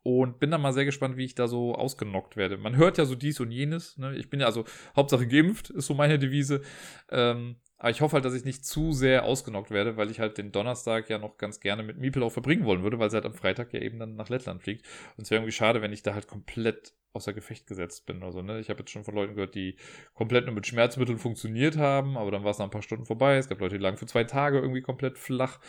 [0.04, 2.58] Und bin dann mal sehr gespannt, wie ich da so ausgenockt werde.
[2.58, 3.98] Man hört ja so dies und jenes.
[3.98, 4.16] Ne?
[4.16, 6.62] Ich bin ja also Hauptsache geimpft, ist so meine Devise.
[7.10, 10.38] Ähm, aber ich hoffe halt, dass ich nicht zu sehr ausgenockt werde, weil ich halt
[10.38, 13.26] den Donnerstag ja noch ganz gerne mit Miepel auch verbringen wollen würde, weil sie halt
[13.26, 14.86] am Freitag ja eben dann nach Lettland fliegt.
[15.18, 18.22] Und es wäre irgendwie schade, wenn ich da halt komplett außer Gefecht gesetzt bin.
[18.24, 19.78] Also, ne, ich habe jetzt schon von Leuten gehört, die
[20.14, 23.38] komplett nur mit Schmerzmitteln funktioniert haben, aber dann war es nach ein paar Stunden vorbei.
[23.38, 25.60] Es gab Leute, die lagen für zwei Tage irgendwie komplett flach.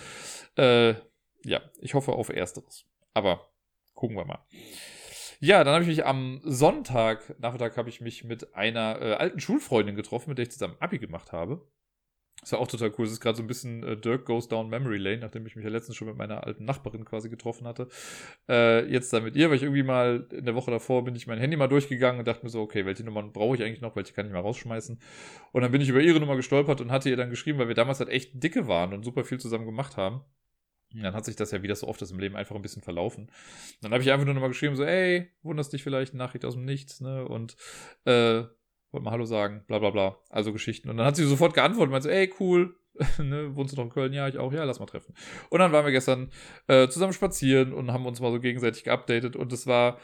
[0.56, 0.94] Äh,
[1.44, 2.84] ja, ich hoffe auf Ersteres.
[3.14, 3.51] Aber
[3.94, 4.44] gucken wir mal.
[5.40, 9.40] Ja, dann habe ich mich am Sonntag, Nachmittag, habe ich mich mit einer äh, alten
[9.40, 11.66] Schulfreundin getroffen, mit der ich zusammen Abi gemacht habe.
[12.42, 13.06] Das war auch total cool.
[13.06, 15.64] Es ist gerade so ein bisschen äh, Dirk Goes Down Memory Lane, nachdem ich mich
[15.64, 17.88] ja letztens schon mit meiner alten Nachbarin quasi getroffen hatte.
[18.48, 21.28] Äh, jetzt dann mit ihr, weil ich irgendwie mal in der Woche davor bin ich
[21.28, 23.94] mein Handy mal durchgegangen und dachte mir so, okay, welche Nummern brauche ich eigentlich noch,
[23.94, 25.00] welche kann ich mal rausschmeißen.
[25.52, 27.76] Und dann bin ich über ihre Nummer gestolpert und hatte ihr dann geschrieben, weil wir
[27.76, 30.22] damals halt echt dicke waren und super viel zusammen gemacht haben.
[30.94, 32.62] Und dann hat sich das ja, wie das so oft ist im Leben, einfach ein
[32.62, 33.30] bisschen verlaufen.
[33.80, 36.64] Dann habe ich einfach nur nochmal geschrieben, so, ey, wunderst dich vielleicht, Nachricht aus dem
[36.64, 37.26] Nichts, ne?
[37.26, 37.56] Und
[38.04, 38.44] äh,
[38.92, 40.18] wollte mal Hallo sagen, bla bla bla.
[40.28, 40.90] Also Geschichten.
[40.90, 42.76] Und dann hat sie sofort geantwortet und meinte so, ey, cool,
[43.18, 44.12] ne, wohnst du noch in Köln?
[44.12, 44.52] Ja, ich auch.
[44.52, 45.14] Ja, lass mal treffen.
[45.50, 46.30] Und dann waren wir gestern
[46.66, 49.98] äh, zusammen spazieren und haben uns mal so gegenseitig geupdatet und es war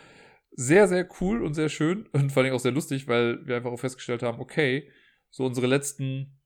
[0.53, 3.71] sehr, sehr cool und sehr schön und vor allem auch sehr lustig, weil wir einfach
[3.71, 4.91] auch festgestellt haben, okay,
[5.31, 6.41] so unsere letzten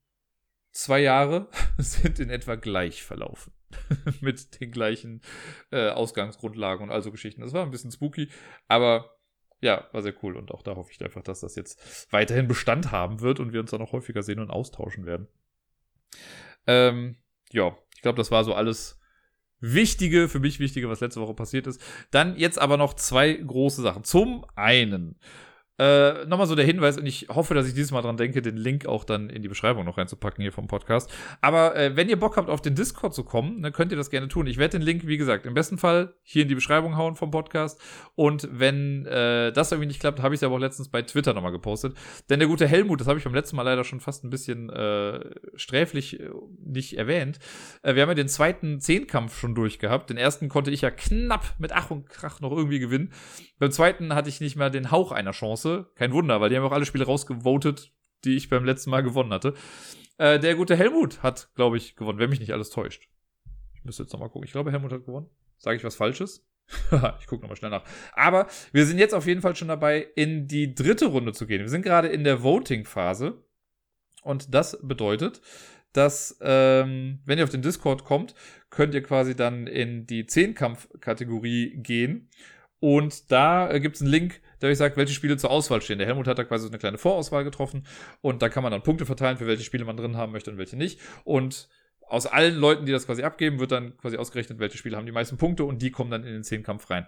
[0.72, 3.52] zwei Jahre sind in etwa gleich verlaufen.
[4.20, 5.22] Mit den gleichen
[5.70, 7.40] äh, Ausgangsgrundlagen und also Geschichten.
[7.40, 8.28] Das war ein bisschen spooky,
[8.68, 9.16] aber
[9.60, 10.36] ja, war sehr cool.
[10.36, 13.60] Und auch da hoffe ich einfach, dass das jetzt weiterhin Bestand haben wird und wir
[13.60, 15.28] uns dann noch häufiger sehen und austauschen werden.
[16.66, 17.16] Ähm,
[17.50, 19.00] ja, ich glaube, das war so alles
[19.60, 21.80] Wichtige, für mich Wichtige, was letzte Woche passiert ist.
[22.10, 24.02] Dann jetzt aber noch zwei große Sachen.
[24.02, 25.20] Zum einen
[25.78, 28.56] äh, Nochmal so der Hinweis, und ich hoffe, dass ich dieses Mal dran denke, den
[28.56, 31.10] Link auch dann in die Beschreibung noch reinzupacken hier vom Podcast.
[31.40, 34.10] Aber äh, wenn ihr Bock habt, auf den Discord zu kommen, dann könnt ihr das
[34.10, 34.46] gerne tun.
[34.46, 37.30] Ich werde den Link, wie gesagt, im besten Fall hier in die Beschreibung hauen vom
[37.30, 37.80] Podcast.
[38.14, 41.32] Und wenn äh, das irgendwie nicht klappt, habe ich es aber auch letztens bei Twitter
[41.32, 41.96] nochmal gepostet.
[42.28, 44.68] Denn der gute Helmut, das habe ich beim letzten Mal leider schon fast ein bisschen
[44.70, 45.20] äh,
[45.54, 46.30] sträflich äh,
[46.64, 47.38] nicht erwähnt.
[47.82, 50.10] Äh, wir haben ja den zweiten Zehnkampf schon durchgehabt.
[50.10, 53.12] Den ersten konnte ich ja knapp mit Ach und Krach noch irgendwie gewinnen.
[53.58, 55.61] Beim zweiten hatte ich nicht mehr den Hauch einer Chance.
[55.94, 57.92] Kein Wunder, weil die haben auch alle Spiele rausgevotet,
[58.24, 59.54] die ich beim letzten Mal gewonnen hatte.
[60.18, 63.08] Äh, der gute Helmut hat, glaube ich, gewonnen, wenn mich nicht alles täuscht.
[63.74, 64.46] Ich müsste jetzt nochmal gucken.
[64.46, 65.28] Ich glaube, Helmut hat gewonnen.
[65.58, 66.46] Sage ich was Falsches?
[67.20, 67.84] ich gucke nochmal schnell nach.
[68.12, 71.60] Aber wir sind jetzt auf jeden Fall schon dabei, in die dritte Runde zu gehen.
[71.60, 73.42] Wir sind gerade in der Voting-Phase.
[74.22, 75.40] Und das bedeutet,
[75.92, 78.34] dass, ähm, wenn ihr auf den Discord kommt,
[78.70, 82.30] könnt ihr quasi dann in die Zehnkampf-Kategorie gehen
[82.82, 85.98] und da äh, gibt es einen Link, der euch sagt, welche Spiele zur Auswahl stehen.
[85.98, 87.86] Der Helmut hat da quasi so eine kleine Vorauswahl getroffen
[88.20, 90.58] und da kann man dann Punkte verteilen, für welche Spiele man drin haben möchte und
[90.58, 91.00] welche nicht.
[91.24, 91.68] Und
[92.06, 95.12] aus allen Leuten, die das quasi abgeben, wird dann quasi ausgerechnet, welche Spiele haben die
[95.12, 97.06] meisten Punkte und die kommen dann in den Zehnkampf rein.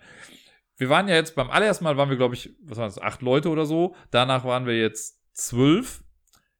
[0.76, 3.22] Wir waren ja jetzt beim allerersten Mal, waren wir, glaube ich, was waren das, acht
[3.22, 3.94] Leute oder so.
[4.11, 6.02] Danach waren wir jetzt zwölf.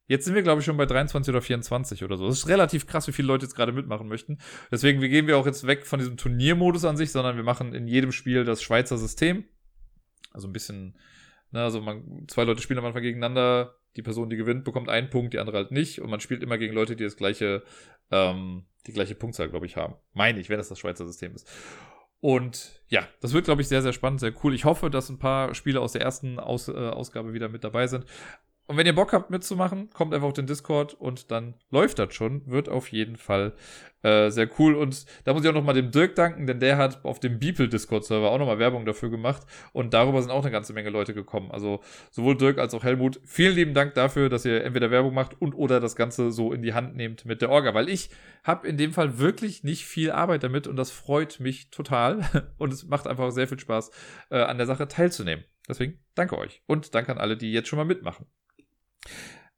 [0.07, 2.29] Jetzt sind wir, glaube ich, schon bei 23 oder 24 oder so.
[2.29, 4.39] Das ist relativ krass, wie viele Leute jetzt gerade mitmachen möchten.
[4.71, 7.89] Deswegen gehen wir auch jetzt weg von diesem Turniermodus an sich, sondern wir machen in
[7.89, 9.45] jedem Spiel das Schweizer System.
[10.35, 10.99] Also ein bisschen,
[11.51, 13.77] ne, also man, zwei Leute spielen am Anfang gegeneinander.
[13.97, 16.01] Die Person, die gewinnt, bekommt einen Punkt, die andere halt nicht.
[16.01, 17.63] Und man spielt immer gegen Leute, die das gleiche,
[18.11, 19.95] ähm, die gleiche Punktzahl, glaube ich, haben.
[20.13, 21.49] Meine ich, wenn das das Schweizer System ist.
[22.21, 24.55] Und ja, das wird, glaube ich, sehr, sehr spannend, sehr cool.
[24.55, 27.87] Ich hoffe, dass ein paar Spiele aus der ersten aus, äh, Ausgabe wieder mit dabei
[27.87, 28.07] sind.
[28.67, 32.15] Und wenn ihr Bock habt mitzumachen, kommt einfach auf den Discord und dann läuft das
[32.15, 32.43] schon.
[32.47, 33.53] Wird auf jeden Fall
[34.03, 34.75] äh, sehr cool.
[34.75, 37.69] Und da muss ich auch nochmal dem Dirk danken, denn der hat auf dem Beeple
[37.69, 39.43] Discord-Server auch nochmal Werbung dafür gemacht.
[39.73, 41.51] Und darüber sind auch eine ganze Menge Leute gekommen.
[41.51, 45.41] Also sowohl Dirk als auch Helmut, vielen lieben Dank dafür, dass ihr entweder Werbung macht
[45.43, 47.75] und oder das Ganze so in die Hand nehmt mit der Orga.
[47.75, 48.09] Weil ich
[48.45, 52.21] habe in dem Fall wirklich nicht viel Arbeit damit und das freut mich total.
[52.59, 53.91] Und es macht einfach sehr viel Spaß,
[54.31, 55.45] äh, an der Sache teilzunehmen.
[55.69, 58.27] Deswegen danke euch und danke an alle, die jetzt schon mal mitmachen.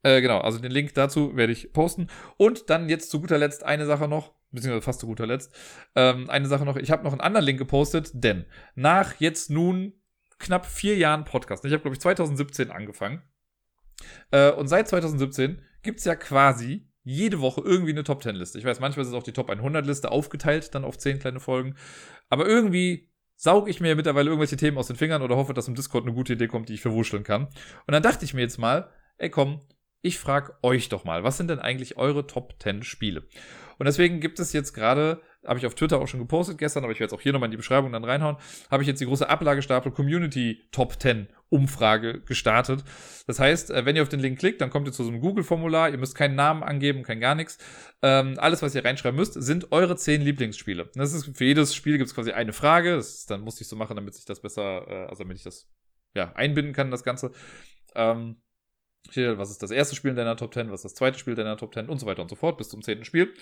[0.03, 2.07] Äh, genau, also den Link dazu werde ich posten.
[2.37, 5.53] Und dann jetzt zu guter Letzt eine Sache noch, beziehungsweise fast zu guter Letzt.
[5.95, 8.45] Ähm, eine Sache noch, ich habe noch einen anderen Link gepostet, denn
[8.75, 9.93] nach jetzt nun
[10.39, 13.23] knapp vier Jahren Podcast, ich habe glaube ich 2017 angefangen,
[14.31, 18.59] äh, und seit 2017 gibt es ja quasi jede Woche irgendwie eine Top 10 Liste.
[18.59, 21.39] Ich weiß, manchmal ist es auch die Top 100 Liste aufgeteilt, dann auf 10 kleine
[21.39, 21.75] Folgen.
[22.29, 25.75] Aber irgendwie sauge ich mir mittlerweile irgendwelche Themen aus den Fingern oder hoffe, dass im
[25.75, 27.45] Discord eine gute Idee kommt, die ich verwurschteln kann.
[27.45, 29.61] Und dann dachte ich mir jetzt mal, ey komm,
[30.01, 33.27] ich frage euch doch mal, was sind denn eigentlich eure Top 10 Spiele?
[33.79, 36.93] Und deswegen gibt es jetzt gerade, habe ich auf Twitter auch schon gepostet gestern, aber
[36.93, 38.37] ich werde es auch hier nochmal in die Beschreibung dann reinhauen,
[38.71, 42.83] habe ich jetzt die große Ablagestapel Community Top 10 Umfrage gestartet.
[43.27, 45.21] Das heißt, äh, wenn ihr auf den Link klickt, dann kommt ihr zu so einem
[45.21, 47.57] Google-Formular, ihr müsst keinen Namen angeben, kein gar nichts.
[48.01, 50.89] Ähm, alles, was ihr reinschreiben müsst, sind eure 10 Lieblingsspiele.
[50.95, 53.75] Das ist, für jedes Spiel gibt es quasi eine Frage, das dann musste ich so
[53.75, 55.69] machen, damit sich das besser, äh, also damit ich das
[56.15, 57.31] ja, einbinden kann, das Ganze.
[57.95, 58.37] Ähm,
[59.15, 61.37] was ist das erste Spiel in deiner Top 10, was ist das zweite Spiel in
[61.37, 63.33] deiner Top 10 und so weiter und so fort bis zum zehnten Spiel.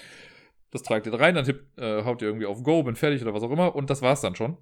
[0.72, 3.22] Das tragt ihr da rein, dann tippt, äh, haut ihr irgendwie auf Go, bin fertig
[3.22, 4.58] oder was auch immer und das war's dann schon.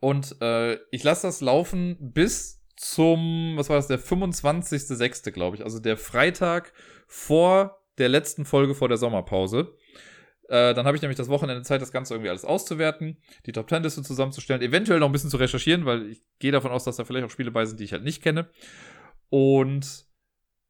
[0.00, 5.64] Und äh, ich lasse das laufen bis zum, was war das, der 25.06., glaube ich,
[5.64, 6.72] also der Freitag
[7.06, 9.76] vor der letzten Folge vor der Sommerpause.
[10.48, 13.68] Äh, dann habe ich nämlich das Wochenende Zeit, das Ganze irgendwie alles auszuwerten, die Top
[13.68, 16.96] 10 Liste zusammenzustellen, eventuell noch ein bisschen zu recherchieren, weil ich gehe davon aus, dass
[16.96, 18.50] da vielleicht auch Spiele bei sind, die ich halt nicht kenne.
[19.32, 20.04] Und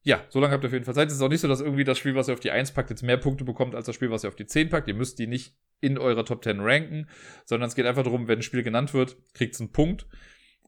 [0.04, 1.08] ja, so lange habt ihr auf jeden Fall Zeit.
[1.08, 2.90] Es ist auch nicht so, dass irgendwie das Spiel, was ihr auf die 1 packt,
[2.90, 4.86] jetzt mehr Punkte bekommt als das Spiel, was ihr auf die 10 packt.
[4.86, 7.08] Ihr müsst die nicht in eurer Top 10 ranken,
[7.44, 10.06] sondern es geht einfach darum, wenn ein Spiel genannt wird, kriegt es einen Punkt.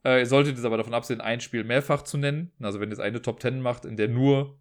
[0.05, 2.51] Äh, ihr solltet jetzt aber davon absehen, ein Spiel mehrfach zu nennen.
[2.61, 4.59] Also wenn ihr jetzt eine Top 10 macht, in der nur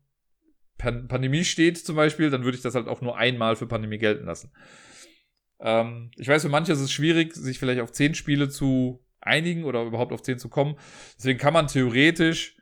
[0.78, 3.98] Pan Pandemie steht zum Beispiel, dann würde ich das halt auch nur einmal für Pandemie
[3.98, 4.52] gelten lassen.
[5.60, 9.64] Ähm, ich weiß, für manche ist es schwierig, sich vielleicht auf 10 Spiele zu einigen
[9.64, 10.76] oder überhaupt auf 10 zu kommen.
[11.18, 12.58] Deswegen kann man theoretisch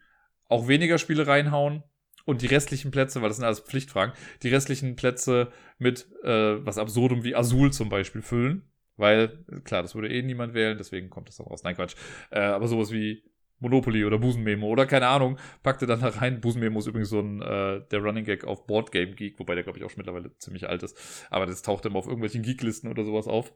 [0.52, 1.84] auch weniger Spiele reinhauen
[2.26, 6.78] und die restlichen Plätze, weil das sind alles Pflichtfragen, die restlichen Plätze mit äh, was
[6.78, 8.68] Absurdum wie Azul zum Beispiel füllen.
[8.98, 11.64] Weil, klar, das würde eh niemand wählen, deswegen kommt das auch raus.
[11.64, 11.96] Nein, Quatsch.
[12.30, 13.24] Äh, aber sowas wie
[13.62, 16.42] Monopoly oder Busenmemo oder keine Ahnung, packte dann da rein.
[16.42, 19.64] Busenmemo ist übrigens so ein äh, der Running Gag auf Board Game Geek, wobei der
[19.64, 22.90] glaube ich auch schon mittlerweile ziemlich alt ist, aber das taucht immer auf irgendwelchen Geeklisten
[22.90, 23.54] oder sowas auf.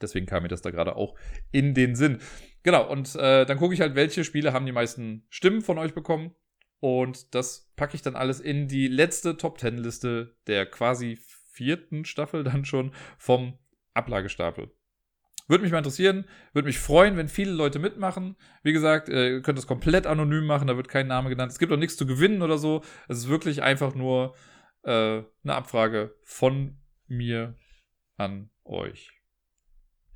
[0.00, 1.14] Deswegen kam mir das da gerade auch
[1.52, 2.18] in den Sinn.
[2.62, 5.94] Genau, und äh, dann gucke ich halt, welche Spiele haben die meisten Stimmen von euch
[5.94, 6.34] bekommen.
[6.80, 11.18] Und das packe ich dann alles in die letzte Top Ten Liste der quasi
[11.50, 13.58] vierten Staffel dann schon vom
[13.94, 14.70] Ablagestapel.
[15.48, 18.36] Würde mich mal interessieren, würde mich freuen, wenn viele Leute mitmachen.
[18.62, 21.52] Wie gesagt, äh, ihr könnt das komplett anonym machen, da wird kein Name genannt.
[21.52, 22.82] Es gibt auch nichts zu gewinnen oder so.
[23.08, 24.34] Es ist wirklich einfach nur
[24.82, 27.56] äh, eine Abfrage von mir
[28.16, 29.15] an euch.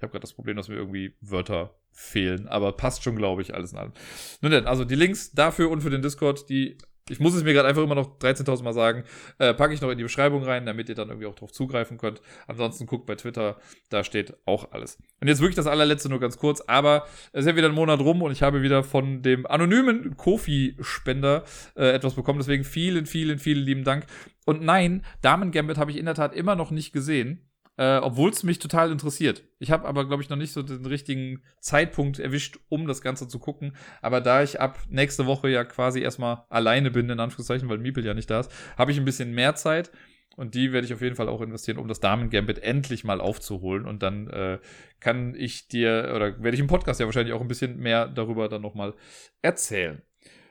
[0.00, 3.52] Ich habe gerade das Problem, dass mir irgendwie Wörter fehlen, aber passt schon, glaube ich,
[3.52, 3.92] alles in allem.
[4.40, 6.78] Nun denn, also die Links dafür und für den Discord, die
[7.10, 9.04] ich muss es mir gerade einfach immer noch 13.000 Mal sagen,
[9.38, 11.98] äh, packe ich noch in die Beschreibung rein, damit ihr dann irgendwie auch drauf zugreifen
[11.98, 12.22] könnt.
[12.46, 14.96] Ansonsten guckt bei Twitter, da steht auch alles.
[15.20, 18.00] Und jetzt wirklich das allerletzte nur ganz kurz, aber es ist ja wieder ein Monat
[18.00, 21.44] rum und ich habe wieder von dem anonymen Kofi-Spender
[21.74, 22.38] äh, etwas bekommen.
[22.38, 24.06] Deswegen vielen, vielen, vielen lieben Dank.
[24.46, 27.49] Und nein, Damen Gambit habe ich in der Tat immer noch nicht gesehen
[27.80, 29.42] äh, obwohl es mich total interessiert.
[29.58, 33.26] Ich habe aber, glaube ich, noch nicht so den richtigen Zeitpunkt erwischt, um das Ganze
[33.26, 33.74] zu gucken.
[34.02, 38.04] Aber da ich ab nächste Woche ja quasi erstmal alleine bin, in Anführungszeichen, weil Miepel
[38.04, 39.90] ja nicht da ist, habe ich ein bisschen mehr Zeit.
[40.36, 43.86] Und die werde ich auf jeden Fall auch investieren, um das Damen-Gambit endlich mal aufzuholen.
[43.86, 44.58] Und dann äh,
[45.00, 48.50] kann ich dir, oder werde ich im Podcast ja wahrscheinlich auch ein bisschen mehr darüber
[48.50, 48.92] dann nochmal
[49.40, 50.02] erzählen.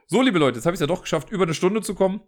[0.08, 2.22] So, liebe Leute, jetzt habe ich es ja doch geschafft, über eine Stunde zu kommen.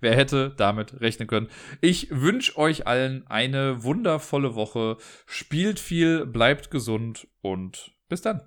[0.00, 1.48] Wer hätte damit rechnen können?
[1.80, 4.96] Ich wünsche euch allen eine wundervolle Woche.
[5.26, 8.42] Spielt viel, bleibt gesund und bis dann.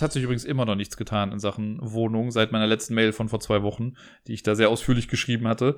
[0.00, 3.12] Es hat sich übrigens immer noch nichts getan in Sachen Wohnung seit meiner letzten Mail
[3.12, 3.96] von vor zwei Wochen,
[4.26, 5.76] die ich da sehr ausführlich geschrieben hatte.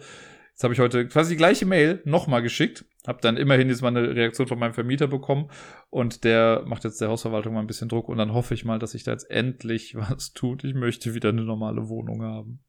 [0.53, 2.85] Jetzt habe ich heute quasi die gleiche Mail nochmal geschickt.
[3.07, 5.51] Habe dann immerhin jetzt mal eine Reaktion von meinem Vermieter bekommen.
[5.91, 8.09] Und der macht jetzt der Hausverwaltung mal ein bisschen Druck.
[8.09, 10.63] Und dann hoffe ich mal, dass sich da jetzt endlich was tut.
[10.65, 12.61] Ich möchte wieder eine normale Wohnung haben.